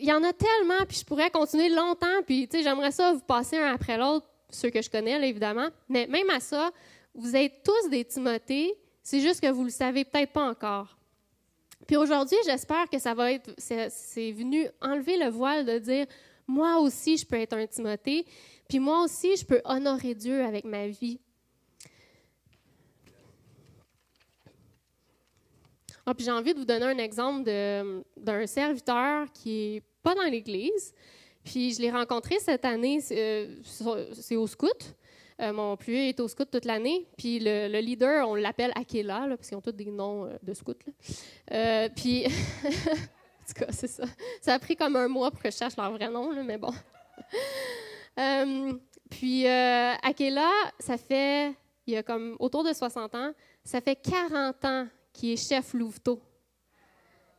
il 0.00 0.04
y 0.04 0.12
en 0.12 0.22
a 0.22 0.32
tellement, 0.32 0.84
puis 0.86 0.98
je 0.98 1.04
pourrais 1.04 1.30
continuer 1.30 1.68
longtemps, 1.68 2.22
puis 2.26 2.48
j'aimerais 2.52 2.92
ça 2.92 3.12
vous 3.12 3.20
passer 3.20 3.56
un 3.56 3.74
après 3.74 3.98
l'autre, 3.98 4.26
ceux 4.50 4.70
que 4.70 4.80
je 4.80 4.90
connais, 4.90 5.18
là, 5.18 5.26
évidemment. 5.26 5.68
Mais 5.88 6.06
même 6.06 6.30
à 6.30 6.40
ça, 6.40 6.70
vous 7.14 7.34
êtes 7.34 7.62
tous 7.64 7.90
des 7.90 8.04
Timothées, 8.04 8.74
c'est 9.02 9.20
juste 9.20 9.40
que 9.40 9.50
vous 9.50 9.60
ne 9.60 9.66
le 9.66 9.72
savez 9.72 10.04
peut-être 10.04 10.32
pas 10.32 10.48
encore. 10.48 10.96
Puis 11.86 11.96
aujourd'hui, 11.96 12.38
j'espère 12.46 12.88
que 12.88 12.98
ça 12.98 13.14
va 13.14 13.32
être, 13.32 13.50
c'est 13.58 14.32
venu 14.32 14.66
enlever 14.80 15.18
le 15.18 15.28
voile 15.28 15.66
de 15.66 15.78
dire, 15.78 16.06
moi 16.46 16.78
aussi, 16.78 17.16
je 17.16 17.26
peux 17.26 17.36
être 17.36 17.54
un 17.54 17.66
Timothée, 17.66 18.24
puis 18.68 18.78
moi 18.78 19.02
aussi, 19.02 19.36
je 19.36 19.44
peux 19.44 19.60
honorer 19.64 20.14
Dieu 20.14 20.42
avec 20.42 20.64
ma 20.64 20.86
vie. 20.86 21.20
Ah, 26.06 26.14
puis 26.14 26.24
j'ai 26.24 26.30
envie 26.30 26.52
de 26.52 26.58
vous 26.58 26.64
donner 26.66 26.84
un 26.84 26.98
exemple 26.98 27.44
d'un 27.44 28.46
serviteur 28.46 29.26
qui 29.32 29.74
n'est 29.74 29.82
pas 30.02 30.14
dans 30.14 30.24
l'Église. 30.24 30.92
Puis 31.44 31.74
je 31.74 31.82
l'ai 31.82 31.90
rencontré 31.90 32.38
cette 32.40 32.64
année, 32.64 33.00
c'est 33.00 33.16
euh, 33.18 34.36
au 34.36 34.46
scout. 34.46 34.94
Euh, 35.40 35.52
mon 35.52 35.76
plus 35.76 35.96
est 35.96 36.20
au 36.20 36.28
scout 36.28 36.48
toute 36.50 36.64
l'année. 36.64 37.06
Puis 37.16 37.38
le, 37.40 37.80
leader, 37.80 38.28
on 38.28 38.34
l'appelle 38.34 38.72
Akela, 38.74 39.26
parce 39.28 39.48
qu'ils 39.48 39.56
ont 39.56 39.60
tous 39.60 39.72
des 39.72 39.90
noms 39.90 40.26
euh, 40.26 40.36
de 40.42 40.54
scouts. 40.54 40.74
puis, 41.96 42.26
en 42.64 43.46
tout 43.46 43.54
cas, 43.56 43.72
c'est 43.72 43.88
ça. 43.88 44.04
Ça 44.40 44.54
a 44.54 44.58
pris 44.58 44.76
comme 44.76 44.96
un 44.96 45.08
mois 45.08 45.30
pour 45.30 45.42
que 45.42 45.50
je 45.50 45.56
cherche 45.56 45.76
leur 45.76 45.90
vrai 45.92 46.08
nom, 46.08 46.42
mais 46.44 46.58
bon. 46.58 46.72
puis 49.10 49.46
Akela, 49.46 50.50
ça 50.78 50.96
fait, 50.96 51.54
il 51.86 51.94
y 51.94 51.96
a 51.96 52.02
comme 52.02 52.36
autour 52.38 52.64
de 52.64 52.72
60 52.72 53.14
ans, 53.14 53.32
ça 53.64 53.80
fait 53.80 53.96
40 53.96 54.64
ans 54.64 54.86
qui 55.14 55.32
est 55.32 55.36
chef 55.36 55.72
Louveteau. 55.72 56.20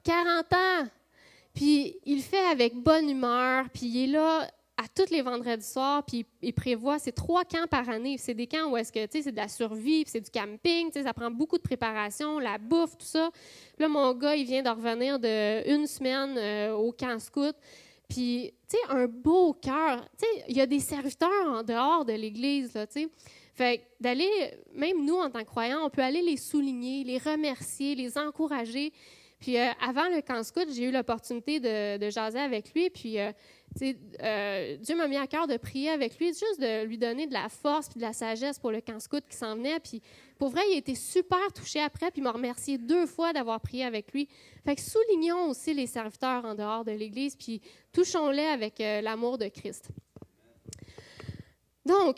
40 0.03 0.53
ans! 0.53 0.88
Puis 1.53 1.97
il 2.05 2.21
fait 2.21 2.45
avec 2.51 2.73
bonne 2.76 3.09
humeur, 3.09 3.65
puis 3.71 3.86
il 3.86 4.03
est 4.03 4.07
là 4.07 4.49
à 4.78 4.84
tous 4.93 5.09
les 5.09 5.21
vendredis 5.21 5.65
soirs, 5.65 6.03
puis 6.03 6.26
il 6.41 6.53
prévoit, 6.53 6.99
c'est 6.99 7.13
trois 7.13 7.45
camps 7.45 7.67
par 7.69 7.88
année. 7.89 8.17
C'est 8.17 8.34
des 8.34 8.47
camps 8.47 8.69
où 8.69 8.76
est-ce 8.76 8.91
que, 8.91 9.05
tu 9.05 9.17
sais, 9.17 9.23
c'est 9.23 9.32
de 9.32 9.38
la 9.38 9.47
survie, 9.47 10.03
c'est 10.05 10.19
du 10.19 10.30
camping, 10.30 10.88
tu 10.88 10.93
sais, 10.93 11.03
ça 11.03 11.13
prend 11.13 11.32
beaucoup 11.32 11.57
de 11.57 11.61
préparation, 11.61 12.39
la 12.39 12.57
bouffe, 12.57 12.97
tout 12.97 13.05
ça. 13.05 13.30
là, 13.78 13.88
mon 13.88 14.13
gars, 14.13 14.36
il 14.36 14.45
vient 14.45 14.63
de 14.63 14.69
revenir 14.69 15.17
de 15.17 15.69
une 15.69 15.88
semaine 15.88 16.36
euh, 16.38 16.73
au 16.73 16.91
camp 16.91 17.19
scout. 17.19 17.55
Puis, 18.09 18.53
tu 18.69 18.78
sais, 18.78 18.84
un 18.89 19.07
beau 19.07 19.53
cœur. 19.53 20.05
Tu 20.19 20.26
sais, 20.26 20.45
il 20.49 20.57
y 20.57 20.61
a 20.61 20.65
des 20.65 20.82
serviteurs 20.82 21.47
en 21.47 21.63
dehors 21.63 22.03
de 22.03 22.13
l'Église, 22.13 22.73
là, 22.73 22.86
tu 22.86 23.03
sais. 23.03 23.09
Fait 23.56 23.88
d'aller, 24.01 24.30
même 24.74 25.06
nous 25.06 25.16
en 25.16 25.30
tant 25.30 25.39
que 25.39 25.45
croyants, 25.45 25.86
on 25.86 25.89
peut 25.89 26.01
aller 26.01 26.22
les 26.22 26.38
souligner, 26.38 27.03
les 27.06 27.18
remercier, 27.18 27.95
les 27.95 28.18
encourager. 28.18 28.91
Puis 29.39 29.58
avant 29.58 30.10
le 30.10 30.22
camp 30.22 30.43
scout, 30.43 30.68
j'ai 30.74 30.84
eu 30.84 30.91
l'opportunité 30.91 31.60
de, 31.60 32.10
jaser 32.10 32.39
avec 32.39 32.74
lui. 32.74 32.89
Puis 32.89 33.18
Dieu 33.80 34.95
m'a 34.95 35.08
mis 35.08 35.18
à 35.18 35.28
cœur 35.28 35.47
de 35.47 35.56
prier 35.56 35.89
avec 35.89 36.18
lui, 36.20 36.28
juste 36.28 36.60
de 36.60 36.84
lui 36.86 36.97
donner 36.97 37.28
de 37.28 37.34
la 37.34 37.47
force 37.47 37.88
puis 37.88 37.99
de 37.99 38.06
la 38.06 38.12
sagesse 38.12 38.60
pour 38.60 38.72
le 38.72 38.82
camp 38.82 38.99
scout 38.99 39.24
qui 39.30 39.38
s'en 39.38 39.56
venait. 39.56 39.80
Puis 39.80 40.01
pour 40.38 40.49
vrai, 40.49 40.62
il 40.70 40.76
a 40.76 40.78
été 40.78 40.95
super 40.95 41.53
touché 41.53 41.80
après, 41.80 42.12
puis 42.12 42.22
m'a 42.22 42.32
remercié 42.32 42.78
deux 42.78 43.06
fois 43.06 43.32
d'avoir 43.32 43.62
prié 43.62 43.86
avec 43.86 44.12
lui. 44.12 44.28
Fait 44.66 44.76
que 44.76 44.82
soulignons 44.82 45.49
aussi 45.49 45.74
les 45.74 45.88
serviteurs 45.88 46.43
en 46.43 46.56
dehors 46.56 46.84
de 46.84 46.91
l'Église, 46.91 47.36
puis 47.36 47.62
touchons-les 47.93 48.45
avec 48.45 48.82
euh, 48.82 48.99
l'amour 49.01 49.38
de 49.38 49.47
Christ. 49.47 49.89
Donc, 51.86 52.18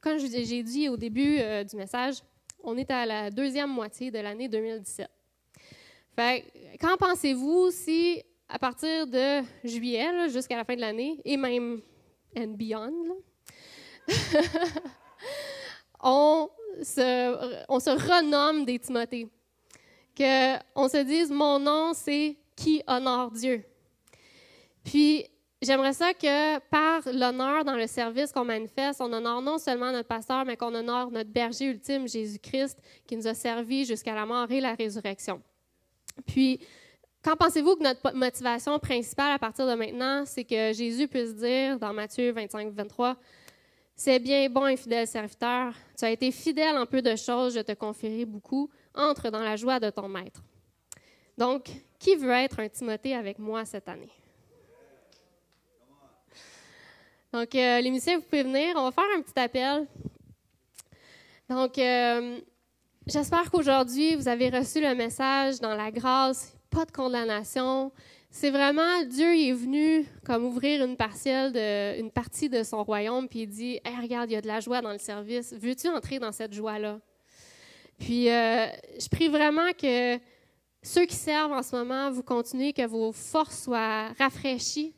comme 0.00 0.18
j'ai 0.18 0.62
dit 0.62 0.88
au 0.88 0.96
début 0.96 1.38
euh, 1.38 1.64
du 1.64 1.76
message, 1.76 2.16
on 2.62 2.76
est 2.76 2.90
à 2.90 3.06
la 3.06 3.30
deuxième 3.30 3.70
moitié 3.70 4.10
de 4.10 4.18
l'année 4.18 4.48
2017. 4.48 5.08
Fait 6.16 6.44
qu'en 6.80 6.96
pensez-vous 6.96 7.70
si, 7.70 8.22
à 8.48 8.58
partir 8.58 9.06
de 9.06 9.42
juillet 9.64 10.28
jusqu'à 10.28 10.56
la 10.56 10.64
fin 10.64 10.74
de 10.74 10.80
l'année, 10.80 11.20
et 11.24 11.36
même 11.36 11.80
and 12.36 12.54
beyond, 12.56 13.18
on 16.02 16.48
se, 16.82 17.64
on 17.68 17.80
se 17.80 17.90
renomme 17.90 18.64
des 18.64 18.78
Timothées? 18.78 19.28
Qu'on 20.16 20.88
se 20.88 21.04
dise, 21.04 21.30
mon 21.30 21.60
nom, 21.60 21.92
c'est 21.94 22.36
qui 22.56 22.82
honore 22.88 23.30
Dieu? 23.30 23.64
Puis, 24.82 25.26
j'aimerais 25.60 25.92
ça 25.92 26.14
que 26.14 26.58
par 26.70 27.02
l'honneur 27.12 27.64
dans 27.64 27.74
le 27.74 27.86
service 27.86 28.32
qu'on 28.32 28.44
manifeste, 28.44 29.00
on 29.00 29.12
honore 29.12 29.42
non 29.42 29.58
seulement 29.58 29.92
notre 29.92 30.08
pasteur, 30.08 30.44
mais 30.44 30.56
qu'on 30.56 30.74
honore 30.74 31.10
notre 31.10 31.30
berger 31.30 31.66
ultime, 31.66 32.08
Jésus-Christ, 32.08 32.78
qui 33.06 33.16
nous 33.16 33.26
a 33.26 33.34
servi 33.34 33.84
jusqu'à 33.84 34.14
la 34.14 34.26
mort 34.26 34.50
et 34.50 34.60
la 34.60 34.74
résurrection. 34.74 35.42
Puis, 36.26 36.60
quand 37.22 37.36
pensez-vous 37.36 37.76
que 37.76 37.82
notre 37.82 38.14
motivation 38.14 38.78
principale 38.78 39.32
à 39.32 39.38
partir 39.38 39.66
de 39.66 39.74
maintenant, 39.74 40.24
c'est 40.24 40.44
que 40.44 40.72
Jésus 40.72 41.08
puisse 41.08 41.34
dire 41.34 41.78
dans 41.78 41.92
Matthieu 41.92 42.32
25, 42.32 42.72
23, 42.72 43.16
c'est 43.96 44.20
bien, 44.20 44.48
bon 44.48 44.68
et 44.68 44.76
fidèle 44.76 45.08
serviteur. 45.08 45.74
Tu 45.98 46.04
as 46.04 46.10
été 46.12 46.30
fidèle 46.30 46.76
en 46.76 46.86
peu 46.86 47.02
de 47.02 47.16
choses, 47.16 47.56
je 47.56 47.60
te 47.60 47.72
confierai 47.72 48.24
beaucoup. 48.24 48.70
Entre 48.94 49.30
dans 49.30 49.42
la 49.42 49.56
joie 49.56 49.80
de 49.80 49.90
ton 49.90 50.08
maître. 50.08 50.42
Donc, 51.36 51.68
qui 51.98 52.14
veut 52.14 52.30
être 52.30 52.60
un 52.60 52.68
Timothée 52.68 53.14
avec 53.14 53.38
moi 53.38 53.64
cette 53.64 53.88
année? 53.88 54.10
Donc, 57.32 57.54
euh, 57.54 57.80
les 57.80 57.90
musiciens, 57.90 58.16
vous 58.16 58.24
pouvez 58.24 58.42
venir. 58.42 58.74
On 58.76 58.84
va 58.84 58.90
faire 58.90 59.04
un 59.16 59.22
petit 59.22 59.38
appel. 59.38 59.86
Donc, 61.48 61.78
euh, 61.78 62.40
j'espère 63.06 63.50
qu'aujourd'hui, 63.50 64.16
vous 64.16 64.28
avez 64.28 64.48
reçu 64.48 64.80
le 64.80 64.94
message 64.94 65.60
dans 65.60 65.74
la 65.74 65.90
grâce, 65.90 66.56
pas 66.70 66.84
de 66.84 66.92
condamnation, 66.92 67.92
c'est 68.30 68.50
vraiment 68.50 69.02
Dieu 69.04 69.34
est 69.34 69.52
venu 69.52 70.06
comme 70.24 70.44
ouvrir 70.44 70.84
une 70.84 70.96
partielle 70.96 71.56
une 71.98 72.10
partie 72.10 72.48
de 72.48 72.62
son 72.62 72.84
royaume 72.84 73.28
puis 73.28 73.40
il 73.40 73.46
dit 73.46 73.80
regarde 74.00 74.30
il 74.30 74.34
y 74.34 74.36
a 74.36 74.42
de 74.42 74.46
la 74.46 74.60
joie 74.60 74.82
dans 74.82 74.92
le 74.92 74.98
service 74.98 75.54
veux-tu 75.54 75.88
entrer 75.88 76.18
dans 76.18 76.32
cette 76.32 76.52
joie 76.52 76.78
là 76.78 77.00
puis 77.98 78.28
euh, 78.28 78.66
je 79.00 79.08
prie 79.08 79.28
vraiment 79.28 79.72
que 79.72 80.18
ceux 80.82 81.06
qui 81.06 81.16
servent 81.16 81.52
en 81.52 81.62
ce 81.62 81.74
moment 81.74 82.10
vous 82.10 82.22
continuez 82.22 82.72
que 82.72 82.86
vos 82.86 83.12
forces 83.12 83.64
soient 83.64 84.08
rafraîchies 84.18 84.94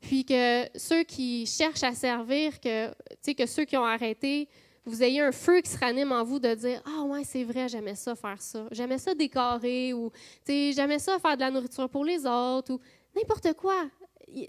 puis 0.00 0.24
que 0.24 0.66
ceux 0.76 1.02
qui 1.04 1.46
cherchent 1.46 1.82
à 1.82 1.92
servir 1.92 2.60
que 2.60 2.88
que 3.32 3.46
ceux 3.46 3.64
qui 3.64 3.76
ont 3.76 3.84
arrêté 3.84 4.48
vous 4.88 5.02
ayez 5.02 5.20
un 5.20 5.32
feu 5.32 5.60
qui 5.60 5.70
se 5.70 5.78
ranime 5.78 6.12
en 6.12 6.24
vous 6.24 6.38
de 6.38 6.54
dire 6.54 6.82
Ah, 6.86 7.02
ouais, 7.02 7.22
c'est 7.22 7.44
vrai, 7.44 7.68
j'aimais 7.68 7.94
ça 7.94 8.14
faire 8.14 8.40
ça. 8.40 8.66
J'aimais 8.70 8.98
ça 8.98 9.14
décorer 9.14 9.92
ou 9.92 10.10
j'aimais 10.46 10.98
ça 10.98 11.18
faire 11.18 11.36
de 11.36 11.40
la 11.40 11.50
nourriture 11.50 11.88
pour 11.88 12.04
les 12.04 12.24
autres 12.26 12.72
ou 12.72 12.80
n'importe 13.14 13.52
quoi. 13.54 13.84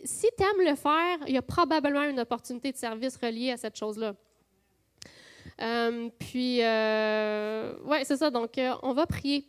Si 0.03 0.27
tu 0.37 0.43
aimes 0.43 0.69
le 0.69 0.75
faire, 0.75 1.17
il 1.27 1.33
y 1.33 1.37
a 1.37 1.41
probablement 1.41 2.03
une 2.03 2.19
opportunité 2.19 2.71
de 2.71 2.77
service 2.77 3.17
reliée 3.17 3.51
à 3.51 3.57
cette 3.57 3.77
chose-là. 3.77 4.13
Euh, 5.61 6.09
puis, 6.17 6.59
euh, 6.61 7.73
ouais, 7.83 8.03
c'est 8.05 8.17
ça. 8.17 8.29
Donc, 8.29 8.57
euh, 8.57 8.73
on 8.81 8.93
va 8.93 9.05
prier. 9.05 9.45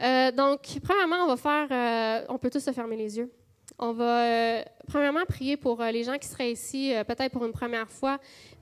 donc, 0.00 0.60
premièrement, 0.82 1.24
on 1.24 1.34
va 1.34 1.36
faire. 1.36 2.26
on 2.28 2.38
peut 2.38 2.50
tous 2.50 2.60
se 2.60 2.72
fermer 2.72 2.96
les 2.96 3.18
yeux. 3.18 3.30
On 3.78 3.92
va, 3.92 4.64
premièrement, 4.88 5.24
prier 5.28 5.56
pour 5.56 5.82
les 5.82 6.02
gens 6.02 6.18
qui 6.18 6.26
seraient 6.26 6.50
ici, 6.50 6.92
peut-être 7.06 7.32
pour 7.32 7.44
une 7.44 7.52
première 7.52 7.88
fois, 7.88 8.18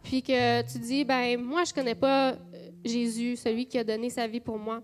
puis 0.06 0.22
que 0.22 0.62
tu 0.62 0.78
dis, 0.78 1.04
ben 1.04 1.40
moi, 1.40 1.64
je 1.64 1.74
connais 1.74 1.96
pas 1.96 2.30
euh, 2.30 2.36
Jésus, 2.84 3.34
celui 3.34 3.66
qui 3.66 3.76
a 3.76 3.82
donné 3.82 4.08
sa 4.08 4.28
vie 4.28 4.38
pour 4.38 4.56
moi. 4.56 4.80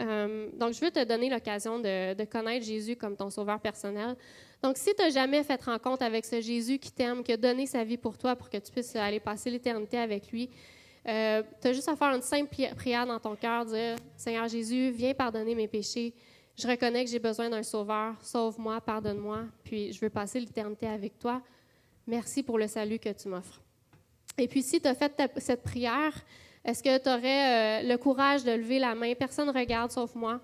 Euh, 0.00 0.48
donc, 0.58 0.72
je 0.72 0.80
veux 0.80 0.90
te 0.90 1.04
donner 1.04 1.28
l'occasion 1.28 1.78
de, 1.78 2.24
connaître 2.24 2.64
Jésus 2.64 2.96
comme 2.96 3.14
ton 3.14 3.28
sauveur 3.28 3.60
personnel. 3.60 4.16
Donc, 4.62 4.78
si 4.78 4.94
tu 4.94 5.02
n'as 5.02 5.10
jamais 5.10 5.42
fait 5.42 5.62
rencontre 5.62 6.02
avec 6.02 6.24
ce 6.24 6.40
Jésus 6.40 6.78
qui 6.78 6.90
t'aime, 6.90 7.22
qui 7.22 7.32
a 7.32 7.36
donné 7.36 7.66
sa 7.66 7.84
vie 7.84 7.98
pour 7.98 8.16
toi 8.16 8.34
pour 8.34 8.48
que 8.48 8.56
tu 8.56 8.72
puisses 8.72 8.96
aller 8.96 9.20
passer 9.20 9.50
l'éternité 9.50 9.98
avec 9.98 10.32
lui, 10.32 10.48
euh, 11.06 11.42
tu 11.60 11.68
as 11.68 11.72
juste 11.74 11.88
à 11.88 11.96
faire 11.96 12.14
une 12.14 12.22
simple 12.22 12.48
prière 12.74 13.06
dans 13.06 13.20
ton 13.20 13.36
cœur, 13.36 13.66
dire 13.66 13.96
Seigneur 14.16 14.48
Jésus, 14.48 14.90
viens 14.90 15.12
pardonner 15.12 15.54
mes 15.54 15.68
péchés. 15.68 16.14
Je 16.56 16.68
reconnais 16.68 17.04
que 17.04 17.10
j'ai 17.10 17.18
besoin 17.18 17.48
d'un 17.48 17.62
sauveur. 17.62 18.14
Sauve-moi, 18.22 18.80
pardonne-moi. 18.80 19.44
Puis, 19.64 19.92
je 19.92 20.00
veux 20.00 20.10
passer 20.10 20.38
l'éternité 20.40 20.86
avec 20.86 21.18
toi. 21.18 21.42
Merci 22.06 22.42
pour 22.42 22.58
le 22.58 22.66
salut 22.66 22.98
que 22.98 23.08
tu 23.10 23.28
m'offres. 23.28 23.60
Et 24.38 24.48
puis, 24.48 24.62
si 24.62 24.80
tu 24.80 24.88
as 24.88 24.94
fait 24.94 25.12
cette 25.38 25.62
prière, 25.62 26.12
est-ce 26.64 26.82
que 26.82 26.98
tu 26.98 27.08
aurais 27.08 27.82
euh, 27.82 27.88
le 27.88 27.96
courage 27.96 28.44
de 28.44 28.52
lever 28.52 28.78
la 28.78 28.94
main? 28.94 29.14
Personne 29.14 29.48
ne 29.48 29.52
regarde 29.52 29.90
sauf 29.90 30.14
moi. 30.14 30.40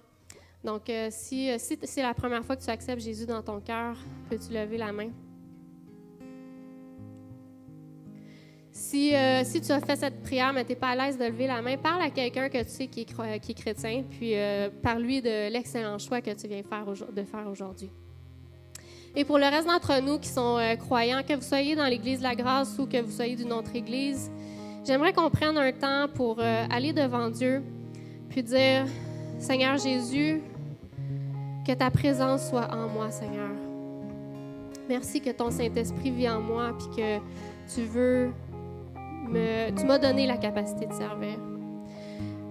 Donc, 0.64 0.90
euh, 0.90 1.09
si, 1.11 1.50
euh, 1.50 1.56
si 1.59 1.78
c'est 1.84 2.02
la 2.02 2.14
première 2.14 2.44
fois 2.44 2.56
que 2.56 2.64
tu 2.64 2.70
acceptes 2.70 3.00
Jésus 3.00 3.26
dans 3.26 3.42
ton 3.42 3.61
cœur, 3.61 3.96
peux-tu 4.28 4.52
lever 4.52 4.78
la 4.78 4.92
main? 4.92 5.11
Si, 8.78 9.12
si, 9.44 9.60
tu 9.60 9.72
as 9.72 9.80
fait 9.80 9.96
cette 9.96 10.22
prière, 10.22 10.52
mais 10.52 10.64
tu 10.64 10.70
n'es 10.70 10.76
pas 10.76 10.90
à 10.90 10.96
l'aise 10.96 11.18
de 11.18 11.24
lever 11.24 11.48
la 11.48 11.60
main, 11.60 11.76
parle 11.76 12.00
à 12.00 12.10
quelqu'un 12.10 12.48
que 12.48 12.62
tu 12.62 12.70
sais 12.70 12.86
qui 12.86 13.00
est, 13.00 13.40
qui 13.40 13.50
est 13.50 13.54
chrétien, 13.54 14.04
puis 14.08 14.34
parle-lui 14.82 15.20
de 15.20 15.50
l'excellent 15.50 15.98
choix 15.98 16.20
que 16.20 16.30
tu 16.30 16.46
viens 16.46 16.62
faire, 16.62 16.86
de 16.86 17.22
faire 17.24 17.48
aujourd'hui. 17.50 17.90
Et 19.16 19.24
pour 19.24 19.38
le 19.38 19.46
reste 19.46 19.66
d'entre 19.66 20.00
nous 20.00 20.18
qui 20.18 20.28
sont 20.28 20.58
euh, 20.58 20.76
croyants, 20.76 21.22
que 21.26 21.34
vous 21.34 21.42
soyez 21.42 21.74
dans 21.74 21.86
l'Église 21.86 22.18
de 22.18 22.22
la 22.22 22.34
grâce 22.34 22.78
ou 22.78 22.86
que 22.86 23.00
vous 23.00 23.10
soyez 23.10 23.36
d'une 23.36 23.52
autre 23.52 23.74
Église, 23.74 24.30
j'aimerais 24.86 25.12
qu'on 25.12 25.30
prenne 25.30 25.56
un 25.56 25.72
temps 25.72 26.06
pour 26.14 26.38
euh, 26.38 26.64
aller 26.70 26.92
devant 26.92 27.28
Dieu, 27.28 27.62
puis 28.28 28.42
dire, 28.42 28.86
Seigneur 29.38 29.76
Jésus, 29.78 30.40
que 31.66 31.72
ta 31.72 31.90
présence 31.90 32.48
soit 32.48 32.72
en 32.72 32.88
moi, 32.88 33.10
Seigneur. 33.10 33.50
Merci 34.88 35.20
que 35.20 35.30
ton 35.30 35.50
Saint-Esprit 35.50 36.10
vit 36.10 36.28
en 36.28 36.40
moi, 36.40 36.72
puis 36.78 37.02
que 37.02 37.18
tu 37.74 37.82
veux 37.82 38.30
Tu 39.32 39.86
m'as 39.86 39.98
donné 39.98 40.26
la 40.26 40.36
capacité 40.36 40.86
de 40.86 40.92
servir. 40.92 41.38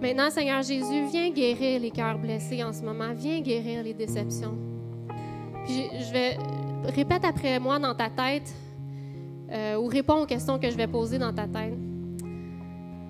Maintenant, 0.02 0.30
Seigneur 0.30 0.62
Jésus, 0.62 1.06
viens 1.12 1.32
guérir 1.32 1.82
les 1.82 1.92
cœurs 1.92 2.20
blessés 2.20 2.64
en 2.64 2.72
ce 2.72 2.84
moment. 2.84 3.14
Viens 3.16 3.42
guérir 3.42 3.84
les 3.84 3.94
déceptions. 3.94 4.58
Puis 5.66 5.90
je 6.00 6.14
vais 6.14 6.38
répète 6.86 7.26
après 7.26 7.60
moi 7.60 7.80
dans 7.80 7.96
ta 7.96 8.10
tête 8.10 8.54
euh, 9.52 9.78
ou 9.78 9.88
réponds 9.88 10.22
aux 10.22 10.26
questions 10.26 10.60
que 10.60 10.70
je 10.70 10.78
vais 10.78 10.88
poser 10.88 11.18
dans 11.18 11.34
ta 11.34 11.48
tête. 11.48 11.78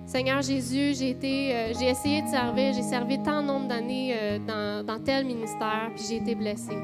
Seigneur 0.06 0.40
Jésus, 0.40 0.94
j'ai 0.98 1.10
été, 1.10 1.54
euh, 1.54 1.72
j'ai 1.78 1.88
essayé 1.88 2.22
de 2.22 2.28
servir, 2.28 2.72
j'ai 2.72 2.82
servi 2.82 3.22
tant 3.22 3.42
nombre 3.42 3.68
d'années 3.68 4.14
euh, 4.16 4.38
dans, 4.38 4.86
dans, 4.86 4.98
tel 5.02 5.26
ministère, 5.26 5.90
puis 5.94 6.04
j'ai 6.08 6.16
été 6.16 6.34
blessée. 6.34 6.78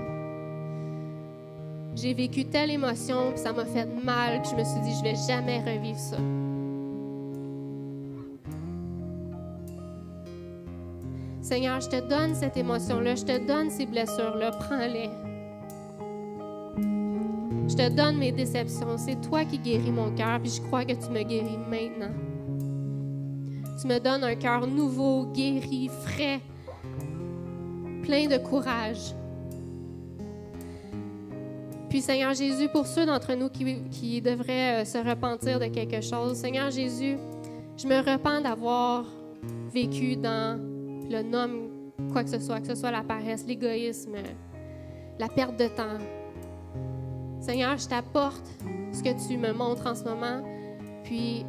J'ai 1.94 2.12
vécu 2.12 2.44
telle 2.44 2.70
émotion, 2.70 3.30
puis 3.30 3.38
ça 3.38 3.52
m'a 3.52 3.64
fait 3.64 3.86
mal, 3.86 4.42
puis 4.42 4.50
je 4.50 4.56
me 4.56 4.64
suis 4.64 4.80
dit, 4.80 4.98
je 4.98 5.02
vais 5.04 5.14
jamais 5.26 5.60
revivre 5.60 5.98
ça. 5.98 6.18
Seigneur, 11.44 11.78
je 11.78 11.90
te 11.90 12.00
donne 12.00 12.34
cette 12.34 12.56
émotion-là, 12.56 13.16
je 13.16 13.24
te 13.24 13.46
donne 13.46 13.68
ces 13.68 13.84
blessures-là, 13.84 14.50
prends-les. 14.52 15.10
Je 17.68 17.74
te 17.74 17.90
donne 17.90 18.16
mes 18.16 18.32
déceptions. 18.32 18.96
C'est 18.96 19.20
toi 19.20 19.44
qui 19.44 19.58
guéris 19.58 19.90
mon 19.90 20.10
cœur, 20.14 20.40
puis 20.40 20.50
je 20.50 20.62
crois 20.62 20.86
que 20.86 20.94
tu 20.94 21.10
me 21.10 21.22
guéris 21.22 21.58
maintenant. 21.68 22.14
Tu 23.78 23.86
me 23.86 23.98
donnes 24.00 24.24
un 24.24 24.34
cœur 24.36 24.66
nouveau, 24.66 25.26
guéri, 25.34 25.90
frais, 26.04 26.40
plein 28.02 28.26
de 28.26 28.38
courage. 28.38 29.14
Puis 31.90 32.00
Seigneur 32.00 32.32
Jésus, 32.32 32.70
pour 32.70 32.86
ceux 32.86 33.04
d'entre 33.04 33.34
nous 33.34 33.50
qui, 33.50 33.82
qui 33.90 34.22
devraient 34.22 34.80
euh, 34.80 34.84
se 34.86 34.96
repentir 34.96 35.60
de 35.60 35.66
quelque 35.66 36.00
chose, 36.00 36.38
Seigneur 36.38 36.70
Jésus, 36.70 37.18
je 37.76 37.86
me 37.86 37.98
repens 37.98 38.40
d'avoir 38.40 39.04
vécu 39.74 40.16
dans 40.16 40.73
le 41.10 41.22
nom, 41.22 41.68
quoi 42.12 42.24
que 42.24 42.30
ce 42.30 42.40
soit, 42.40 42.60
que 42.60 42.66
ce 42.66 42.74
soit 42.74 42.90
la 42.90 43.02
paresse, 43.02 43.46
l'égoïsme, 43.46 44.16
la 45.18 45.28
perte 45.28 45.56
de 45.58 45.68
temps, 45.68 45.98
Seigneur, 47.40 47.76
je 47.76 47.86
t'apporte 47.86 48.46
ce 48.92 49.02
que 49.02 49.28
tu 49.28 49.36
me 49.36 49.52
montres 49.52 49.86
en 49.86 49.94
ce 49.94 50.04
moment, 50.04 50.42
puis 51.04 51.44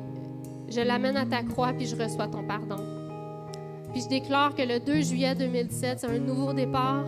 je 0.67 0.81
l'amène 0.81 1.15
à 1.15 1.25
ta 1.25 1.41
croix, 1.41 1.71
puis 1.71 1.85
je 1.85 1.95
reçois 1.95 2.27
ton 2.27 2.43
pardon. 2.43 2.83
Puis 3.93 4.01
je 4.01 4.09
déclare 4.09 4.53
que 4.53 4.61
le 4.61 4.81
2 4.81 5.01
juillet 5.01 5.35
2017, 5.35 5.99
c'est 6.01 6.07
un 6.07 6.19
nouveau 6.19 6.51
départ. 6.51 7.05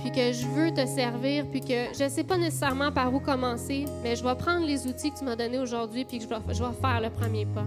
Puis 0.00 0.10
que 0.10 0.32
je 0.32 0.48
veux 0.48 0.72
te 0.72 0.84
servir, 0.84 1.46
puis 1.48 1.60
que 1.60 1.94
je 1.96 2.02
ne 2.02 2.08
sais 2.08 2.24
pas 2.24 2.36
nécessairement 2.36 2.90
par 2.90 3.14
où 3.14 3.20
commencer, 3.20 3.84
mais 4.02 4.16
je 4.16 4.24
vais 4.24 4.34
prendre 4.34 4.66
les 4.66 4.88
outils 4.88 5.12
que 5.12 5.18
tu 5.18 5.24
m'as 5.24 5.36
donnés 5.36 5.60
aujourd'hui, 5.60 6.04
puis 6.04 6.18
que 6.18 6.24
je 6.24 6.28
vais 6.28 6.72
faire 6.80 7.00
le 7.00 7.08
premier 7.08 7.46
pas. 7.46 7.66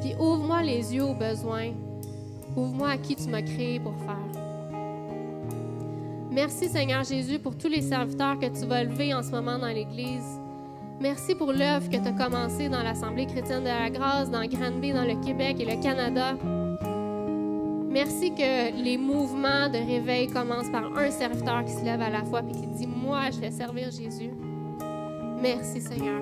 Puis 0.00 0.14
ouvre-moi 0.18 0.62
les 0.62 0.94
yeux 0.94 1.04
aux 1.04 1.14
besoins. 1.14 1.72
Ouvre-moi 2.56 2.88
à 2.88 2.98
qui 2.98 3.16
tu 3.16 3.28
m'as 3.28 3.42
créé 3.42 3.80
pour 3.80 3.94
faire. 3.98 4.50
Merci 6.30 6.68
Seigneur 6.68 7.02
Jésus 7.02 7.38
pour 7.38 7.56
tous 7.56 7.68
les 7.68 7.82
serviteurs 7.82 8.38
que 8.38 8.46
tu 8.46 8.64
vas 8.66 8.84
lever 8.84 9.12
en 9.12 9.22
ce 9.22 9.30
moment 9.30 9.58
dans 9.58 9.68
l'Église. 9.68 10.40
Merci 11.00 11.34
pour 11.34 11.52
l'œuvre 11.52 11.88
que 11.88 11.96
tu 11.96 12.06
as 12.06 12.12
commencée 12.12 12.68
dans 12.68 12.82
l'Assemblée 12.82 13.26
chrétienne 13.26 13.62
de 13.62 13.68
la 13.68 13.90
grâce, 13.90 14.30
dans 14.30 14.46
Granby, 14.46 14.92
dans 14.92 15.04
le 15.04 15.24
Québec 15.24 15.56
et 15.58 15.64
le 15.64 15.82
Canada. 15.82 16.36
Merci 17.90 18.32
que 18.32 18.82
les 18.84 18.96
mouvements 18.96 19.68
de 19.68 19.78
réveil 19.78 20.28
commencent 20.28 20.70
par 20.70 20.96
un 20.96 21.10
serviteur 21.10 21.64
qui 21.64 21.72
se 21.72 21.84
lève 21.84 22.00
à 22.00 22.10
la 22.10 22.24
fois 22.24 22.42
et 22.48 22.52
qui 22.52 22.66
dit 22.66 22.86
Moi, 22.86 23.30
je 23.32 23.40
vais 23.40 23.50
servir 23.50 23.90
Jésus. 23.90 24.30
Merci 25.42 25.80
Seigneur. 25.80 26.20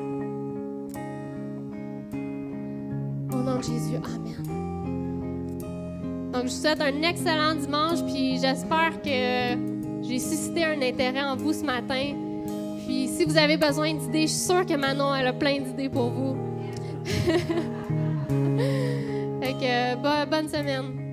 Au 3.31 3.43
nom 3.43 3.59
de 3.59 3.63
Jésus, 3.63 3.97
Amen. 3.97 4.68
Donc, 6.33 6.43
je 6.45 6.49
vous 6.49 6.61
souhaite 6.61 6.81
un 6.81 7.03
excellent 7.03 7.55
dimanche, 7.55 8.03
puis 8.05 8.39
j'espère 8.39 9.01
que 9.03 9.57
j'ai 10.03 10.19
suscité 10.19 10.65
un 10.65 10.81
intérêt 10.83 11.23
en 11.23 11.37
vous 11.37 11.53
ce 11.53 11.65
matin. 11.65 12.15
Puis 12.87 13.09
si 13.09 13.25
vous 13.25 13.37
avez 13.37 13.57
besoin 13.57 13.95
d'idées, 13.95 14.23
je 14.23 14.33
suis 14.33 14.47
sûre 14.47 14.65
que 14.67 14.75
Manon 14.75 15.15
elle 15.15 15.27
a 15.27 15.33
plein 15.33 15.61
d'idées 15.61 15.89
pour 15.89 16.11
vous. 16.11 16.37
fait 19.43 19.53
que 19.53 20.27
bonne 20.27 20.49
semaine. 20.49 21.08